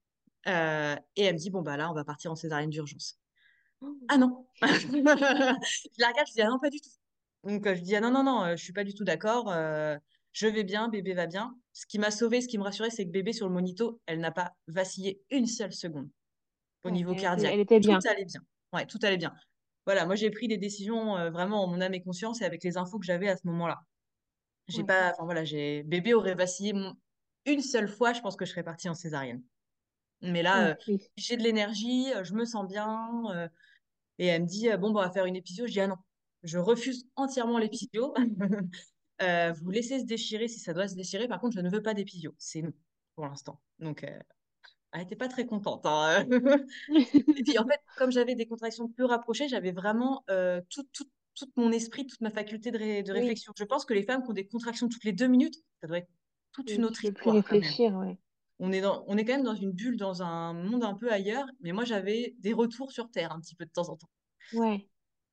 Euh, 0.48 0.96
et 1.16 1.24
elle 1.24 1.34
me 1.36 1.40
dit, 1.40 1.50
bon, 1.50 1.62
bah 1.62 1.78
là, 1.78 1.90
on 1.92 1.94
va 1.94 2.04
partir 2.04 2.32
en 2.32 2.36
césarienne 2.36 2.70
d'urgence. 2.70 3.20
Oh, 3.82 3.98
Ah 4.08 4.18
non 4.18 4.48
Je 4.62 6.00
la 6.00 6.08
regarde, 6.10 6.28
je 6.28 6.34
dis, 6.34 6.42
ah 6.42 6.50
non, 6.50 6.60
pas 6.60 6.70
du 6.70 6.80
tout. 6.80 6.90
Donc, 7.46 7.68
euh, 7.68 7.76
je 7.76 7.82
dis, 7.82 7.96
ah 7.96 8.02
non, 8.02 8.12
non, 8.12 8.24
non, 8.24 8.44
euh, 8.44 8.56
je 8.56 8.64
suis 8.64 8.74
pas 8.74 8.84
du 8.84 8.94
tout 8.94 9.04
d'accord. 9.04 9.52
euh, 9.52 9.98
je 10.34 10.48
vais 10.48 10.64
bien, 10.64 10.90
bébé 10.90 11.14
va 11.14 11.28
bien. 11.28 11.58
Ce 11.74 11.86
qui 11.86 12.00
m'a 12.00 12.12
sauvée, 12.12 12.42
ce 12.42 12.48
qui 12.48 12.58
me 12.58 12.64
rassurait, 12.64 12.90
c'est 12.90 13.06
que 13.06 13.12
bébé, 13.12 13.34
sur 13.34 13.48
le 13.48 13.54
monito, 13.54 14.02
elle 14.06 14.20
n'a 14.20 14.32
pas 14.32 14.54
vacillé 14.68 15.22
une 15.30 15.48
seule 15.48 15.74
seconde 15.74 16.10
au 16.84 16.90
Ouais, 16.90 16.92
niveau 16.92 17.16
elle 17.16 17.20
était, 17.20 17.42
cardiaque. 17.42 17.54
elle 17.54 17.60
était 17.60 17.80
Tout 17.82 17.98
bien. 17.98 18.06
allait 18.10 18.26
bien. 18.26 18.42
Ouais, 18.74 18.86
tout 18.88 19.00
allait 19.04 19.18
bien. 19.18 19.34
Voilà, 19.86 20.06
moi, 20.06 20.16
j'ai 20.16 20.32
pris 20.32 20.48
des 20.48 20.58
décisions 20.58 21.18
euh, 21.18 21.32
vraiment 21.32 21.64
en 21.64 21.68
mon 21.68 21.82
âme 21.82 21.94
et 21.96 22.04
conscience 22.04 22.42
et 22.42 22.46
avec 22.46 22.64
les 22.64 22.78
infos 22.78 23.00
que 23.00 23.06
j'avais 23.06 23.30
à 23.30 23.38
ce 23.38 23.48
moment-là. 23.48 23.80
J'ai 24.68 24.84
Ouais. 24.84 24.86
pas, 24.86 25.12
enfin 25.14 25.26
voilà, 25.26 25.44
j'ai, 25.44 25.84
bébé 25.84 26.14
aurait 26.14 26.36
vacillé 26.36 26.74
mon- 26.74 26.96
une 27.46 27.62
seule 27.62 27.88
fois, 27.88 28.14
je 28.14 28.22
pense 28.22 28.36
que 28.36 28.46
je 28.46 28.52
serais 28.52 28.64
partie 28.64 28.90
en 28.90 28.96
césarienne. 28.96 29.44
Mais 30.22 30.44
là, 30.44 30.72
euh, 30.72 30.76
oui. 30.88 31.10
j'ai 31.18 31.38
de 31.38 31.44
l'énergie, 31.44 32.08
je 32.24 32.34
me 32.36 32.46
sens 32.46 32.68
bien. 32.68 33.12
euh, 33.36 33.50
et 34.20 34.28
elle 34.28 34.44
me 34.44 34.48
dit, 34.48 34.70
bon, 34.80 34.92
bah, 34.92 35.02
on 35.02 35.04
va 35.06 35.12
faire 35.12 35.26
une 35.26 35.36
épisio. 35.38 35.68
Je 35.68 35.74
dis, 35.74 35.80
ah 35.82 35.88
non, 35.88 35.98
je 36.46 36.58
refuse 36.58 37.08
entièrement 37.16 37.58
l'épisio. 37.58 38.14
Euh, 39.22 39.54
vous 39.54 39.70
laissez 39.72 40.02
se 40.02 40.04
déchirer 40.04 40.50
si 40.50 40.60
ça 40.60 40.74
doit 40.74 40.90
se 40.90 40.96
déchirer. 40.96 41.30
Par 41.30 41.40
contre, 41.40 41.56
je 41.56 41.62
ne 41.62 41.70
veux 41.70 41.82
pas 41.82 41.94
d'épisio. 41.94 42.36
C'est 42.38 42.62
non 42.62 42.74
pour 43.16 43.26
l'instant. 43.26 43.62
Donc, 43.80 44.04
euh, 44.04 44.20
elle 44.92 45.00
n'était 45.00 45.16
pas 45.16 45.30
très 45.30 45.46
contente. 45.46 45.86
Hein. 45.86 46.26
Et 46.90 47.44
puis, 47.44 47.58
en 47.58 47.66
fait, 47.66 47.80
comme 47.98 48.12
j'avais 48.12 48.36
des 48.36 48.46
contractions 48.46 48.90
peu 48.90 49.06
rapprochées, 49.06 49.48
j'avais 49.48 49.72
vraiment 49.72 50.26
euh, 50.30 50.60
tout, 50.70 50.84
tout, 50.92 51.06
tout, 51.34 51.50
mon 51.56 51.72
esprit, 51.72 52.06
toute 52.06 52.20
ma 52.20 52.30
faculté 52.30 52.72
de, 52.72 52.78
ré- 52.78 53.04
de 53.04 53.14
Oui, 53.14 53.20
réflexion. 53.20 53.54
Je 53.58 53.64
pense 53.64 53.86
que 53.86 53.94
les 53.94 54.04
femmes 54.04 54.22
qui 54.22 54.32
ont 54.32 54.34
des 54.34 54.48
contractions 54.48 54.90
toutes 54.90 55.06
les 55.06 55.14
deux 55.14 55.28
minutes, 55.28 55.56
ça 55.80 55.88
doit 55.88 56.00
être 56.00 56.10
toute 56.52 56.70
oui, 56.70 56.76
une 56.76 56.84
autre 56.84 56.98
plus 56.98 57.08
histoire 57.08 57.36
réfléchir, 57.36 57.96
ouais. 57.96 58.18
On 58.60 58.74
est, 58.74 58.82
dans, 58.82 59.06
on 59.08 59.18
est 59.18 59.24
quand 59.24 59.36
même 59.36 59.44
dans 59.44 59.56
une 59.56 59.72
bulle, 59.72 59.96
dans 59.96 60.24
un 60.24 60.52
monde 60.54 60.84
un 60.84 60.94
peu 60.94 61.10
ailleurs. 61.10 61.48
Mais 61.62 61.72
moi, 61.72 61.86
j'avais 61.86 62.36
des 62.40 62.52
retours 62.52 62.92
sur 62.92 63.10
Terre 63.12 63.32
un 63.32 63.40
petit 63.40 63.56
peu 63.56 63.66
de 63.66 63.72
temps 63.72 63.88
en 63.88 63.96
temps. 63.96 64.10
Ouais, 64.54 64.90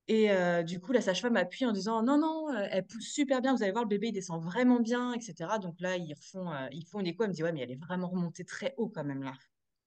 Et 0.09 0.31
euh, 0.33 0.63
du 0.63 0.81
coup, 0.81 0.93
la 0.93 1.01
sage-femme 1.01 1.37
appuie 1.37 1.65
en 1.65 1.73
disant 1.73 2.03
non, 2.03 2.19
non, 2.19 2.53
elle 2.57 2.85
pousse 2.85 3.09
super 3.09 3.41
bien, 3.41 3.55
vous 3.55 3.63
allez 3.63 3.73
voir, 3.73 3.85
le 3.85 3.89
bébé 3.89 4.09
il 4.09 4.13
descend 4.13 4.43
vraiment 4.43 4.81
bien, 4.81 5.13
etc. 5.13 5.59
Donc 5.61 5.81
là, 5.81 5.97
ils 5.97 6.13
refont, 6.15 6.51
euh, 6.51 6.67
ils 6.73 6.85
font 6.87 7.01
une 7.01 7.07
écho. 7.07 7.23
Elle 7.23 7.31
me 7.31 7.35
dit 7.35 7.43
ouais, 7.43 7.53
mais 7.53 7.61
elle 7.61 7.71
est 7.71 7.77
vraiment 7.81 8.09
remontée 8.09 8.45
très 8.45 8.75
haut 8.79 8.89
quand 8.89 9.05
même 9.05 9.23
là. 9.23 9.33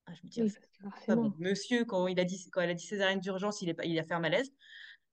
Ah, 0.06 0.14
je 0.14 0.22
me 0.26 0.30
dis 0.30 0.42
ah, 0.42 0.44
oui, 0.46 0.92
pas 1.06 1.16
bon. 1.16 1.34
Monsieur, 1.40 1.84
quand 1.84 2.08
il 2.08 2.20
a 2.20 2.24
dit, 2.24 2.50
quand 2.52 2.62
elle 2.62 2.70
a 2.70 2.74
dit 2.74 2.86
césarienne 2.86 3.20
d'urgence, 3.20 3.62
il, 3.62 3.70
est 3.70 3.78
il 3.84 4.00
a 4.00 4.04
fait 4.04 4.14
un 4.14 4.20
malaise. 4.20 4.52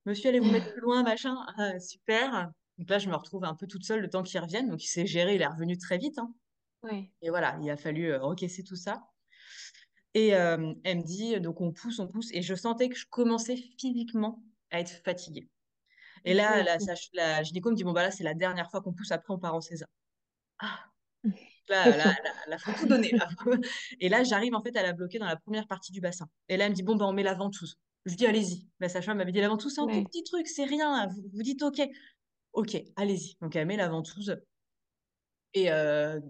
Monsieur, 0.06 0.28
allez 0.28 0.40
vous 0.40 0.50
mettre 0.50 0.70
plus 0.72 0.80
loin, 0.80 1.02
machin. 1.02 1.36
Ah, 1.58 1.78
super. 1.80 2.50
Donc 2.78 2.88
là, 2.88 2.98
je 2.98 3.08
me 3.08 3.16
retrouve 3.16 3.44
un 3.44 3.54
peu 3.54 3.66
toute 3.66 3.84
seule 3.84 4.00
le 4.00 4.08
temps 4.08 4.22
qu'il 4.22 4.38
revienne. 4.38 4.68
Donc 4.68 4.84
il 4.84 4.88
s'est 4.88 5.06
géré, 5.06 5.34
il 5.34 5.42
est 5.42 5.46
revenu 5.46 5.76
très 5.78 5.98
vite. 5.98 6.18
hein. 6.18 6.32
Ouais, 6.84 7.10
Et 7.22 7.30
voilà, 7.30 7.58
il 7.62 7.70
a 7.70 7.76
fallu 7.76 8.14
encaisser 8.14 8.62
tout 8.62 8.76
ça. 8.76 9.02
Et 10.14 10.34
euh, 10.34 10.74
elle 10.84 10.98
me 10.98 11.02
dit, 11.02 11.40
donc 11.40 11.60
on 11.60 11.72
pousse, 11.72 11.98
on 11.98 12.08
pousse. 12.08 12.30
Et 12.32 12.42
je 12.42 12.54
sentais 12.54 12.88
que 12.88 12.96
je 12.96 13.06
commençais 13.08 13.56
physiquement 13.56 14.42
à 14.72 14.80
être 14.80 14.90
fatiguée. 15.04 15.48
Et 16.24 16.34
là, 16.34 16.62
la, 16.62 16.78
la 17.12 17.42
gynéco 17.42 17.70
me 17.70 17.76
dit, 17.76 17.84
bon, 17.84 17.92
bah 17.92 18.02
là, 18.02 18.10
c'est 18.10 18.24
la 18.24 18.34
dernière 18.34 18.70
fois 18.70 18.80
qu'on 18.80 18.92
pousse, 18.92 19.12
après, 19.12 19.32
on 19.32 19.38
part 19.38 19.54
en 19.54 19.60
césar. 19.60 19.88
Ah, 20.58 20.84
là, 21.68 21.88
là, 21.90 21.96
là, 21.96 22.14
là, 22.48 22.58
faut 22.58 22.72
tout 22.72 22.86
donner. 22.86 23.10
Là. 23.10 23.28
Et 24.00 24.08
là, 24.08 24.22
j'arrive, 24.24 24.54
en 24.54 24.62
fait, 24.62 24.76
à 24.76 24.82
la 24.82 24.92
bloquer 24.92 25.18
dans 25.18 25.26
la 25.26 25.36
première 25.36 25.66
partie 25.66 25.92
du 25.92 26.00
bassin. 26.00 26.28
Et 26.48 26.56
là, 26.56 26.66
elle 26.66 26.72
me 26.72 26.76
dit, 26.76 26.82
bon, 26.82 26.96
bah, 26.96 27.06
on 27.06 27.12
met 27.12 27.22
la 27.22 27.34
ventouse. 27.34 27.78
Je 28.04 28.10
lui 28.10 28.16
dis, 28.16 28.26
allez-y. 28.26 28.68
La 28.80 28.88
sage-femme 28.88 29.18
m'avait 29.18 29.32
dit, 29.32 29.40
la 29.40 29.48
ventouse, 29.48 29.74
c'est 29.74 29.80
un 29.80 29.86
tout 29.86 30.04
petit 30.04 30.24
truc, 30.24 30.46
c'est 30.46 30.64
rien. 30.64 31.06
Vous, 31.08 31.22
vous 31.32 31.42
dites, 31.42 31.62
OK. 31.62 31.80
OK, 32.52 32.76
allez-y. 32.96 33.36
Donc, 33.40 33.56
elle 33.56 33.66
met 33.66 33.76
la 33.76 33.88
ventouse. 33.88 34.36
Et 35.54 35.70
euh, 35.70 36.20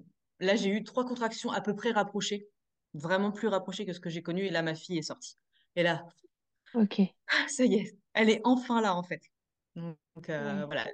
là, 0.41 0.57
j'ai 0.57 0.71
eu 0.71 0.85
trois 0.85 1.05
contractions 1.05 1.51
à 1.51 1.61
peu 1.61 1.75
près 1.75 1.91
rapprochées, 1.91 2.49
vraiment 2.95 3.31
plus 3.31 3.49
rapprochées 3.49 3.87
que 3.87 3.93
ce 3.93 4.01
que 4.01 4.11
j'ai 4.11 4.23
connu. 4.23 4.45
Et 4.45 4.51
là, 4.51 4.63
ma 4.63 4.75
fille 4.75 4.99
est 4.99 5.03
sortie. 5.03 5.37
Et 5.77 5.83
là, 5.83 6.05
ok. 6.75 7.01
ah, 7.29 7.49
ça 7.49 7.65
y 7.65 7.75
est, 7.77 7.99
elle 8.15 8.31
est 8.31 8.41
enfin 8.45 8.81
là, 8.81 8.97
en 8.97 9.03
fait. 9.03 9.23
Donc, 9.75 9.97
euh, 10.29 10.65
voilà, 10.67 10.87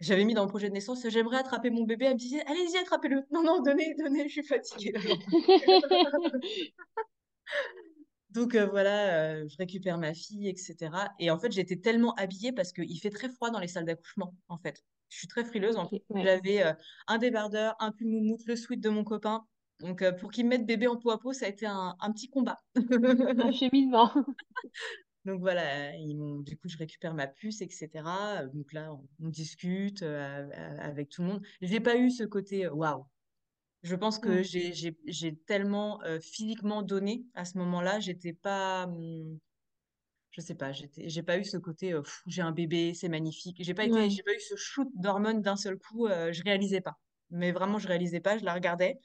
J'avais 0.00 0.24
mis 0.24 0.34
dans 0.34 0.44
le 0.44 0.48
projet 0.48 0.68
de 0.68 0.74
naissance, 0.74 1.06
j'aimerais 1.08 1.38
attraper 1.38 1.70
mon 1.70 1.84
bébé. 1.84 2.06
Elle 2.06 2.14
me 2.14 2.18
disait, 2.18 2.42
allez-y, 2.46 2.76
attrapez-le. 2.78 3.22
Non, 3.32 3.42
non, 3.42 3.60
donnez, 3.62 3.94
donnez, 3.98 4.28
je 4.28 4.32
suis 4.32 4.44
fatiguée. 4.44 4.94
Donc 8.30 8.54
euh, 8.54 8.66
voilà, 8.66 9.32
euh, 9.32 9.48
je 9.48 9.56
récupère 9.58 9.98
ma 9.98 10.14
fille, 10.14 10.48
etc. 10.48 11.10
Et 11.18 11.30
en 11.30 11.38
fait, 11.38 11.50
j'étais 11.52 11.76
tellement 11.76 12.14
habillée 12.14 12.52
parce 12.52 12.72
qu'il 12.72 12.98
fait 13.00 13.10
très 13.10 13.28
froid 13.28 13.50
dans 13.50 13.58
les 13.58 13.68
salles 13.68 13.84
d'accouchement, 13.84 14.34
en 14.48 14.58
fait. 14.58 14.84
Je 15.08 15.18
suis 15.18 15.28
très 15.28 15.44
frileuse. 15.44 15.76
En 15.76 15.86
plus, 15.86 15.98
ouais. 16.10 16.22
j'avais 16.22 16.64
euh, 16.64 16.72
un 17.08 17.18
débardeur, 17.18 17.74
un 17.80 17.90
pull 17.90 18.06
moumoute, 18.06 18.46
le 18.46 18.56
sweat 18.56 18.80
de 18.80 18.88
mon 18.88 19.04
copain. 19.04 19.44
Donc 19.80 20.04
pour 20.18 20.30
qu'il 20.30 20.44
me 20.44 20.50
mette 20.50 20.66
bébé 20.66 20.86
en 20.86 20.96
peau 20.96 21.10
à 21.10 21.18
peau, 21.18 21.32
ça 21.32 21.46
a 21.46 21.48
été 21.48 21.66
un, 21.66 21.96
un 21.98 22.12
petit 22.12 22.28
combat. 22.28 22.62
Un 22.76 23.50
cheminement. 23.50 24.12
Donc 25.24 25.40
voilà, 25.40 25.96
ils 25.96 26.16
du 26.44 26.56
coup, 26.56 26.68
je 26.68 26.78
récupère 26.78 27.14
ma 27.14 27.26
puce, 27.26 27.60
etc. 27.60 28.46
Donc 28.52 28.72
là, 28.72 28.92
on, 28.94 29.08
on 29.20 29.28
discute 29.28 30.02
euh, 30.02 30.48
avec 30.78 31.10
tout 31.10 31.22
le 31.22 31.28
monde. 31.28 31.42
J'ai 31.60 31.80
pas 31.80 31.96
eu 31.96 32.10
ce 32.10 32.24
côté 32.24 32.66
euh, 32.66 32.72
waouh. 32.72 33.04
Je 33.82 33.96
pense 33.96 34.18
que 34.18 34.42
j'ai 34.42 35.36
tellement 35.46 36.02
euh, 36.02 36.20
physiquement 36.20 36.82
donné 36.82 37.26
à 37.34 37.44
ce 37.44 37.58
moment-là, 37.58 38.00
j'étais 38.00 38.34
pas, 38.34 38.84
hum, 38.86 39.38
je 40.30 40.40
sais 40.40 40.54
pas, 40.54 40.72
j'étais, 40.72 41.08
j'ai 41.08 41.22
pas 41.22 41.38
eu 41.38 41.44
ce 41.44 41.56
côté, 41.56 41.92
euh, 41.92 42.02
j'ai 42.26 42.42
un 42.42 42.52
bébé, 42.52 42.94
c'est 42.94 43.08
magnifique. 43.08 43.56
J'ai 43.62 43.74
pas 43.74 43.86
ouais, 43.86 44.08
pas 44.24 44.34
eu 44.34 44.40
ce 44.40 44.56
shoot 44.56 44.88
d'hormones 44.94 45.42
d'un 45.42 45.56
seul 45.56 45.78
coup, 45.78 46.08
je 46.08 46.42
réalisais 46.44 46.80
pas. 46.80 46.94
Mais 47.30 47.52
vraiment, 47.52 47.78
je 47.78 47.88
réalisais 47.88 48.20
pas, 48.20 48.38
je 48.38 48.44
la 48.44 48.54
regardais. 48.54 48.98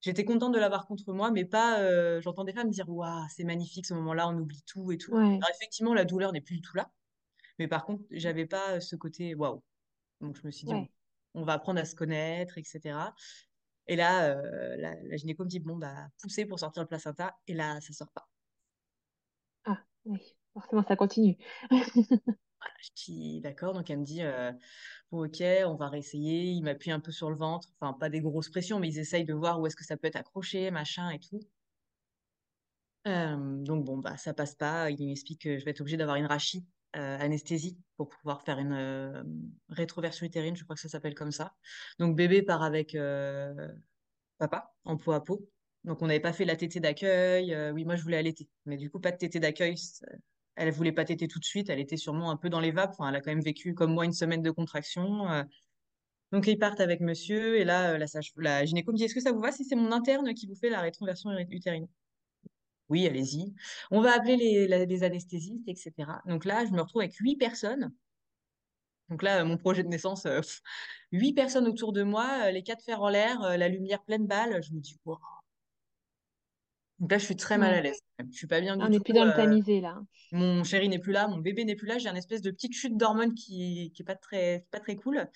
J'étais 0.00 0.24
contente 0.24 0.52
de 0.54 0.58
l'avoir 0.58 0.86
contre 0.86 1.12
moi, 1.12 1.30
mais 1.30 1.44
pas, 1.44 1.80
euh, 1.80 2.20
j'entends 2.20 2.44
des 2.44 2.52
femmes 2.52 2.70
dire, 2.70 2.88
waouh, 2.88 3.26
c'est 3.28 3.44
magnifique 3.44 3.86
ce 3.86 3.94
moment-là, 3.94 4.28
on 4.28 4.38
oublie 4.38 4.62
tout 4.66 4.90
et 4.92 4.98
tout. 4.98 5.12
ouais, 5.12 5.38
Alors 5.40 5.50
effectivement, 5.54 5.94
la 5.94 6.04
douleur 6.04 6.32
n'est 6.32 6.40
plus 6.40 6.56
du 6.56 6.62
tout 6.62 6.76
là, 6.76 6.90
mais 7.58 7.68
par 7.68 7.84
contre, 7.86 8.04
j'avais 8.10 8.46
pas 8.46 8.76
euh, 8.76 8.80
ce 8.80 8.96
côté 8.96 9.34
waouh. 9.34 9.62
Donc 10.20 10.36
je 10.36 10.46
me 10.46 10.50
suis 10.50 10.66
dit, 10.66 10.74
on 11.34 11.44
va 11.44 11.54
apprendre 11.54 11.80
à 11.80 11.84
se 11.84 11.94
connaître, 11.94 12.58
etc. 12.58 13.14
Et 13.88 13.96
là, 13.96 14.30
euh, 14.36 14.76
la, 14.78 14.94
la 15.02 15.16
gynéco 15.16 15.44
me 15.44 15.48
dit, 15.48 15.60
bon, 15.60 15.76
bah, 15.76 16.08
poussez 16.22 16.46
pour 16.46 16.58
sortir 16.60 16.82
le 16.82 16.88
placenta. 16.88 17.36
Et 17.48 17.54
là, 17.54 17.80
ça 17.80 17.92
sort 17.92 18.12
pas. 18.12 18.28
Ah, 19.64 19.84
oui. 20.04 20.36
Forcément, 20.52 20.82
ça 20.86 20.96
continue. 20.96 21.36
Je 22.80 22.90
dis, 23.04 23.40
d'accord. 23.40 23.74
Donc, 23.74 23.90
elle 23.90 24.00
me 24.00 24.04
dit, 24.04 24.22
euh, 24.22 24.52
ok, 25.10 25.42
on 25.66 25.76
va 25.76 25.88
réessayer. 25.88 26.44
Il 26.50 26.62
m'appuie 26.62 26.90
un 26.90 27.00
peu 27.00 27.12
sur 27.12 27.30
le 27.30 27.36
ventre. 27.36 27.68
Enfin, 27.80 27.92
pas 27.92 28.08
des 28.08 28.20
grosses 28.20 28.50
pressions, 28.50 28.78
mais 28.80 28.88
ils 28.88 28.98
essayent 28.98 29.24
de 29.24 29.34
voir 29.34 29.60
où 29.60 29.66
est-ce 29.66 29.76
que 29.76 29.84
ça 29.84 29.96
peut 29.96 30.06
être 30.08 30.16
accroché, 30.16 30.70
machin 30.70 31.10
et 31.10 31.18
tout. 31.18 31.40
Euh, 33.06 33.36
donc, 33.62 33.84
bon, 33.84 33.98
bah, 33.98 34.16
ça 34.16 34.34
passe 34.34 34.54
pas. 34.54 34.90
Il 34.90 35.06
m'explique 35.06 35.42
que 35.42 35.58
je 35.58 35.64
vais 35.64 35.70
être 35.72 35.80
obligée 35.80 35.96
d'avoir 35.96 36.16
une 36.16 36.26
rachie, 36.26 36.66
euh, 36.96 37.18
anesthésie, 37.18 37.78
pour 37.96 38.08
pouvoir 38.08 38.42
faire 38.42 38.58
une 38.58 38.72
euh, 38.72 39.22
rétroversion 39.68 40.26
utérine. 40.26 40.56
Je 40.56 40.64
crois 40.64 40.76
que 40.76 40.82
ça 40.82 40.88
s'appelle 40.88 41.14
comme 41.14 41.32
ça. 41.32 41.54
Donc, 41.98 42.16
bébé 42.16 42.42
part 42.42 42.62
avec 42.62 42.96
papa 44.38 44.74
en 44.84 44.96
peau 44.96 45.12
à 45.12 45.22
peau. 45.24 45.48
Donc, 45.84 46.02
on 46.02 46.06
n'avait 46.06 46.20
pas 46.20 46.34
fait 46.34 46.44
la 46.44 46.56
tétée 46.56 46.80
d'accueil. 46.80 47.56
Oui, 47.72 47.84
moi, 47.84 47.96
je 47.96 48.02
voulais 48.02 48.18
allaiter. 48.18 48.48
Mais 48.66 48.76
du 48.76 48.90
coup, 48.90 49.00
pas 49.00 49.12
de 49.12 49.16
tétée 49.16 49.40
d'accueil. 49.40 49.76
Elle 50.60 50.72
voulait 50.72 50.92
pas 50.92 51.06
téter 51.06 51.26
tout 51.26 51.38
de 51.38 51.44
suite. 51.44 51.70
Elle 51.70 51.80
était 51.80 51.96
sûrement 51.96 52.30
un 52.30 52.36
peu 52.36 52.50
dans 52.50 52.60
les 52.60 52.70
vapes. 52.70 52.94
Elle 53.00 53.16
a 53.16 53.20
quand 53.22 53.30
même 53.30 53.40
vécu, 53.40 53.72
comme 53.72 53.94
moi, 53.94 54.04
une 54.04 54.12
semaine 54.12 54.42
de 54.42 54.50
contraction. 54.50 55.26
Euh, 55.30 55.42
donc, 56.32 56.46
ils 56.46 56.58
partent 56.58 56.80
avec 56.80 57.00
monsieur. 57.00 57.58
Et 57.58 57.64
là, 57.64 57.92
euh, 57.92 57.98
la, 57.98 58.06
sage... 58.06 58.32
la 58.36 58.66
gynéco 58.66 58.92
me 58.92 58.98
dit, 58.98 59.04
est-ce 59.04 59.14
que 59.14 59.22
ça 59.22 59.32
vous 59.32 59.40
va 59.40 59.52
si 59.52 59.64
c'est 59.64 59.76
mon 59.76 59.90
interne 59.90 60.34
qui 60.34 60.46
vous 60.46 60.54
fait 60.54 60.68
la 60.68 60.82
rétroversion 60.82 61.30
utérine? 61.48 61.88
Oui, 62.90 63.06
allez-y. 63.06 63.54
On 63.90 64.02
va 64.02 64.12
appeler 64.14 64.36
les, 64.36 65.02
anesthésistes, 65.02 65.66
etc. 65.66 65.92
Donc 66.26 66.44
là, 66.44 66.66
je 66.66 66.72
me 66.72 66.82
retrouve 66.82 67.00
avec 67.00 67.16
huit 67.16 67.36
personnes. 67.36 67.90
Donc 69.08 69.22
là, 69.22 69.42
mon 69.44 69.56
projet 69.56 69.82
de 69.82 69.88
naissance, 69.88 70.26
euh, 70.26 70.42
huit 71.10 71.32
personnes 71.32 71.68
autour 71.68 71.94
de 71.94 72.02
moi, 72.02 72.50
les 72.50 72.62
quatre 72.62 72.84
fers 72.84 73.00
en 73.00 73.08
l'air, 73.08 73.40
la 73.56 73.68
lumière 73.68 74.02
pleine 74.02 74.26
balle. 74.26 74.62
Je 74.62 74.74
me 74.74 74.80
dis, 74.80 74.98
wow. 75.06 75.16
Donc 77.00 77.10
là, 77.10 77.18
je 77.18 77.24
suis 77.24 77.36
très 77.36 77.56
mal 77.58 77.72
à 77.74 77.80
l'aise. 77.80 77.98
Je 78.18 78.36
suis 78.36 78.46
pas 78.46 78.60
bien 78.60 78.76
du 78.76 78.84
On 78.84 78.88
n'est 78.88 78.98
tout. 78.98 79.04
plus 79.04 79.14
dans 79.14 79.24
le 79.24 79.30
euh, 79.32 79.36
tamisé, 79.36 79.80
là. 79.80 80.00
mon 80.32 80.62
chéri 80.64 80.88
n'est 80.88 80.98
plus 80.98 81.12
là, 81.12 81.28
mon 81.28 81.38
bébé 81.38 81.64
n'est 81.64 81.74
plus 81.74 81.86
là. 81.86 81.96
J'ai 81.98 82.08
une 82.10 82.16
espèce 82.16 82.42
de 82.42 82.50
petite 82.50 82.74
chute 82.74 82.96
d'hormones 82.96 83.34
qui, 83.34 83.90
qui 83.94 84.02
est 84.02 84.04
pas 84.04 84.14
très, 84.16 84.66
pas 84.70 84.80
très 84.80 84.96
cool. 84.96 85.26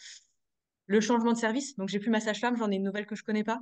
Le 0.87 1.01
changement 1.01 1.33
de 1.33 1.39
service. 1.39 1.77
Donc, 1.77 1.89
j'ai 1.89 1.99
plus 1.99 2.11
ma 2.11 2.21
sage-femme. 2.21 2.57
J'en 2.59 2.71
ai 2.71 2.77
une 2.77 2.83
nouvelle 2.83 3.07
que 3.07 3.17
je 3.17 3.25
connais 3.25 3.45
pas. 3.45 3.61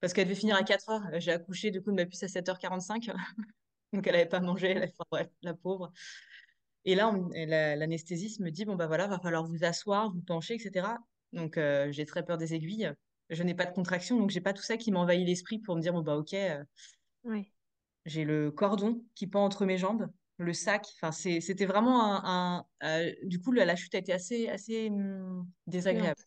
Parce 0.00 0.14
qu'elle 0.14 0.24
devait 0.24 0.34
finir 0.38 0.56
à 0.56 0.60
Ouais. 0.60 0.64
4 0.64 0.88
heures. 0.88 1.02
J'ai 1.20 1.32
accouché, 1.32 1.70
du 1.70 1.82
coup, 1.82 1.90
de 1.90 1.96
ma 1.96 2.06
puce 2.06 2.22
à 2.22 2.28
7h45. 2.28 3.10
Donc, 3.92 4.06
elle 4.06 4.14
avait 4.14 4.26
pas 4.26 4.40
mangé. 4.40 4.70
Elle 4.70 4.78
avait- 4.78 4.86
enfin, 4.98 5.04
bref, 5.10 5.28
la 5.42 5.52
pauvre. 5.52 5.92
Et 6.86 6.94
là, 6.94 7.10
on- 7.10 7.28
l'anesthésiste 7.28 8.40
me 8.40 8.50
dit, 8.50 8.64
bon, 8.64 8.74
bah 8.76 8.86
voilà, 8.86 9.06
va 9.06 9.18
falloir 9.18 9.44
vous 9.44 9.64
asseoir, 9.64 10.10
vous 10.10 10.22
pencher, 10.22 10.54
etc. 10.54 10.86
Donc, 11.32 11.58
euh, 11.58 11.92
j'ai 11.92 12.06
très 12.06 12.24
peur 12.24 12.38
des 12.38 12.54
aiguilles. 12.54 12.90
Je 13.30 13.42
n'ai 13.42 13.54
pas 13.54 13.66
de 13.66 13.72
contraction, 13.74 14.18
donc 14.18 14.30
j'ai 14.30 14.40
pas 14.40 14.52
tout 14.52 14.62
ça 14.62 14.76
qui 14.76 14.92
m'envahit 14.92 15.26
l'esprit 15.26 15.58
pour 15.58 15.76
me 15.76 15.80
dire, 15.80 15.92
bon, 15.92 16.02
bah 16.02 16.16
ok, 16.16 16.34
euh, 16.34 16.62
j'ai 18.04 18.24
le 18.24 18.50
cordon 18.50 19.02
qui 19.14 19.26
pend 19.26 19.44
entre 19.44 19.66
mes 19.66 19.78
jambes, 19.78 20.08
le 20.38 20.52
sac. 20.52 20.86
Enfin, 21.00 21.12
c'était 21.12 21.66
vraiment 21.66 22.04
un, 22.24 22.60
un- 22.82 23.08
euh, 23.08 23.12
du 23.24 23.40
coup, 23.40 23.52
la, 23.52 23.64
la 23.64 23.76
chute 23.76 23.94
a 23.94 23.98
été 23.98 24.12
assez, 24.12 24.48
assez 24.48 24.88
hum, 24.90 25.48
désagréable. 25.66 26.22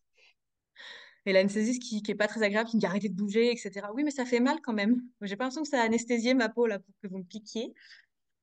Et 1.25 1.33
l'anesthésiste 1.33 1.81
qui, 1.83 2.01
qui 2.01 2.11
est 2.11 2.15
pas 2.15 2.27
très 2.27 2.43
agréable, 2.43 2.69
qui 2.69 2.77
me 2.77 2.79
dit 2.79 2.85
arrêtez 2.85 3.09
de 3.09 3.15
bouger, 3.15 3.51
etc. 3.51 3.93
Oui, 3.93 4.03
mais 4.03 4.11
ça 4.11 4.25
fait 4.25 4.39
mal 4.39 4.59
quand 4.61 4.73
même. 4.73 5.01
J'ai 5.21 5.35
pas 5.35 5.43
l'impression 5.45 5.63
que 5.63 5.69
ça 5.69 5.81
a 5.81 5.85
anesthésié 5.85 6.33
ma 6.33 6.49
peau 6.49 6.65
là 6.67 6.79
pour 6.79 6.93
que 7.01 7.07
vous 7.07 7.17
me 7.19 7.23
piquiez. 7.23 7.73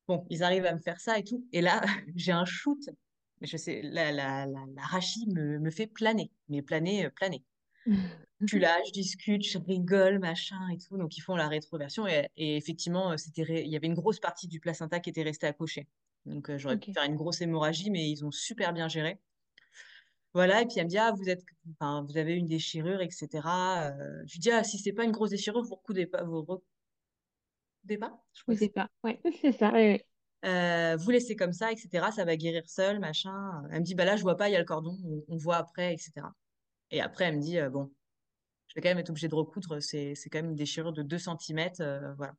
Bon, 0.09 0.27
ils 0.31 0.43
arrivent 0.45 0.67
à 0.67 0.75
me 0.75 0.81
faire 0.81 1.01
ça 1.01 1.19
et 1.19 1.25
tout. 1.25 1.47
Et 1.53 1.63
là, 1.63 1.83
j'ai 2.17 2.33
un 2.33 2.45
shoot. 2.47 2.81
Je 3.43 3.57
sais, 3.57 3.83
la, 3.83 4.13
la, 4.13 4.47
la, 4.47 4.61
la 4.75 4.83
rachis 4.83 5.27
me, 5.29 5.59
me 5.59 5.71
fait 5.71 5.87
planer. 5.89 6.33
Mais 6.49 6.63
planer, 6.63 7.07
euh, 7.07 7.11
planer. 7.11 7.45
Je 7.87 8.47
suis 8.47 8.59
là, 8.61 8.79
je 8.87 8.93
discute, 8.93 9.43
je 9.43 9.59
rigole, 9.59 10.19
machin 10.19 10.69
et 10.73 10.79
tout. 10.79 10.97
Donc, 10.97 11.17
ils 11.17 11.21
font 11.21 11.37
la 11.37 11.49
rétroversion. 11.49 12.07
Et, 12.07 12.29
et 12.37 12.57
effectivement, 12.57 13.13
euh, 13.13 13.17
c'était, 13.17 13.43
ré- 13.43 13.63
il 13.63 13.71
y 13.71 13.77
avait 13.77 13.87
une 13.87 13.95
grosse 13.95 14.21
partie 14.21 14.49
du 14.49 14.61
placenta 14.61 15.01
qui 15.01 15.11
était 15.11 15.23
restée 15.23 15.47
à 15.47 15.53
cocher. 15.53 15.87
Donc, 16.27 16.51
euh, 16.51 16.59
j'aurais 16.59 16.79
pu 16.79 16.93
faire 16.93 17.05
une 17.05 17.17
grosse 17.17 17.41
hémorragie, 17.41 17.91
mais 17.91 18.11
ils 18.11 18.25
ont 18.25 18.31
super 18.31 18.73
bien 18.73 18.89
géré. 18.89 19.19
Voilà. 20.35 20.63
Et 20.63 20.67
puis, 20.67 20.79
elle 20.79 20.85
me 20.85 20.91
dit, 20.91 20.99
ah, 20.99 21.13
vous 21.13 21.29
êtes, 21.29 21.45
enfin, 21.73 22.05
vous 22.09 22.19
avez 22.19 22.35
une 22.35 22.47
déchirure, 22.47 23.01
etc. 23.01 23.91
Euh, 23.91 24.23
je 24.27 24.33
lui 24.35 24.41
dis, 24.41 24.51
ah, 24.51 24.65
si 24.65 24.79
c'est 24.79 24.93
pas 24.93 25.05
une 25.05 25.13
grosse 25.13 25.31
déchirure, 25.31 25.63
vous 25.63 25.77
recoudez 25.77 26.07
pas, 26.07 26.25
vous 26.25 26.43
recoudez 26.43 26.63
pas? 27.99 28.23
Je 28.35 28.67
pas. 28.69 28.89
Ouais, 29.03 29.21
c'est 29.41 29.53
ça. 29.53 29.73
Ouais, 29.73 29.93
ouais. 29.93 30.07
Euh, 30.45 30.97
vous 30.97 31.11
laissez 31.11 31.35
comme 31.37 31.53
ça, 31.53 31.73
etc. 31.73 32.13
Ça 32.15 32.25
va 32.25 32.37
guérir 32.37 32.69
seul, 32.69 33.01
machin. 33.01 33.63
Elle 33.71 33.81
me 33.81 33.85
dit, 33.85 33.95
bah 33.95 34.05
là, 34.05 34.17
je 34.17 34.23
vois 34.23 34.37
pas, 34.37 34.49
il 34.49 34.53
y 34.53 34.57
a 34.57 34.59
le 34.59 34.65
cordon, 34.65 34.97
on, 35.29 35.37
voit 35.37 35.57
après, 35.57 35.95
etc. 35.95 36.27
Et 36.91 37.01
après, 37.01 37.25
elle 37.25 37.37
me 37.37 37.41
dit, 37.41 37.59
euh, 37.59 37.71
bon, 37.71 37.91
je 38.69 38.75
vais 38.75 38.81
quand 38.81 38.89
même 38.89 38.99
être 38.99 39.11
obligée 39.11 39.29
de 39.29 39.35
recoudre, 39.35 39.81
c'est 39.81 40.15
quand 40.31 40.39
même 40.39 40.51
une 40.51 40.57
déchirure 40.57 40.93
de 40.93 41.03
2 41.03 41.19
cm, 41.19 41.71
voilà. 42.17 42.35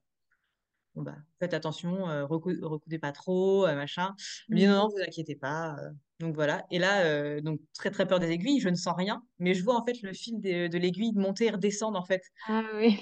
Bon, 0.96 1.04
bah, 1.04 1.16
faites 1.40 1.54
attention, 1.54 2.06
recoudez 2.28 2.98
pas 2.98 3.12
trop, 3.12 3.68
machin. 3.68 4.16
Elle 4.50 4.56
me 4.56 4.60
dit, 4.60 4.68
non, 4.68 4.76
non, 4.76 4.88
vous 4.88 5.02
inquiétez 5.02 5.36
pas. 5.36 5.78
donc 6.20 6.34
voilà. 6.34 6.66
Et 6.72 6.80
là, 6.80 7.40
donc 7.42 7.60
très 7.76 7.92
très 7.92 8.08
peur 8.08 8.20
des 8.20 8.32
aiguilles, 8.32 8.60
je 8.60 8.70
ne 8.70 8.76
sens 8.76 8.96
rien, 8.98 9.24
mais 9.38 9.54
je 9.54 9.64
vois 9.64 9.80
en 9.80 9.86
fait 9.86 10.02
le 10.02 10.14
fil 10.14 10.42
de, 10.42 10.68
de 10.68 10.78
l'aiguille 10.78 11.14
monter 11.14 11.46
et 11.46 11.52
redescendre 11.52 12.00
en 12.00 12.06
fait. 12.06 12.24
Ah 12.48 12.64
oui. 12.76 13.00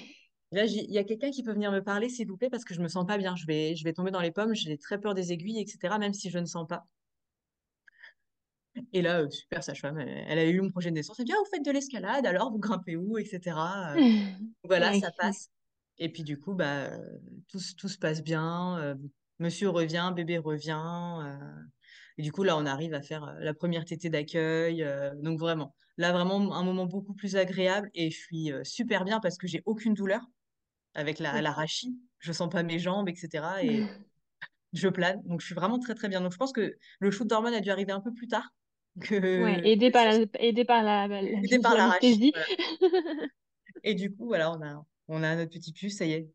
Là, 0.52 0.64
il 0.64 0.90
y 0.90 0.98
a 0.98 1.04
quelqu'un 1.04 1.30
qui 1.30 1.42
peut 1.42 1.52
venir 1.52 1.72
me 1.72 1.82
parler, 1.82 2.08
s'il 2.08 2.28
vous 2.28 2.36
plaît, 2.36 2.50
parce 2.50 2.64
que 2.64 2.72
je 2.72 2.80
me 2.80 2.88
sens 2.88 3.04
pas 3.04 3.18
bien. 3.18 3.34
Je 3.34 3.46
vais, 3.46 3.74
je 3.74 3.82
vais 3.84 3.92
tomber 3.92 4.10
dans 4.10 4.20
les 4.20 4.30
pommes. 4.30 4.54
J'ai 4.54 4.78
très 4.78 5.00
peur 5.00 5.14
des 5.14 5.32
aiguilles, 5.32 5.60
etc., 5.60 5.98
même 5.98 6.14
si 6.14 6.30
je 6.30 6.38
ne 6.38 6.44
sens 6.46 6.66
pas. 6.68 6.86
Et 8.92 9.02
là, 9.02 9.20
euh, 9.20 9.30
super 9.30 9.62
sage-femme, 9.62 9.98
elle, 9.98 10.38
a 10.38 10.44
eu 10.44 10.60
mon 10.60 10.70
projet 10.70 10.90
de 10.90 10.94
naissance. 10.94 11.18
Elle 11.18 11.24
dit, 11.24 11.32
bien, 11.32 11.40
vous 11.40 11.50
faites 11.50 11.64
de 11.64 11.70
l'escalade, 11.70 12.26
alors 12.26 12.50
vous 12.50 12.58
grimpez 12.58 12.96
où, 12.96 13.18
etc. 13.18 13.56
Euh, 13.56 13.94
voilà, 14.64 14.98
ça 15.00 15.10
passe. 15.16 15.50
Et 15.98 16.10
puis 16.10 16.24
du 16.24 16.38
coup, 16.38 16.54
bah, 16.54 16.90
tout, 17.48 17.58
tout 17.78 17.88
se 17.88 17.98
passe 17.98 18.22
bien. 18.22 18.78
Euh, 18.78 18.94
monsieur 19.38 19.70
revient, 19.70 20.12
bébé 20.14 20.38
revient. 20.38 20.78
et 22.18 22.22
du 22.22 22.32
coup, 22.32 22.42
là, 22.42 22.56
on 22.56 22.66
arrive 22.66 22.94
à 22.94 23.02
faire 23.02 23.34
la 23.38 23.54
première 23.54 23.84
tétée 23.84 24.10
d'accueil. 24.10 24.86
donc 25.22 25.38
vraiment, 25.38 25.74
là, 25.96 26.12
vraiment, 26.12 26.54
un 26.54 26.64
moment 26.64 26.86
beaucoup 26.86 27.14
plus 27.14 27.36
agréable. 27.36 27.90
Et 27.94 28.10
je 28.10 28.18
suis 28.18 28.52
super 28.62 29.04
bien 29.04 29.20
parce 29.20 29.38
que 29.38 29.46
j'ai 29.46 29.62
aucune 29.64 29.94
douleur 29.94 30.22
avec 30.94 31.18
la, 31.18 31.40
la 31.40 31.52
rachis. 31.52 31.98
Je 32.18 32.32
sens 32.32 32.50
pas 32.50 32.62
mes 32.62 32.78
jambes, 32.78 33.08
etc. 33.08 33.44
Et 33.62 33.86
je 34.74 34.88
plane. 34.88 35.22
Donc, 35.24 35.40
je 35.40 35.46
suis 35.46 35.54
vraiment 35.54 35.78
très, 35.78 35.94
très 35.94 36.08
bien. 36.08 36.20
Donc, 36.20 36.32
je 36.32 36.38
pense 36.38 36.52
que 36.52 36.76
le 37.00 37.10
shoot 37.10 37.26
d'hormones 37.26 37.54
a 37.54 37.60
dû 37.60 37.70
arriver 37.70 37.92
un 37.92 38.00
peu 38.00 38.12
plus 38.12 38.28
tard. 38.28 38.52
Que... 39.00 39.44
Ouais, 39.44 39.60
aidé 39.68 39.90
par 39.90 40.06
la, 40.06 40.24
aidé 40.38 40.64
par 40.64 40.82
la, 40.82 41.06
aidé 41.22 41.58
par 41.58 41.76
l'anesthésie. 41.76 42.32
Et 43.84 43.94
du 43.94 44.14
coup, 44.14 44.26
voilà, 44.26 44.52
on 44.52 44.62
a, 44.62 44.84
on 45.08 45.22
a 45.22 45.36
notre 45.36 45.52
petit 45.52 45.72
puce, 45.72 45.98
ça 45.98 46.04
y 46.04 46.12
est, 46.12 46.30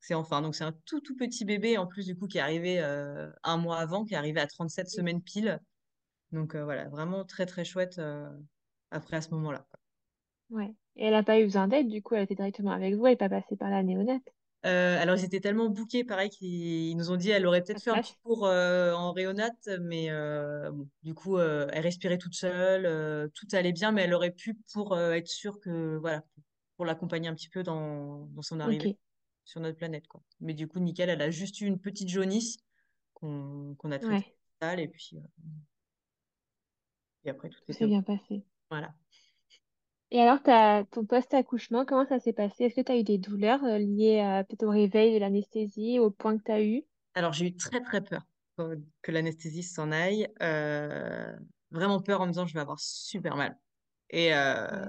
c'est 0.00 0.14
enfin. 0.14 0.42
Donc, 0.42 0.54
c'est 0.54 0.64
un 0.64 0.74
tout, 0.84 1.00
tout 1.00 1.16
petit 1.16 1.44
bébé, 1.44 1.78
en 1.78 1.86
plus, 1.86 2.06
du 2.06 2.16
coup, 2.16 2.26
qui 2.26 2.38
est 2.38 2.40
arrivé 2.40 2.80
euh, 2.80 3.30
un 3.44 3.56
mois 3.56 3.78
avant, 3.78 4.04
qui 4.04 4.14
est 4.14 4.16
arrivé 4.16 4.40
à 4.40 4.46
37 4.46 4.88
semaines 4.88 5.22
pile. 5.22 5.60
Donc, 6.32 6.54
euh, 6.54 6.64
voilà, 6.64 6.88
vraiment 6.88 7.24
très, 7.24 7.46
très 7.46 7.64
chouette 7.64 7.98
euh, 7.98 8.28
après 8.90 9.18
à 9.18 9.20
ce 9.20 9.30
moment-là. 9.30 9.66
Ouais. 10.50 10.74
Et 10.96 11.06
elle 11.06 11.12
n'a 11.12 11.22
pas 11.22 11.38
eu 11.38 11.44
besoin 11.44 11.68
d'aide, 11.68 11.88
du 11.88 12.02
coup, 12.02 12.14
elle 12.14 12.24
était 12.24 12.34
directement 12.34 12.72
avec 12.72 12.94
vous, 12.94 13.06
elle 13.06 13.12
n'est 13.12 13.16
pas 13.16 13.28
passée 13.28 13.56
par 13.56 13.70
la 13.70 13.82
néonate. 13.82 14.22
Euh, 14.66 15.00
alors, 15.00 15.16
ils 15.16 15.24
étaient 15.24 15.40
tellement 15.40 15.70
bouqués, 15.70 16.04
pareil, 16.04 16.28
qu'ils 16.28 16.96
nous 16.96 17.10
ont 17.10 17.16
dit 17.16 17.30
elle 17.30 17.46
aurait 17.46 17.62
peut-être 17.62 17.82
fait 17.82 17.90
un 17.90 18.02
petit 18.02 18.16
cours 18.22 18.46
euh, 18.46 18.92
en 18.92 19.12
réonate, 19.12 19.68
mais 19.80 20.10
euh, 20.10 20.70
du 21.02 21.14
coup, 21.14 21.38
elle 21.38 21.80
respirait 21.80 22.18
toute 22.18 22.34
seule, 22.34 23.30
tout 23.32 23.48
allait 23.52 23.72
bien, 23.72 23.92
mais 23.92 24.02
elle 24.02 24.14
aurait 24.14 24.32
pu 24.32 24.54
pour 24.72 24.98
être 24.98 25.28
sûre 25.28 25.60
que, 25.60 25.96
voilà, 25.96 26.22
pour 26.76 26.84
l'accompagner 26.84 27.28
un 27.28 27.34
petit 27.34 27.48
peu 27.48 27.62
dans, 27.62 28.28
son 28.42 28.60
arrivée 28.60 28.98
sur 29.44 29.60
notre 29.60 29.78
planète, 29.78 30.06
quoi. 30.06 30.22
Mais 30.40 30.54
du 30.54 30.68
coup, 30.68 30.78
nickel, 30.78 31.08
elle 31.08 31.22
a 31.22 31.30
juste 31.30 31.60
eu 31.60 31.66
une 31.66 31.78
petite 31.78 32.08
jaunisse 32.08 32.58
qu'on 33.14 33.76
a 33.90 33.98
traitée 33.98 34.34
et 34.76 34.88
puis 34.88 35.16
et 37.24 37.30
après 37.30 37.48
tout 37.48 37.58
s'est 37.68 37.86
bien 37.86 38.02
passé. 38.02 38.44
Voilà. 38.70 38.94
Et 40.12 40.20
alors, 40.20 40.38
as, 40.46 40.84
ton 40.90 41.04
post-accouchement, 41.04 41.84
comment 41.84 42.04
ça 42.04 42.18
s'est 42.18 42.32
passé? 42.32 42.64
Est-ce 42.64 42.74
que 42.74 42.80
tu 42.80 42.92
as 42.92 42.96
eu 42.96 43.04
des 43.04 43.18
douleurs 43.18 43.62
euh, 43.64 43.78
liées 43.78 44.20
à, 44.20 44.42
peut-être 44.42 44.64
au 44.64 44.70
réveil 44.70 45.14
de 45.14 45.18
l'anesthésie, 45.18 46.00
au 46.00 46.10
point 46.10 46.36
que 46.36 46.42
tu 46.44 46.52
as 46.52 46.62
eu? 46.62 46.82
Alors, 47.14 47.32
j'ai 47.32 47.46
eu 47.46 47.56
très, 47.56 47.80
très 47.80 48.00
peur 48.00 48.22
que 49.02 49.12
l'anesthésie 49.12 49.62
s'en 49.62 49.90
aille. 49.90 50.28
Euh, 50.42 51.32
vraiment 51.70 52.00
peur 52.00 52.20
en 52.20 52.26
me 52.26 52.32
disant 52.32 52.46
je 52.46 52.52
vais 52.52 52.60
avoir 52.60 52.78
super 52.78 53.36
mal. 53.36 53.56
Et 54.10 54.34
euh, 54.34 54.84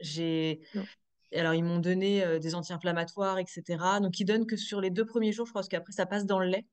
j'ai. 0.00 0.60
Alors, 1.32 1.54
ils 1.54 1.62
m'ont 1.62 1.78
donné 1.78 2.40
des 2.40 2.54
anti-inflammatoires, 2.56 3.38
etc. 3.38 4.00
Donc, 4.02 4.18
ils 4.18 4.24
donnent 4.24 4.46
que 4.46 4.56
sur 4.56 4.80
les 4.80 4.90
deux 4.90 5.06
premiers 5.06 5.32
jours, 5.32 5.46
je 5.46 5.52
crois, 5.52 5.60
parce 5.60 5.68
qu'après, 5.68 5.92
ça 5.92 6.04
passe 6.04 6.26
dans 6.26 6.40
le 6.40 6.46
lait. 6.46 6.66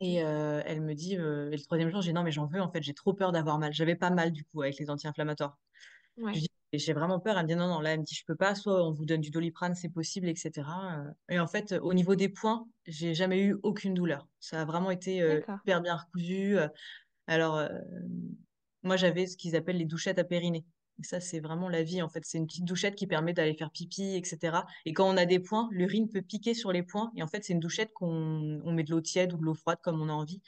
Et 0.00 0.16
elle 0.16 0.80
me 0.80 0.94
dit, 0.94 1.14
et 1.14 1.18
le 1.18 1.62
troisième 1.62 1.90
jour, 1.90 2.00
j'ai 2.00 2.10
dit 2.10 2.14
non, 2.14 2.22
mais 2.22 2.32
j'en 2.32 2.46
veux, 2.46 2.60
en 2.60 2.70
fait, 2.70 2.82
j'ai 2.82 2.94
trop 2.94 3.12
peur 3.14 3.32
d'avoir 3.32 3.58
mal. 3.58 3.72
J'avais 3.72 3.96
pas 3.96 4.10
mal, 4.10 4.32
du 4.32 4.44
coup, 4.44 4.62
avec 4.62 4.78
les 4.78 4.90
anti-inflammatoires. 4.90 5.58
J'ai 6.72 6.92
vraiment 6.92 7.20
peur. 7.20 7.38
Elle 7.38 7.44
me 7.44 7.48
dit 7.48 7.56
non, 7.56 7.68
non, 7.68 7.80
là, 7.80 7.92
elle 7.92 8.00
me 8.00 8.04
dit 8.04 8.14
je 8.14 8.24
peux 8.24 8.34
pas, 8.34 8.54
soit 8.54 8.84
on 8.84 8.92
vous 8.92 9.04
donne 9.04 9.20
du 9.20 9.30
doliprane, 9.30 9.74
c'est 9.74 9.88
possible, 9.88 10.28
etc. 10.28 10.66
Et 11.28 11.38
en 11.38 11.46
fait, 11.46 11.72
au 11.82 11.94
niveau 11.94 12.16
des 12.16 12.28
points, 12.28 12.66
j'ai 12.86 13.14
jamais 13.14 13.40
eu 13.40 13.56
aucune 13.62 13.94
douleur. 13.94 14.26
Ça 14.40 14.62
a 14.62 14.64
vraiment 14.64 14.90
été 14.90 15.18
hyper 15.18 15.80
bien 15.80 15.96
recousu. 15.96 16.56
Alors, 17.26 17.62
moi, 18.82 18.96
j'avais 18.96 19.26
ce 19.26 19.36
qu'ils 19.36 19.56
appellent 19.56 19.78
les 19.78 19.84
douchettes 19.84 20.18
à 20.18 20.24
périnée. 20.24 20.64
Et 21.00 21.04
ça, 21.04 21.20
c'est 21.20 21.40
vraiment 21.40 21.68
la 21.68 21.82
vie, 21.82 22.02
en 22.02 22.08
fait. 22.08 22.24
C'est 22.24 22.38
une 22.38 22.46
petite 22.46 22.64
douchette 22.64 22.94
qui 22.94 23.06
permet 23.06 23.32
d'aller 23.32 23.54
faire 23.54 23.70
pipi, 23.70 24.14
etc. 24.14 24.58
Et 24.84 24.92
quand 24.92 25.08
on 25.08 25.16
a 25.16 25.26
des 25.26 25.40
points, 25.40 25.68
l'urine 25.72 26.08
peut 26.08 26.22
piquer 26.22 26.54
sur 26.54 26.72
les 26.72 26.82
points. 26.82 27.10
Et 27.16 27.22
en 27.22 27.26
fait, 27.26 27.42
c'est 27.44 27.52
une 27.52 27.60
douchette 27.60 27.92
qu'on 27.92 28.60
on 28.64 28.72
met 28.72 28.84
de 28.84 28.92
l'eau 28.92 29.00
tiède 29.00 29.32
ou 29.32 29.36
de 29.36 29.42
l'eau 29.42 29.54
froide 29.54 29.78
comme 29.82 30.00
on 30.00 30.08
a 30.08 30.12
envie. 30.12 30.40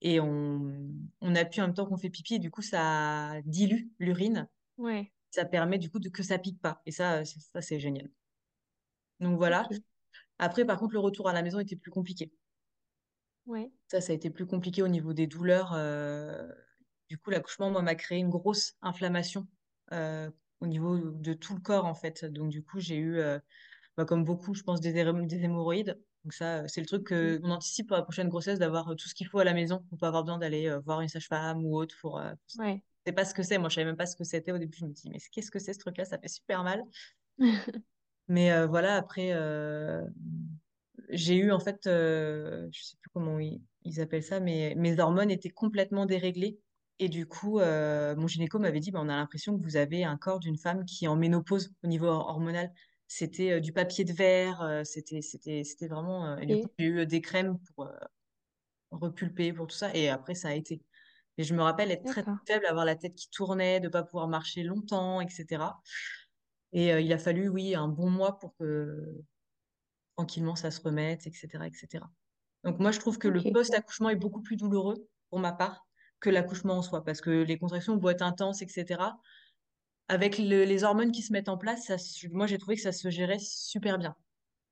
Et 0.00 0.18
on, 0.20 0.90
on 1.20 1.34
appuie 1.34 1.60
en 1.60 1.66
même 1.66 1.74
temps 1.74 1.86
qu'on 1.86 1.98
fait 1.98 2.08
pipi. 2.08 2.36
Et 2.36 2.38
du 2.38 2.50
coup, 2.50 2.62
ça 2.62 3.40
dilue 3.44 3.88
l'urine. 3.98 4.48
Ouais 4.78 5.12
ça 5.30 5.44
permet 5.44 5.78
du 5.78 5.90
coup 5.90 5.98
de, 5.98 6.08
que 6.08 6.22
ça 6.22 6.38
pique 6.38 6.60
pas. 6.60 6.82
Et 6.86 6.92
ça, 6.92 7.24
ça 7.24 7.62
c'est 7.62 7.80
génial. 7.80 8.10
Donc 9.20 9.36
voilà. 9.36 9.68
Après, 10.38 10.64
par 10.64 10.78
contre, 10.78 10.94
le 10.94 11.00
retour 11.00 11.28
à 11.28 11.32
la 11.32 11.42
maison 11.42 11.58
était 11.58 11.76
plus 11.76 11.90
compliqué. 11.90 12.32
Ouais. 13.46 13.70
Ça, 13.88 14.00
ça 14.00 14.12
a 14.12 14.14
été 14.14 14.30
plus 14.30 14.46
compliqué 14.46 14.82
au 14.82 14.88
niveau 14.88 15.12
des 15.12 15.26
douleurs. 15.26 15.72
Euh, 15.74 16.48
du 17.08 17.18
coup, 17.18 17.30
l'accouchement, 17.30 17.70
moi, 17.70 17.82
m'a 17.82 17.94
créé 17.94 18.18
une 18.18 18.30
grosse 18.30 18.74
inflammation 18.82 19.46
au 19.92 20.66
niveau 20.66 20.98
de 20.98 21.32
tout 21.32 21.54
le 21.54 21.60
corps, 21.60 21.86
en 21.86 21.94
fait. 21.94 22.24
Donc, 22.24 22.50
du 22.50 22.62
coup, 22.62 22.80
j'ai 22.80 22.96
eu, 22.96 23.18
euh, 23.18 23.38
bah, 23.96 24.04
comme 24.04 24.24
beaucoup, 24.24 24.54
je 24.54 24.62
pense, 24.62 24.80
des, 24.80 24.92
des 24.92 25.44
hémorroïdes. 25.44 25.98
Donc, 26.24 26.34
ça, 26.34 26.68
c'est 26.68 26.80
le 26.80 26.86
truc 26.86 27.08
qu'on 27.08 27.50
anticipe 27.50 27.88
pour 27.88 27.96
la 27.96 28.02
prochaine 28.02 28.28
grossesse, 28.28 28.58
d'avoir 28.58 28.94
tout 28.96 29.08
ce 29.08 29.14
qu'il 29.14 29.26
faut 29.26 29.38
à 29.38 29.44
la 29.44 29.54
maison 29.54 29.82
pour 29.88 29.98
pas 29.98 30.08
avoir 30.08 30.24
besoin 30.24 30.38
d'aller 30.38 30.74
voir 30.84 31.00
une 31.00 31.08
sage-femme 31.08 31.64
ou 31.64 31.76
autre 31.76 31.96
pour, 32.00 32.20
ouais 32.58 32.82
sais 33.06 33.12
pas 33.12 33.24
ce 33.24 33.34
que 33.34 33.42
c'est. 33.42 33.58
Moi, 33.58 33.68
je 33.68 33.74
savais 33.74 33.86
même 33.86 33.96
pas 33.96 34.06
ce 34.06 34.16
que 34.16 34.24
c'était 34.24 34.52
au 34.52 34.58
début. 34.58 34.76
Je 34.78 34.84
me 34.84 34.92
dis, 34.92 35.10
mais 35.10 35.18
qu'est-ce 35.32 35.50
que 35.50 35.58
c'est 35.58 35.72
ce 35.72 35.78
truc-là? 35.78 36.04
Ça 36.04 36.18
fait 36.18 36.28
super 36.28 36.62
mal. 36.62 36.82
mais 38.28 38.52
euh, 38.52 38.66
voilà, 38.66 38.96
après, 38.96 39.32
euh, 39.32 40.04
j'ai 41.08 41.36
eu 41.36 41.52
en 41.52 41.60
fait, 41.60 41.86
euh, 41.86 42.68
je 42.72 42.82
sais 42.82 42.96
plus 43.00 43.10
comment 43.12 43.38
ils, 43.38 44.00
appellent 44.00 44.22
ça, 44.22 44.40
mais 44.40 44.74
mes 44.76 45.00
hormones 45.00 45.30
étaient 45.30 45.50
complètement 45.50 46.06
déréglées. 46.06 46.58
Et 47.00 47.08
du 47.08 47.26
coup, 47.26 47.58
mon 47.60 48.26
gynéco 48.28 48.58
m'avait 48.58 48.78
dit, 48.78 48.90
bah, 48.90 49.00
on 49.02 49.08
a 49.08 49.16
l'impression 49.16 49.58
que 49.58 49.62
vous 49.62 49.76
avez 49.76 50.04
un 50.04 50.16
corps 50.16 50.38
d'une 50.38 50.58
femme 50.58 50.84
qui 50.84 51.06
est 51.06 51.08
en 51.08 51.16
ménopause 51.16 51.72
au 51.82 51.86
niveau 51.88 52.06
hormonal. 52.06 52.72
C'était 53.08 53.60
du 53.60 53.72
papier 53.72 54.04
de 54.04 54.12
verre, 54.12 54.82
c'était, 54.84 55.22
c'était, 55.22 55.64
c'était 55.64 55.88
vraiment. 55.88 56.36
et 56.38 56.62
j'ai 56.78 56.84
eu 56.84 57.06
des 57.06 57.20
crèmes 57.20 57.58
pour 57.74 57.88
repulper, 58.90 59.52
pour 59.52 59.66
tout 59.66 59.76
ça. 59.76 59.94
Et 59.94 60.08
après, 60.08 60.34
ça 60.34 60.48
a 60.48 60.52
été. 60.52 60.82
Et 61.38 61.42
je 61.42 61.54
me 61.54 61.62
rappelle 61.62 61.90
être 61.90 62.04
très, 62.04 62.22
faible, 62.46 62.66
avoir 62.66 62.84
la 62.84 62.96
tête 62.96 63.14
qui 63.14 63.30
tournait, 63.30 63.80
de 63.80 63.86
ne 63.86 63.90
pas 63.90 64.02
pouvoir 64.02 64.28
marcher 64.28 64.62
longtemps, 64.62 65.22
etc. 65.22 65.64
Et 66.72 66.92
euh, 66.92 67.00
il 67.00 67.12
a 67.12 67.18
fallu, 67.18 67.48
oui, 67.48 67.74
un 67.74 67.88
bon 67.88 68.10
mois 68.10 68.38
pour 68.38 68.54
que 68.56 69.22
tranquillement 70.16 70.54
ça 70.54 70.70
se 70.70 70.80
remette, 70.82 71.26
etc. 71.26 71.64
etc. 71.64 72.04
Donc 72.64 72.78
moi, 72.78 72.90
je 72.90 73.00
trouve 73.00 73.18
que 73.18 73.28
le 73.28 73.42
post-accouchement 73.52 74.10
est 74.10 74.16
beaucoup 74.16 74.42
plus 74.42 74.56
douloureux 74.56 75.08
pour 75.30 75.38
ma 75.38 75.52
part 75.52 75.86
que 76.20 76.30
l'accouchement 76.30 76.78
en 76.78 76.82
soi, 76.82 77.04
parce 77.04 77.20
que 77.20 77.30
les 77.30 77.58
contractions 77.58 77.96
vont 77.96 78.10
être 78.10 78.22
intenses, 78.22 78.62
etc. 78.62 79.00
Avec 80.08 80.38
les 80.38 80.84
hormones 80.84 81.12
qui 81.12 81.22
se 81.22 81.32
mettent 81.32 81.48
en 81.48 81.56
place, 81.56 81.86
ça, 81.86 81.96
moi, 82.30 82.46
j'ai 82.46 82.58
trouvé 82.58 82.76
que 82.76 82.82
ça 82.82 82.92
se 82.92 83.10
gérait 83.10 83.38
super 83.38 83.98
bien. 83.98 84.14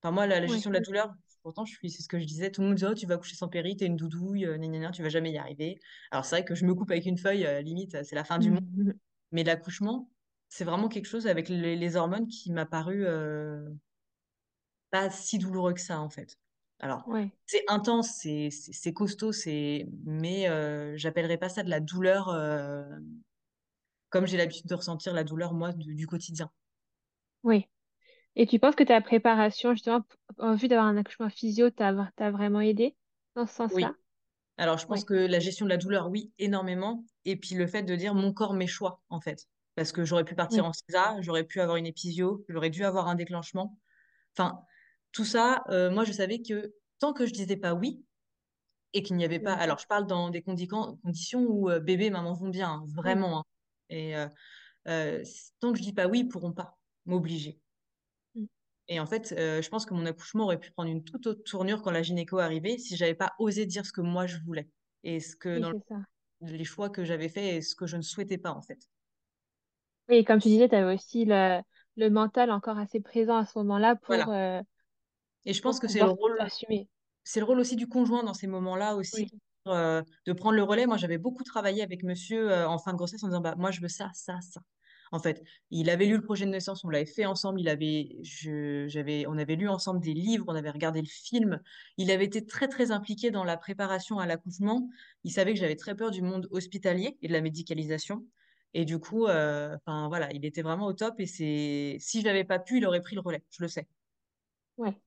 Enfin, 0.02 0.12
moi, 0.12 0.26
la, 0.26 0.46
gestion 0.46 0.70
de 0.70 0.74
la 0.74 0.80
douleur, 0.80 1.14
Pourtant, 1.42 1.64
je 1.64 1.72
suis, 1.72 1.90
c'est 1.90 2.02
ce 2.02 2.08
que 2.08 2.18
je 2.18 2.26
disais. 2.26 2.50
Tout 2.50 2.60
le 2.60 2.68
monde 2.68 2.76
dit, 2.76 2.84
oh, 2.84 2.94
tu 2.94 3.06
vas 3.06 3.16
coucher 3.16 3.34
sans 3.34 3.48
péri, 3.48 3.76
t'es 3.76 3.86
une 3.86 3.96
doudouille, 3.96 4.44
euh, 4.44 4.58
gna, 4.58 4.90
tu 4.90 5.02
vas 5.02 5.08
jamais 5.08 5.30
y 5.30 5.38
arriver. 5.38 5.80
Alors, 6.10 6.24
c'est 6.24 6.36
vrai 6.36 6.44
que 6.44 6.54
je 6.54 6.66
me 6.66 6.74
coupe 6.74 6.90
avec 6.90 7.06
une 7.06 7.16
feuille, 7.16 7.46
euh, 7.46 7.62
limite, 7.62 8.02
c'est 8.04 8.14
la 8.14 8.24
fin 8.24 8.38
du 8.38 8.50
monde. 8.50 8.68
Mmh. 8.76 8.92
Mais 9.32 9.44
l'accouchement, 9.44 10.10
c'est 10.48 10.64
vraiment 10.64 10.88
quelque 10.88 11.06
chose 11.06 11.26
avec 11.26 11.48
les, 11.48 11.96
hormones 11.96 12.26
qui 12.26 12.52
m'a 12.52 12.66
paru 12.66 13.06
euh, 13.06 13.66
pas 14.90 15.10
si 15.10 15.38
douloureux 15.38 15.74
que 15.74 15.80
ça, 15.80 16.00
en 16.00 16.10
fait. 16.10 16.36
Alors, 16.80 17.08
c'est 17.46 17.64
intense, 17.68 18.20
c'est, 18.20 18.92
costaud, 18.92 19.32
c'est... 19.32 19.88
mais 20.04 20.46
j'appellerais 20.96 21.38
pas 21.38 21.48
ça 21.48 21.62
de 21.62 21.70
la 21.70 21.80
douleur 21.80 22.28
comme 24.10 24.26
j'ai 24.26 24.36
l'habitude 24.36 24.66
de 24.66 24.74
ressentir 24.74 25.12
la 25.12 25.24
douleur, 25.24 25.52
moi, 25.52 25.72
du 25.72 26.06
quotidien. 26.06 26.50
Oui. 27.42 27.66
Et 28.36 28.46
tu 28.46 28.58
penses 28.58 28.74
que 28.74 28.84
ta 28.84 29.00
préparation, 29.00 29.72
justement, 29.72 30.02
en 30.38 30.54
vue 30.54 30.68
d'avoir 30.68 30.86
un 30.86 30.96
accouchement 30.96 31.28
physio, 31.28 31.70
t'a 31.70 31.92
vraiment 32.30 32.60
aidé 32.60 32.96
dans 33.34 33.46
ce 33.46 33.54
sens-là? 33.54 33.88
Oui. 33.88 33.94
Alors, 34.56 34.78
je 34.78 34.86
pense 34.86 35.04
que 35.04 35.14
la 35.14 35.38
gestion 35.40 35.66
de 35.66 35.70
la 35.70 35.76
douleur, 35.76 36.08
oui, 36.08 36.32
énormément. 36.38 37.04
Et 37.24 37.36
puis 37.36 37.54
le 37.54 37.66
fait 37.66 37.82
de 37.82 37.94
dire 37.96 38.14
mon 38.14 38.32
corps, 38.32 38.54
mes 38.54 38.66
choix, 38.66 39.02
en 39.08 39.20
fait. 39.20 39.46
Parce 39.74 39.92
que 39.92 40.04
j'aurais 40.04 40.24
pu 40.24 40.34
partir 40.34 40.64
en 40.64 40.72
CESA, 40.72 41.20
j'aurais 41.20 41.44
pu 41.44 41.60
avoir 41.60 41.76
une 41.76 41.86
épisio, 41.86 42.44
j'aurais 42.48 42.70
dû 42.70 42.84
avoir 42.84 43.08
un 43.08 43.14
déclenchement. 43.14 43.78
Enfin, 44.36 44.60
tout 45.12 45.24
ça, 45.24 45.64
euh, 45.70 45.90
moi, 45.90 46.04
je 46.04 46.12
savais 46.12 46.40
que 46.40 46.74
tant 46.98 47.12
que 47.12 47.26
je 47.26 47.32
disais 47.32 47.56
pas 47.56 47.74
oui 47.74 48.04
et 48.92 49.02
qu'il 49.02 49.16
n'y 49.16 49.24
avait 49.24 49.40
pas. 49.40 49.52
Alors, 49.52 49.78
je 49.78 49.86
parle 49.86 50.06
dans 50.06 50.30
des 50.30 50.42
conditions 50.42 51.42
où 51.46 51.70
bébé 51.80 52.06
et 52.06 52.10
maman 52.10 52.32
vont 52.32 52.48
bien, 52.48 52.70
hein, 52.70 52.84
vraiment. 52.94 53.40
Hein. 53.40 53.44
et 53.90 54.14
tant 55.60 55.72
que 55.72 55.78
je 55.78 55.82
dis 55.82 55.92
pas 55.92 56.06
oui, 56.06 56.20
ils 56.20 56.28
pourront 56.28 56.52
pas 56.52 56.78
m'obliger. 57.04 57.60
Mmh. 58.34 58.44
Et 58.88 59.00
en 59.00 59.06
fait, 59.06 59.34
je 59.36 59.68
pense 59.68 59.84
que 59.84 59.94
mon 59.94 60.06
accouchement 60.06 60.44
aurait 60.44 60.58
pu 60.58 60.70
prendre 60.72 60.90
une 60.90 61.04
toute 61.04 61.26
autre 61.26 61.42
tournure 61.44 61.82
quand 61.82 61.90
la 61.90 62.02
gynéco 62.02 62.38
arrivait 62.38 62.78
si 62.78 62.96
j'avais 62.96 63.14
pas 63.14 63.32
osé 63.38 63.66
dire 63.66 63.84
ce 63.84 63.92
que 63.92 64.00
moi 64.00 64.26
je 64.26 64.38
voulais 64.38 64.68
et 65.04 65.20
ce 65.20 65.36
que 65.36 65.58
dans 65.58 65.72
les 66.40 66.64
choix 66.64 66.88
que 66.88 67.04
j'avais 67.04 67.28
faits 67.28 67.54
et 67.54 67.60
ce 67.60 67.74
que 67.74 67.86
je 67.86 67.96
ne 67.96 68.02
souhaitais 68.02 68.38
pas 68.38 68.52
en 68.52 68.62
fait. 68.62 68.78
Oui, 70.08 70.24
comme 70.24 70.40
tu 70.40 70.48
disais, 70.48 70.68
tu 70.68 70.74
avais 70.74 70.94
aussi 70.94 71.26
le, 71.26 71.60
le, 71.96 72.08
mental 72.08 72.50
encore 72.50 72.78
assez 72.78 73.00
présent 73.00 73.36
à 73.36 73.44
ce 73.44 73.58
moment-là 73.58 73.96
pour. 73.96 74.14
Et 75.44 75.52
je 75.52 75.62
pense 75.62 75.80
que 75.80 75.88
c'est 75.88 76.00
le 76.00 76.10
rôle. 76.10 76.38
C'est 77.24 77.40
le 77.40 77.46
rôle 77.46 77.60
aussi 77.60 77.76
du 77.76 77.88
conjoint 77.88 78.22
dans 78.22 78.34
ces 78.34 78.46
moments-là 78.46 78.96
aussi. 78.96 79.28
de 79.66 80.32
prendre 80.32 80.56
le 80.56 80.62
relais. 80.62 80.86
Moi, 80.86 80.96
j'avais 80.96 81.18
beaucoup 81.18 81.44
travaillé 81.44 81.82
avec 81.82 82.02
monsieur 82.02 82.52
en 82.66 82.78
fin 82.78 82.92
de 82.92 82.96
grossesse 82.98 83.22
en 83.22 83.28
disant 83.28 83.40
bah, 83.40 83.54
Moi, 83.56 83.70
je 83.70 83.80
veux 83.80 83.88
ça, 83.88 84.10
ça, 84.14 84.40
ça. 84.40 84.60
En 85.12 85.18
fait, 85.18 85.42
il 85.70 85.90
avait 85.90 86.06
lu 86.06 86.16
le 86.16 86.22
projet 86.22 86.44
de 86.44 86.50
naissance, 86.50 86.84
on 86.84 86.90
l'avait 86.90 87.06
fait 87.06 87.24
ensemble, 87.24 87.60
il 87.60 87.68
avait, 87.68 88.18
j'avais, 88.22 89.26
on 89.26 89.38
avait 89.38 89.56
lu 89.56 89.68
ensemble 89.68 90.00
des 90.00 90.14
livres, 90.14 90.44
on 90.48 90.54
avait 90.54 90.70
regardé 90.70 91.00
le 91.00 91.06
film. 91.06 91.60
Il 91.96 92.10
avait 92.10 92.24
été 92.24 92.44
très 92.44 92.68
très 92.68 92.90
impliqué 92.90 93.30
dans 93.30 93.44
la 93.44 93.56
préparation 93.56 94.18
à 94.18 94.26
l'accouchement. 94.26 94.88
Il 95.24 95.32
savait 95.32 95.54
que 95.54 95.60
j'avais 95.60 95.76
très 95.76 95.94
peur 95.94 96.10
du 96.10 96.22
monde 96.22 96.48
hospitalier 96.50 97.16
et 97.22 97.28
de 97.28 97.32
la 97.32 97.40
médicalisation. 97.40 98.26
Et 98.74 98.84
du 98.84 98.98
coup, 98.98 99.26
euh, 99.26 99.76
enfin 99.76 100.08
voilà, 100.08 100.30
il 100.32 100.44
était 100.44 100.62
vraiment 100.62 100.86
au 100.86 100.92
top. 100.92 101.18
Et 101.20 101.26
c'est, 101.26 101.96
si 102.00 102.20
je 102.20 102.26
n'avais 102.26 102.44
pas 102.44 102.58
pu, 102.58 102.78
il 102.78 102.86
aurait 102.86 103.00
pris 103.00 103.14
le 103.14 103.22
relais. 103.22 103.44
Je 103.50 103.62
le 103.62 103.68
sais. 103.68 103.88
Ouais. 104.76 105.00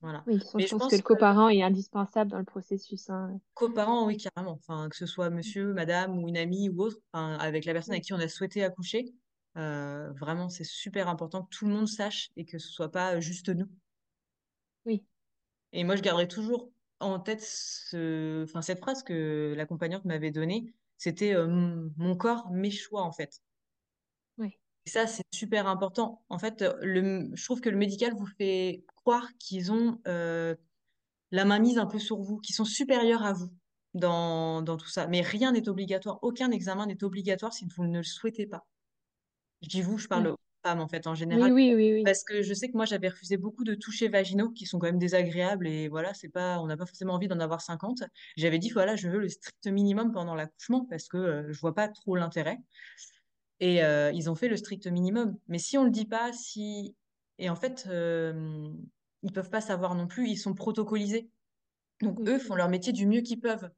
Voilà. 0.00 0.22
Oui, 0.28 0.38
je, 0.38 0.76
pense, 0.76 0.90
que 0.90 0.96
le 0.96 1.02
coparent 1.02 1.48
est 1.48 1.62
indispensable 1.62 2.30
dans 2.30 2.38
le 2.38 2.44
processus. 2.44 3.10
Hein. 3.10 3.40
Coparent, 3.54 4.06
oui, 4.06 4.16
carrément. 4.16 4.52
Enfin, 4.52 4.88
que 4.88 4.96
ce 4.96 5.06
soit 5.06 5.28
monsieur, 5.28 5.72
madame 5.72 6.18
ou 6.18 6.28
une 6.28 6.36
amie 6.36 6.68
ou 6.68 6.82
autre, 6.82 6.98
avec 7.12 7.64
la 7.64 7.72
personne 7.72 7.94
avec 7.94 8.04
qui 8.04 8.12
on 8.12 8.20
a 8.20 8.28
souhaité 8.28 8.62
accoucher, 8.62 9.12
euh, 9.56 10.12
vraiment, 10.12 10.48
c'est 10.48 10.64
super 10.64 11.08
important 11.08 11.42
que 11.42 11.48
tout 11.50 11.66
le 11.66 11.72
monde 11.72 11.88
sache 11.88 12.30
et 12.36 12.44
que 12.44 12.58
ce 12.58 12.68
soit 12.68 12.92
pas 12.92 13.18
juste 13.18 13.48
nous. 13.48 13.68
Oui. 14.86 15.04
Et 15.72 15.82
moi, 15.82 15.96
je 15.96 16.02
garderai 16.02 16.28
toujours 16.28 16.70
en 17.00 17.18
tête 17.18 17.42
ce... 17.42 18.44
enfin, 18.44 18.62
cette 18.62 18.78
phrase 18.78 19.02
que 19.02 19.54
l'accompagnante 19.56 20.04
m'avait 20.04 20.30
donnée. 20.30 20.72
C'était 20.96 21.34
euh, 21.34 21.46
mon 21.96 22.16
corps, 22.16 22.50
mes 22.50 22.70
choix, 22.70 23.02
en 23.02 23.12
fait. 23.12 23.40
Ça, 24.88 25.06
c'est 25.06 25.24
super 25.32 25.66
important. 25.66 26.22
En 26.28 26.38
fait, 26.38 26.64
le... 26.82 27.30
je 27.34 27.44
trouve 27.44 27.60
que 27.60 27.70
le 27.70 27.76
médical 27.76 28.12
vous 28.14 28.26
fait 28.38 28.84
qu'ils 29.38 29.72
ont 29.72 30.00
euh, 30.06 30.54
la 31.30 31.44
main 31.44 31.58
mise 31.58 31.78
un 31.78 31.86
peu 31.86 31.98
sur 31.98 32.18
vous, 32.18 32.38
qui 32.38 32.52
sont 32.52 32.64
supérieurs 32.64 33.24
à 33.24 33.32
vous 33.32 33.50
dans, 33.94 34.62
dans 34.62 34.76
tout 34.76 34.88
ça. 34.88 35.06
Mais 35.06 35.20
rien 35.20 35.52
n'est 35.52 35.68
obligatoire. 35.68 36.18
Aucun 36.22 36.50
examen 36.50 36.86
n'est 36.86 37.02
obligatoire 37.02 37.52
si 37.52 37.66
vous 37.76 37.84
ne 37.84 37.98
le 37.98 38.04
souhaitez 38.04 38.46
pas. 38.46 38.66
Je 39.62 39.68
dis 39.68 39.82
vous, 39.82 39.98
je 39.98 40.06
parle 40.06 40.28
aux 40.28 40.36
femmes 40.64 40.80
en 40.80 40.88
fait 40.88 41.06
en 41.06 41.14
général. 41.14 41.52
Oui, 41.52 41.74
oui, 41.74 41.92
oui, 41.94 42.02
Parce 42.04 42.22
que 42.22 42.42
je 42.42 42.54
sais 42.54 42.68
que 42.68 42.76
moi 42.76 42.84
j'avais 42.84 43.08
refusé 43.08 43.36
beaucoup 43.36 43.64
de 43.64 43.74
touchés 43.74 44.08
vaginaux 44.08 44.50
qui 44.50 44.66
sont 44.66 44.78
quand 44.78 44.86
même 44.86 44.98
désagréables 44.98 45.66
et 45.66 45.88
voilà, 45.88 46.14
c'est 46.14 46.28
pas, 46.28 46.60
on 46.60 46.66
n'a 46.66 46.76
pas 46.76 46.86
forcément 46.86 47.14
envie 47.14 47.28
d'en 47.28 47.40
avoir 47.40 47.60
50. 47.60 48.04
J'avais 48.36 48.58
dit 48.58 48.70
voilà, 48.70 48.94
je 48.94 49.08
veux 49.08 49.18
le 49.18 49.28
strict 49.28 49.66
minimum 49.66 50.12
pendant 50.12 50.34
l'accouchement 50.34 50.86
parce 50.88 51.08
que 51.08 51.16
euh, 51.16 51.52
je 51.52 51.58
vois 51.58 51.74
pas 51.74 51.88
trop 51.88 52.14
l'intérêt. 52.14 52.58
Et 53.60 53.82
euh, 53.82 54.12
ils 54.12 54.30
ont 54.30 54.34
fait 54.34 54.48
le 54.48 54.56
strict 54.56 54.86
minimum. 54.86 55.36
Mais 55.48 55.58
si 55.58 55.78
on 55.78 55.84
le 55.84 55.90
dit 55.90 56.06
pas, 56.06 56.32
si 56.32 56.96
et 57.38 57.50
en 57.50 57.56
fait, 57.56 57.88
ils 59.22 59.32
peuvent 59.32 59.50
pas 59.50 59.60
savoir 59.60 59.94
non 59.94 60.06
plus, 60.06 60.28
ils 60.28 60.36
sont 60.36 60.54
protocolisés. 60.54 61.30
Donc 62.00 62.20
eux 62.28 62.38
font 62.38 62.54
leur 62.54 62.68
métier 62.68 62.92
du 62.92 63.06
mieux 63.06 63.20
qu'ils 63.20 63.40
peuvent. 63.40 63.70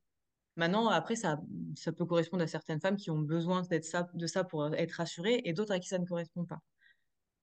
Maintenant, 0.57 0.89
après, 0.89 1.17
ça, 1.17 1.41
ça 1.75 1.93
peut 1.93 2.05
correspondre 2.05 2.43
à 2.43 2.47
certaines 2.47 2.81
femmes 2.81 2.97
qui 2.97 3.11
ont 3.11 3.19
besoin 3.19 3.63
d'être 3.63 3.85
ça, 3.85 4.09
de 4.13 4.27
ça 4.27 4.45
pour 4.45 4.75
être 4.75 4.93
rassurées 4.93 5.41
et 5.45 5.53
d'autres 5.53 5.73
à 5.73 5.79
qui 5.79 5.89
ça 5.89 5.99
ne 5.99 6.05
correspond 6.05 6.45
pas. 6.45 6.59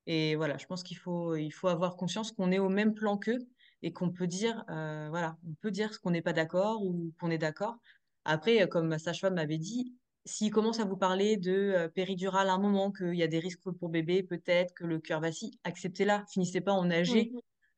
Et 0.05 0.35
voilà, 0.35 0.57
je 0.57 0.65
pense 0.65 0.83
qu'il 0.83 0.97
faut, 0.97 1.35
il 1.35 1.51
faut 1.51 1.67
avoir 1.67 1.95
conscience 1.95 2.31
qu'on 2.31 2.51
est 2.51 2.59
au 2.59 2.69
même 2.69 2.93
plan 2.93 3.17
qu'eux 3.17 3.39
et 3.81 3.91
qu'on 3.91 4.11
peut 4.11 4.27
dire, 4.27 4.63
euh, 4.69 5.07
voilà, 5.09 5.37
on 5.47 5.53
peut 5.55 5.71
dire 5.71 5.99
qu'on 6.01 6.11
n'est 6.11 6.21
pas 6.21 6.33
d'accord 6.33 6.83
ou 6.83 7.11
qu'on 7.19 7.31
est 7.31 7.37
d'accord. 7.37 7.77
Après, 8.23 8.67
comme 8.69 8.87
ma 8.87 8.99
sage-femme 8.99 9.35
m'avait 9.35 9.57
dit, 9.57 9.95
s'il 10.27 10.51
commence 10.51 10.79
à 10.79 10.85
vous 10.85 10.97
parler 10.97 11.37
de 11.37 11.51
euh, 11.51 11.87
péridurale 11.87 12.49
à 12.49 12.53
un 12.53 12.59
moment, 12.59 12.91
qu'il 12.91 13.15
y 13.15 13.23
a 13.23 13.27
des 13.27 13.39
risques 13.39 13.61
pour 13.79 13.89
bébé, 13.89 14.21
peut-être 14.21 14.73
que 14.73 14.85
le 14.85 14.99
cœur 14.99 15.21
vacille, 15.21 15.57
acceptez-la. 15.63 16.25
Finissez 16.29 16.61
pas 16.61 16.73
en 16.73 16.85
nager 16.85 17.31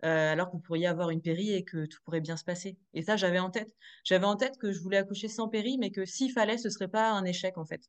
euh, 0.06 0.32
alors 0.32 0.48
que 0.48 0.54
vous 0.54 0.62
pourriez 0.62 0.88
avoir 0.88 1.10
une 1.10 1.22
péri 1.22 1.54
et 1.54 1.64
que 1.64 1.86
tout 1.86 2.00
pourrait 2.06 2.22
bien 2.22 2.38
se 2.38 2.46
passer. 2.46 2.78
Et 2.94 3.02
ça, 3.02 3.18
j'avais 3.18 3.40
en 3.40 3.50
tête. 3.50 3.76
J'avais 4.04 4.26
en 4.26 4.36
tête 4.36 4.58
que 4.58 4.72
je 4.72 4.80
voulais 4.80 4.98
accoucher 4.98 5.28
sans 5.28 5.50
péri, 5.50 5.78
mais 5.78 5.92
que 5.92 6.06
s'il 6.06 6.32
fallait, 6.32 6.58
ce 6.58 6.70
serait 6.70 6.88
pas 6.88 7.12
un 7.12 7.26
échec 7.26 7.58
en 7.58 7.66
fait. 7.66 7.82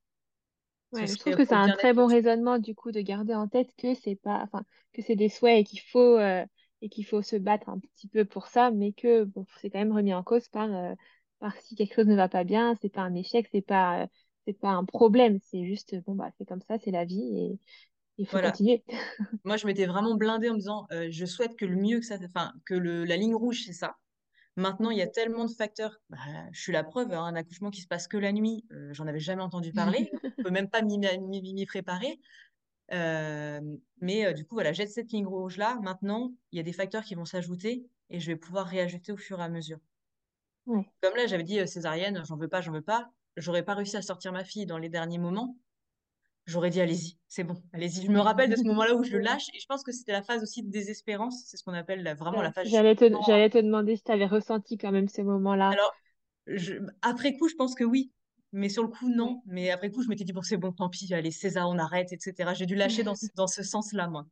je 0.92 1.16
trouve 1.16 1.36
que 1.36 1.44
c'est 1.44 1.54
un 1.54 1.70
très 1.70 1.92
bon 1.92 2.06
raisonnement 2.06 2.58
du 2.58 2.74
coup 2.74 2.90
de 2.90 3.00
garder 3.00 3.34
en 3.34 3.46
tête 3.46 3.70
que 3.78 3.94
c'est 3.94 4.16
pas, 4.16 4.40
enfin, 4.42 4.64
que 4.92 5.02
c'est 5.02 5.16
des 5.16 5.28
souhaits 5.28 5.61
et 5.61 5.64
qu'il 5.64 5.80
faut 5.80 6.18
euh, 6.18 6.44
et 6.82 6.88
qu'il 6.88 7.06
faut 7.06 7.22
se 7.22 7.36
battre 7.36 7.68
un 7.68 7.78
petit 7.78 8.08
peu 8.08 8.24
pour 8.24 8.48
ça, 8.48 8.70
mais 8.72 8.92
que 8.92 9.24
bon, 9.24 9.46
c'est 9.61 9.70
quand 9.70 9.78
même 9.78 9.92
remis 9.92 10.14
en 10.14 10.24
cause 10.24 10.48
par 10.48 10.74
euh, 10.74 10.94
par 11.38 11.56
si 11.58 11.76
quelque 11.76 11.94
chose 11.94 12.06
ne 12.06 12.16
va 12.16 12.28
pas 12.28 12.44
bien, 12.44 12.74
c'est 12.82 12.88
pas 12.88 13.02
un 13.02 13.14
échec, 13.14 13.48
c'est 13.52 13.62
pas 13.62 14.08
c'est 14.51 14.59
pas 14.59 14.70
un 14.70 14.84
problème, 14.84 15.38
c'est 15.42 15.64
juste 15.64 15.94
bon 16.05 16.14
bah 16.14 16.30
c'est 16.36 16.44
comme 16.44 16.61
ça, 16.62 16.78
c'est 16.78 16.90
la 16.90 17.05
vie 17.05 17.38
et 17.38 17.59
il 18.18 18.26
faut 18.26 18.38
continuer. 18.38 18.84
Moi, 19.44 19.57
je 19.57 19.66
m'étais 19.66 19.86
vraiment 19.86 20.14
blindée 20.14 20.51
en 20.51 20.53
me 20.53 20.59
disant, 20.59 20.86
euh, 20.92 21.09
je 21.11 21.24
souhaite 21.24 21.57
que 21.57 21.64
le 21.64 21.76
mieux 21.76 22.01
que 22.01 22.05
ça, 22.05 22.18
enfin, 22.22 22.53
que 22.66 22.74
le, 22.74 23.05
la 23.05 23.16
ligne 23.16 23.34
rouge, 23.34 23.62
c'est 23.64 23.72
ça. 23.72 23.96
Maintenant, 24.57 24.90
il 24.90 24.98
y 24.98 25.03
a 25.03 25.07
tellement 25.07 25.46
de 25.46 25.51
facteurs. 25.51 26.01
Bah, 26.11 26.18
je 26.53 26.61
suis 26.61 26.72
la 26.72 26.84
preuve, 26.84 27.12
hein, 27.12 27.24
un 27.24 27.34
accouchement 27.34 27.70
qui 27.70 27.80
se 27.80 27.86
passe 27.86 28.09
que 28.09 28.18
la 28.18 28.32
nuit, 28.32 28.66
euh, 28.72 28.92
j'en 28.92 29.07
avais 29.07 29.20
jamais 29.20 29.42
entendu 29.42 29.72
parler. 29.72 30.11
On 30.38 30.42
peut 30.42 30.51
même 30.51 30.68
pas 30.68 30.82
m'y 30.82 31.66
préparer. 31.66 32.20
Euh, 32.92 33.61
mais 34.01 34.34
du 34.34 34.44
coup, 34.44 34.57
voilà, 34.57 34.72
j'ai 34.72 34.86
cette 34.86 35.12
ligne 35.12 35.26
rouge 35.26 35.57
là. 35.57 35.78
Maintenant, 35.82 36.34
il 36.53 36.57
y 36.57 36.61
a 36.61 36.64
des 36.64 36.72
facteurs 36.72 37.05
qui 37.05 37.14
vont 37.14 37.24
s'ajouter 37.24 37.86
et 38.11 38.20
je 38.20 38.26
vais 38.26 38.36
pouvoir 38.36 38.66
réajouter 38.66 39.12
au 39.12 39.16
fur 39.16 39.40
et 39.40 39.44
à 39.44 39.48
mesure. 39.48 39.78
Comme 40.66 41.16
là, 41.16 41.26
j'avais 41.26 41.44
dit 41.44 41.66
césarienne, 41.66 42.22
j'en 42.26 42.36
veux 42.36 42.48
pas, 42.48 42.61
j'en 42.61 42.72
veux 42.72 42.82
pas. 42.82 43.11
J'aurais 43.41 43.64
pas 43.64 43.74
réussi 43.74 43.97
à 43.97 44.03
sortir 44.03 44.32
ma 44.32 44.45
fille 44.45 44.66
dans 44.66 44.78
les 44.78 44.88
derniers 44.88 45.18
moments 45.18 45.57
j'aurais 46.47 46.70
dit 46.70 46.80
allez-y, 46.80 47.16
c'est 47.28 47.45
bon, 47.45 47.55
allez-y. 47.72 48.05
Je 48.05 48.11
me 48.11 48.20
rappelle 48.20 48.51
de 48.51 48.57
ce 48.57 48.62
moment-là 48.62 48.95
où 48.95 49.05
je 49.05 49.12
le 49.12 49.20
lâche 49.20 49.49
et 49.55 49.61
je 49.61 49.66
pense 49.66 49.82
que 49.82 49.93
c'était 49.93 50.12
la 50.12 50.22
phase 50.22 50.43
aussi 50.43 50.62
de 50.62 50.70
désespérance, 50.70 51.45
c'est 51.47 51.57
ce 51.57 51.64
qu'on 51.64 51.74
appelle 51.74 52.03
vraiment 52.18 52.43
la 52.43 52.53
phase. 52.53 52.68
J'allais 52.68 52.97
te, 52.97 53.11
j'allais 53.26 53.51
te 53.51 53.59
demander 53.59 53.97
si 53.97 54.03
tu 54.03 54.12
avais 54.12 54.26
ressenti 54.26 54.76
quand 54.76 54.93
même 54.93 55.09
ces 55.09 55.22
moments-là. 55.22 55.70
Alors, 55.70 55.95
après 57.03 57.36
coup, 57.36 57.49
je 57.49 57.55
pense 57.55 57.74
que 57.74 57.84
oui, 57.84 58.11
mais 58.53 58.68
sur 58.68 58.82
le 58.82 58.88
coup, 58.88 59.09
non. 59.09 59.43
Mais 59.47 59.70
après 59.70 59.91
coup, 59.91 60.03
je 60.03 60.09
m'étais 60.09 60.24
dit 60.24 60.32
bon, 60.32 60.43
c'est 60.43 60.57
bon, 60.57 60.72
tant 60.72 60.88
pis, 60.88 61.12
allez, 61.14 61.30
César, 61.30 61.68
on 61.68 61.78
arrête, 61.78 62.12
etc. 62.12 62.55
J'ai 62.55 62.66
dû 62.66 62.74
lâcher 62.74 63.05
dans, 63.05 63.14
dans 63.36 63.47
ce 63.47 63.62
sens-là, 63.62 64.09
moi. 64.09 64.26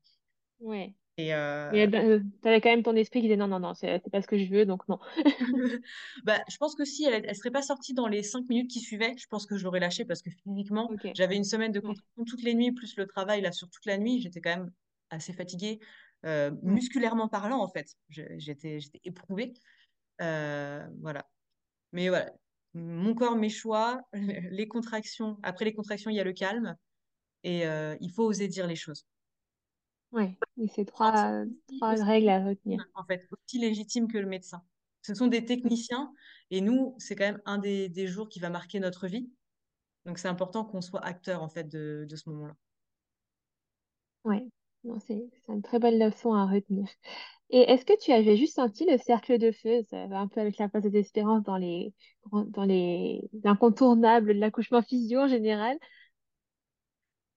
Ouais. 0.60 0.94
Et 1.18 1.34
euh... 1.34 1.68
Mais 1.72 1.92
euh, 1.96 2.20
tu 2.42 2.48
avais 2.48 2.60
quand 2.60 2.70
même 2.70 2.84
ton 2.84 2.94
esprit 2.94 3.18
qui 3.20 3.26
disait 3.26 3.36
non, 3.36 3.48
non, 3.48 3.58
non, 3.58 3.74
c'est 3.74 4.00
pas 4.12 4.22
ce 4.22 4.28
que 4.28 4.38
je 4.38 4.48
veux, 4.48 4.64
donc 4.64 4.88
non. 4.88 5.00
bah, 6.24 6.40
je 6.48 6.56
pense 6.58 6.76
que 6.76 6.84
si 6.84 7.04
elle, 7.04 7.24
elle 7.26 7.34
serait 7.34 7.50
pas 7.50 7.60
sortie 7.60 7.92
dans 7.92 8.06
les 8.06 8.22
cinq 8.22 8.48
minutes 8.48 8.70
qui 8.70 8.78
suivaient, 8.78 9.16
je 9.18 9.26
pense 9.26 9.44
que 9.44 9.56
je 9.56 9.64
l'aurais 9.64 9.80
lâché 9.80 10.04
parce 10.04 10.22
que 10.22 10.30
physiquement, 10.30 10.88
j'avais 11.14 11.34
une 11.34 11.44
semaine 11.44 11.72
de 11.72 11.80
contraction 11.80 12.24
toutes 12.24 12.44
les 12.44 12.54
nuits, 12.54 12.70
plus 12.70 12.96
le 12.96 13.06
travail 13.06 13.40
là 13.40 13.50
sur 13.50 13.68
toute 13.68 13.84
la 13.84 13.98
nuit, 13.98 14.20
j'étais 14.20 14.40
quand 14.40 14.56
même 14.56 14.70
assez 15.10 15.32
fatiguée, 15.32 15.80
euh, 16.24 16.52
musculairement 16.62 17.26
parlant 17.28 17.60
en 17.60 17.68
fait. 17.68 17.96
J'étais 18.08 18.78
éprouvée. 19.02 19.54
Euh, 20.22 20.86
voilà. 21.00 21.26
Mais 21.90 22.10
voilà, 22.10 22.32
mon 22.74 23.14
corps, 23.14 23.34
mes 23.34 23.48
choix, 23.48 24.02
les 24.12 24.68
contractions. 24.68 25.36
Après 25.42 25.64
les 25.64 25.74
contractions, 25.74 26.12
il 26.12 26.16
y 26.16 26.20
a 26.20 26.24
le 26.24 26.32
calme 26.32 26.76
et 27.42 27.64
il 27.64 28.10
faut 28.14 28.22
oser 28.22 28.46
dire 28.46 28.68
les 28.68 28.76
choses. 28.76 29.04
Oui, 30.12 30.36
c'est 30.74 30.86
trois, 30.86 31.44
trois 31.78 31.94
règles 32.02 32.28
à 32.28 32.44
retenir. 32.44 32.84
En 32.94 33.04
fait, 33.04 33.26
aussi 33.30 33.58
légitime 33.58 34.08
que 34.08 34.18
le 34.18 34.26
médecin. 34.26 34.62
Ce 35.02 35.14
sont 35.14 35.26
des 35.26 35.44
techniciens 35.44 36.12
et 36.50 36.60
nous, 36.60 36.94
c'est 36.98 37.14
quand 37.14 37.24
même 37.24 37.42
un 37.44 37.58
des, 37.58 37.88
des, 37.88 38.06
jours 38.06 38.28
qui 38.28 38.40
va 38.40 38.50
marquer 38.50 38.80
notre 38.80 39.06
vie. 39.06 39.30
Donc, 40.06 40.18
c'est 40.18 40.28
important 40.28 40.64
qu'on 40.64 40.80
soit 40.80 41.04
acteur 41.04 41.42
en 41.42 41.48
fait 41.48 41.64
de, 41.64 42.06
de 42.08 42.16
ce 42.16 42.28
moment-là. 42.30 42.54
Oui, 44.24 44.50
c'est 45.06 45.30
une 45.48 45.62
très 45.62 45.78
belle 45.78 45.98
leçon 45.98 46.34
à 46.34 46.46
retenir. 46.46 46.88
Et 47.50 47.60
est-ce 47.60 47.84
que 47.84 47.98
tu 47.98 48.12
avais 48.12 48.36
juste 48.36 48.56
senti 48.56 48.84
le 48.84 48.98
cercle 48.98 49.38
de 49.38 49.52
feu, 49.52 49.82
ça 49.88 50.06
va 50.06 50.18
un 50.18 50.28
peu 50.28 50.40
avec 50.40 50.58
la 50.58 50.68
phase 50.68 50.84
d'espérance 50.84 51.42
dans 51.44 51.56
les, 51.56 51.94
dans 52.30 52.64
les 52.64 53.22
incontournables 53.44 54.34
de 54.34 54.40
l'accouchement 54.40 54.82
physio 54.82 55.20
en 55.20 55.28
général? 55.28 55.78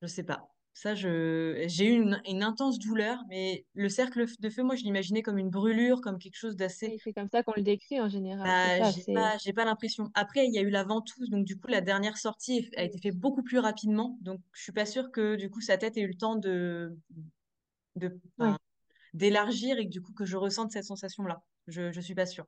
Je 0.01 0.07
sais 0.07 0.23
pas. 0.23 0.50
Ça, 0.73 0.95
je, 0.95 1.63
j'ai 1.67 1.85
eu 1.85 2.01
une, 2.25 2.43
intense 2.43 2.79
douleur, 2.79 3.19
mais 3.27 3.65
le 3.73 3.89
cercle 3.89 4.25
de 4.39 4.49
feu, 4.49 4.63
moi, 4.63 4.75
je 4.75 4.83
l'imaginais 4.83 5.21
comme 5.21 5.37
une 5.37 5.49
brûlure, 5.49 6.01
comme 6.01 6.17
quelque 6.17 6.37
chose 6.37 6.55
d'assez. 6.55 6.97
c'est 7.03 7.13
comme 7.13 7.27
ça 7.27 7.43
qu'on 7.43 7.53
le 7.55 7.61
décrit 7.61 7.99
en 7.99 8.07
général. 8.07 8.47
Bah, 8.47 8.89
j'ai 8.91 9.13
pas, 9.13 9.37
j'ai 9.37 9.53
pas 9.53 9.65
l'impression. 9.65 10.09
Après, 10.13 10.47
il 10.47 10.53
y 10.53 10.57
a 10.57 10.61
eu 10.61 10.69
la 10.69 10.83
ventouse, 10.83 11.29
donc 11.29 11.45
du 11.45 11.59
coup, 11.59 11.67
la 11.67 11.81
dernière 11.81 12.17
sortie 12.17 12.69
a 12.77 12.83
été 12.83 12.97
faite 12.99 13.17
beaucoup 13.17 13.43
plus 13.43 13.59
rapidement. 13.59 14.17
Donc, 14.21 14.39
je 14.53 14.63
suis 14.63 14.71
pas 14.71 14.85
sûre 14.85 15.11
que 15.11 15.35
du 15.35 15.49
coup, 15.49 15.61
sa 15.61 15.77
tête 15.77 15.97
ait 15.97 16.01
eu 16.01 16.07
le 16.07 16.17
temps 16.17 16.35
de, 16.35 16.97
de 17.97 18.17
d'élargir 19.13 19.77
et 19.77 19.85
que 19.85 19.91
du 19.91 20.01
coup, 20.01 20.13
que 20.13 20.25
je 20.25 20.37
ressente 20.37 20.71
cette 20.71 20.85
sensation-là. 20.85 21.43
Je 21.67 21.93
ne 21.95 22.01
suis 22.01 22.15
pas 22.15 22.25
sûre. 22.25 22.45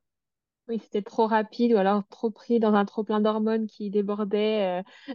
Oui, 0.69 0.79
c'était 0.79 1.01
trop 1.01 1.27
rapide 1.27 1.73
ou 1.73 1.77
alors 1.77 2.07
trop 2.07 2.31
pris 2.31 2.59
dans 2.59 2.73
un 2.73 2.85
trop 2.85 3.03
plein 3.03 3.19
d'hormones 3.19 3.67
qui 3.67 3.89
débordait. 3.89 4.81
Euh. 4.81 5.13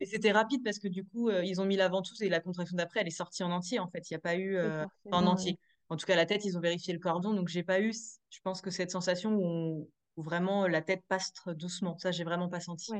Et 0.00 0.06
c'était 0.06 0.30
rapide 0.30 0.62
parce 0.62 0.78
que 0.78 0.86
du 0.86 1.04
coup, 1.04 1.28
euh, 1.28 1.44
ils 1.44 1.60
ont 1.60 1.64
mis 1.64 1.76
la 1.76 1.88
ventouse 1.88 2.22
et 2.22 2.28
la 2.28 2.40
contraction 2.40 2.76
d'après, 2.76 3.00
elle 3.00 3.08
est 3.08 3.10
sortie 3.10 3.42
en 3.42 3.50
entier 3.50 3.80
en 3.80 3.88
fait. 3.88 4.08
Il 4.08 4.14
n'y 4.14 4.18
a 4.18 4.20
pas 4.20 4.36
eu 4.36 4.56
euh, 4.56 4.84
en 5.10 5.26
entier. 5.26 5.58
En 5.88 5.96
tout 5.96 6.06
cas, 6.06 6.14
la 6.14 6.26
tête, 6.26 6.44
ils 6.44 6.56
ont 6.56 6.60
vérifié 6.60 6.92
le 6.92 7.00
cordon, 7.00 7.32
donc 7.32 7.48
j'ai 7.48 7.62
pas 7.62 7.80
eu, 7.80 7.92
je 7.92 8.38
pense 8.44 8.60
que 8.60 8.70
cette 8.70 8.90
sensation 8.90 9.34
où, 9.34 9.90
vraiment 10.16 10.66
la 10.66 10.82
tête 10.82 11.02
passe 11.08 11.32
doucement. 11.46 11.96
Ça, 11.98 12.10
j'ai 12.10 12.24
vraiment 12.24 12.48
pas 12.48 12.60
senti. 12.60 12.92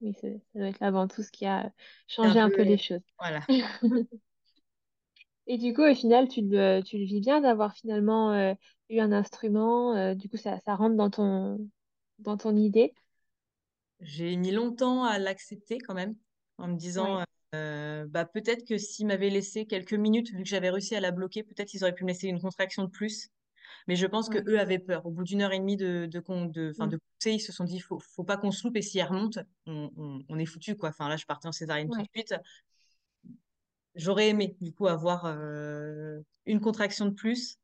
Oui, 0.00 0.14
ça, 0.14 0.28
doit 0.54 0.68
être 0.68 0.80
la 0.80 0.90
ventouse 0.90 1.30
qui 1.30 1.46
a 1.46 1.70
changé 2.08 2.38
un 2.40 2.50
peu, 2.50 2.62
les 2.62 2.78
choses. 2.78 3.02
Voilà. 3.18 3.40
Et 5.46 5.58
du 5.58 5.74
coup, 5.74 5.82
au 5.82 5.94
final, 5.94 6.28
tu 6.28 6.42
le, 6.42 6.80
tu 6.82 6.98
le 6.98 7.04
vis 7.04 7.20
bien 7.20 7.40
d'avoir 7.40 7.74
finalement 7.74 8.54
eu 8.88 9.00
un 9.00 9.12
instrument. 9.12 10.14
du 10.14 10.28
coup, 10.28 10.36
ça, 10.36 10.58
ça 10.60 10.74
rentre 10.74 10.96
dans 10.96 11.10
ton, 11.10 11.58
dans 12.18 12.36
ton 12.36 12.54
idée? 12.56 12.94
J'ai 14.00 14.36
mis 14.36 14.52
longtemps 14.52 15.04
à 15.04 15.18
l'accepter 15.18 15.78
quand 15.78 15.94
même, 15.94 16.14
en 16.58 16.68
me 16.68 16.76
disant, 16.76 17.22
euh, 17.54 18.06
bah, 18.08 18.24
peut-être 18.24 18.66
que 18.66 18.78
s'ils 18.78 19.06
m'avaient 19.06 19.30
laissé 19.30 19.66
quelques 19.66 19.94
minutes, 19.94 20.30
vu 20.30 20.42
que 20.42 20.48
j'avais 20.48 20.70
réussi 20.70 20.94
à 20.94 21.00
la 21.00 21.10
bloquer, 21.10 21.42
peut-être 21.42 21.74
ils 21.74 21.82
auraient 21.82 21.94
pu 21.94 22.04
me 22.04 22.08
laisser 22.08 22.28
une 22.28 22.40
contraction 22.40 22.84
de 22.84 22.90
plus. 22.90 23.28
Mais 23.88 23.96
je 23.96 24.06
pense 24.06 24.28
qu'eux 24.28 24.58
avaient 24.58 24.78
peur. 24.78 25.06
Au 25.06 25.10
bout 25.10 25.24
d'une 25.24 25.42
heure 25.42 25.52
et 25.52 25.58
demie 25.58 25.76
de, 25.76 26.06
de, 26.06 26.18
de, 26.20 26.86
de, 26.86 26.96
pousser, 26.96 27.32
ils 27.32 27.40
se 27.40 27.52
sont 27.52 27.64
dit, 27.64 27.80
faut, 27.80 27.98
faut 27.98 28.24
pas 28.24 28.36
qu'on 28.36 28.50
se 28.50 28.66
loupe 28.66 28.76
et 28.76 28.82
si 28.82 28.98
elle 28.98 29.06
remonte, 29.06 29.38
on, 29.66 29.90
on, 30.28 30.38
est 30.38 30.46
foutu. 30.46 30.76
Quoi. 30.76 30.90
Enfin, 30.90 31.08
là, 31.08 31.16
je 31.16 31.24
partais 31.24 31.48
en 31.48 31.52
césarienne 31.52 31.88
tout 31.88 32.00
de 32.00 32.08
suite. 32.14 32.34
J'aurais 33.94 34.28
aimé, 34.28 34.56
du 34.60 34.72
coup, 34.72 34.86
avoir 34.86 35.24
euh, 35.26 36.20
une 36.46 36.60
contraction 36.60 37.06
de 37.06 37.14
plus. 37.14 37.56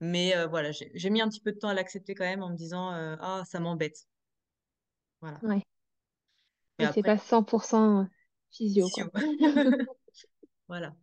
Mais 0.00 0.36
euh, 0.36 0.46
voilà, 0.46 0.70
j'ai 0.72 1.10
mis 1.10 1.20
un 1.20 1.28
petit 1.28 1.40
peu 1.40 1.52
de 1.52 1.58
temps 1.58 1.68
à 1.68 1.74
l'accepter 1.74 2.14
quand 2.14 2.24
même 2.24 2.42
en 2.42 2.50
me 2.50 2.56
disant, 2.56 2.90
ah, 3.20 3.42
ça 3.46 3.58
m'embête. 3.58 4.06
Voilà. 5.20 5.38
Ouais. 5.42 5.62
Mais 6.78 6.92
c'est 6.92 7.02
pas 7.02 7.16
100% 7.16 8.06
physio. 8.50 8.88
Quoi. 8.88 9.06
voilà. 10.68 10.94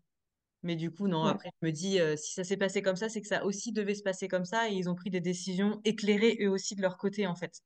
Mais 0.65 0.75
du 0.75 0.89
coup, 0.89 1.07
non, 1.07 1.25
après, 1.25 1.51
je 1.61 1.67
me 1.67 1.71
dis, 1.71 1.99
euh, 1.99 2.17
si 2.17 2.33
ça 2.33 2.43
s'est 2.43 2.57
passé 2.57 2.81
comme 2.81 2.95
ça, 2.95 3.07
c'est 3.07 3.21
que 3.21 3.27
ça 3.27 3.45
aussi 3.45 3.71
devait 3.71 3.93
se 3.93 4.01
passer 4.01 4.27
comme 4.27 4.45
ça 4.45 4.67
et 4.67 4.73
ils 4.73 4.89
ont 4.89 4.95
pris 4.95 5.11
des 5.11 5.21
décisions 5.21 5.79
éclairées 5.83 6.39
eux 6.41 6.49
aussi 6.49 6.75
de 6.75 6.81
leur 6.81 6.97
côté, 6.97 7.27
en 7.27 7.35
fait. 7.35 7.61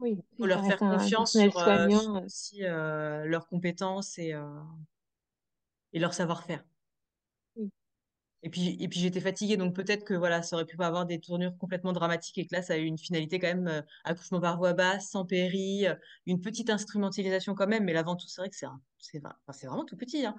Oui, 0.00 0.18
il 0.18 0.36
faut 0.36 0.46
leur 0.46 0.66
faire 0.66 0.78
confiance 0.78 1.30
sur, 1.30 1.58
euh, 1.58 1.86
euh. 1.88 2.24
aussi, 2.24 2.62
leurs 2.62 3.46
compétences 3.46 4.18
et, 4.18 4.34
et 5.94 5.98
leur 5.98 6.12
savoir-faire. 6.12 6.62
Et 8.46 8.50
puis, 8.50 8.76
et 8.78 8.88
puis 8.88 9.00
j'étais 9.00 9.22
fatiguée, 9.22 9.56
donc 9.56 9.74
peut-être 9.74 10.04
que 10.04 10.12
voilà, 10.12 10.42
ça 10.42 10.56
aurait 10.56 10.66
pu 10.66 10.76
pas 10.76 10.86
avoir 10.86 11.06
des 11.06 11.18
tournures 11.18 11.56
complètement 11.56 11.94
dramatiques 11.94 12.36
et 12.36 12.46
que 12.46 12.54
là, 12.54 12.60
ça 12.60 12.74
a 12.74 12.76
eu 12.76 12.84
une 12.84 12.98
finalité 12.98 13.38
quand 13.38 13.46
même, 13.46 13.68
euh, 13.68 13.80
accouchement 14.04 14.38
par 14.38 14.58
voie 14.58 14.74
basse, 14.74 15.08
sans 15.08 15.24
péri, 15.24 15.86
euh, 15.86 15.94
une 16.26 16.42
petite 16.42 16.68
instrumentalisation 16.68 17.54
quand 17.54 17.66
même, 17.66 17.84
mais 17.84 17.94
l'avant-tout, 17.94 18.28
c'est 18.28 18.42
vrai 18.42 18.50
que 18.50 18.56
c'est 18.56 18.66
c'est 18.98 19.66
vraiment 19.66 19.86
tout 19.86 19.96
petit. 19.96 20.26
Hein. 20.26 20.36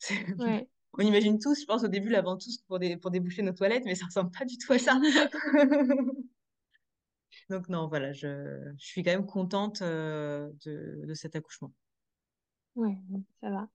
On 0.98 1.02
imagine 1.02 1.38
tous, 1.38 1.60
je 1.60 1.66
pense, 1.66 1.84
au 1.84 1.88
début, 1.88 2.08
l'avant 2.08 2.36
tout 2.36 2.50
pour, 2.66 2.80
pour 3.00 3.10
déboucher 3.12 3.42
nos 3.42 3.52
toilettes, 3.52 3.84
mais 3.84 3.94
ça 3.94 4.06
ressemble 4.06 4.32
pas 4.32 4.44
du 4.44 4.58
tout 4.58 4.72
à 4.72 4.78
ça. 4.80 5.00
donc 7.50 7.68
non, 7.68 7.86
voilà, 7.86 8.12
je, 8.12 8.72
je, 8.78 8.84
suis 8.84 9.04
quand 9.04 9.12
même 9.12 9.26
contente 9.26 9.80
euh, 9.82 10.50
de, 10.64 11.04
de 11.04 11.14
cet 11.14 11.36
accouchement. 11.36 11.72
Ouais, 12.74 12.96
ça 13.40 13.50
va. 13.50 13.68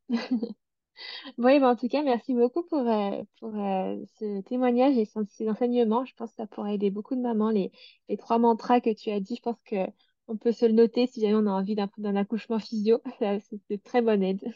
Oui, 1.38 1.60
bah, 1.60 1.70
en 1.70 1.76
tout 1.76 1.88
cas, 1.88 2.04
merci 2.04 2.34
beaucoup 2.34 2.64
pour, 2.64 2.88
euh, 2.88 3.24
pour 3.40 3.56
euh, 3.56 3.98
ce 4.20 4.42
témoignage 4.42 4.98
et 4.98 5.06
ces 5.06 5.50
enseignements. 5.50 6.06
Je 6.06 6.14
pense 6.16 6.32
que 6.32 6.38
ça 6.38 6.48
pourrait 6.48 6.76
aider 6.76 6.90
beaucoup 6.92 7.16
de 7.16 7.22
mamans. 7.22 7.50
Les, 7.50 7.72
les 8.08 8.18
trois 8.18 8.40
mantras 8.40 8.82
que 8.82 8.94
tu 8.94 9.10
as 9.12 9.20
dit, 9.20 9.36
je 9.36 9.42
pense 9.42 9.58
qu'on 9.70 10.38
peut 10.38 10.52
se 10.52 10.66
le 10.66 10.74
noter 10.74 11.08
si 11.08 11.22
jamais 11.22 11.36
on 11.36 11.48
a 11.48 11.52
envie 11.52 11.76
d'un 11.76 12.16
accouchement 12.16 12.60
physio. 12.60 13.02
C'est 13.20 13.60
de 13.70 13.76
très 13.78 14.02
bonne 14.02 14.24
aide. 14.24 14.54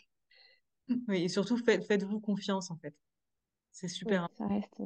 Oui, 1.08 1.24
et 1.24 1.30
surtout, 1.30 1.58
faites, 1.58 1.86
faites-vous 1.86 2.20
confiance, 2.20 2.70
en 2.72 2.78
fait. 2.78 2.94
C'est 3.72 3.88
super. 3.88 4.28
ça 4.38 4.48
reste. 4.48 4.82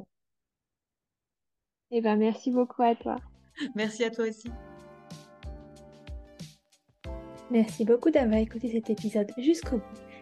Eh 1.90 2.00
ben, 2.00 2.16
merci 2.16 2.50
beaucoup 2.50 2.82
à 2.82 2.94
toi. 2.94 3.16
Merci 3.74 4.04
à 4.04 4.10
toi 4.10 4.26
aussi. 4.26 4.48
Merci 7.50 7.84
beaucoup 7.84 8.10
d'avoir 8.10 8.38
écouté 8.38 8.70
cet 8.70 8.90
épisode 8.90 9.32
jusqu'au 9.38 9.78
bout. 9.78 10.07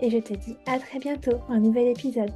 et 0.00 0.10
je 0.10 0.18
te 0.18 0.34
dis 0.34 0.56
à 0.66 0.78
très 0.78 0.98
bientôt 0.98 1.36
pour 1.36 1.50
un 1.50 1.60
nouvel 1.60 1.88
épisode. 1.88 2.30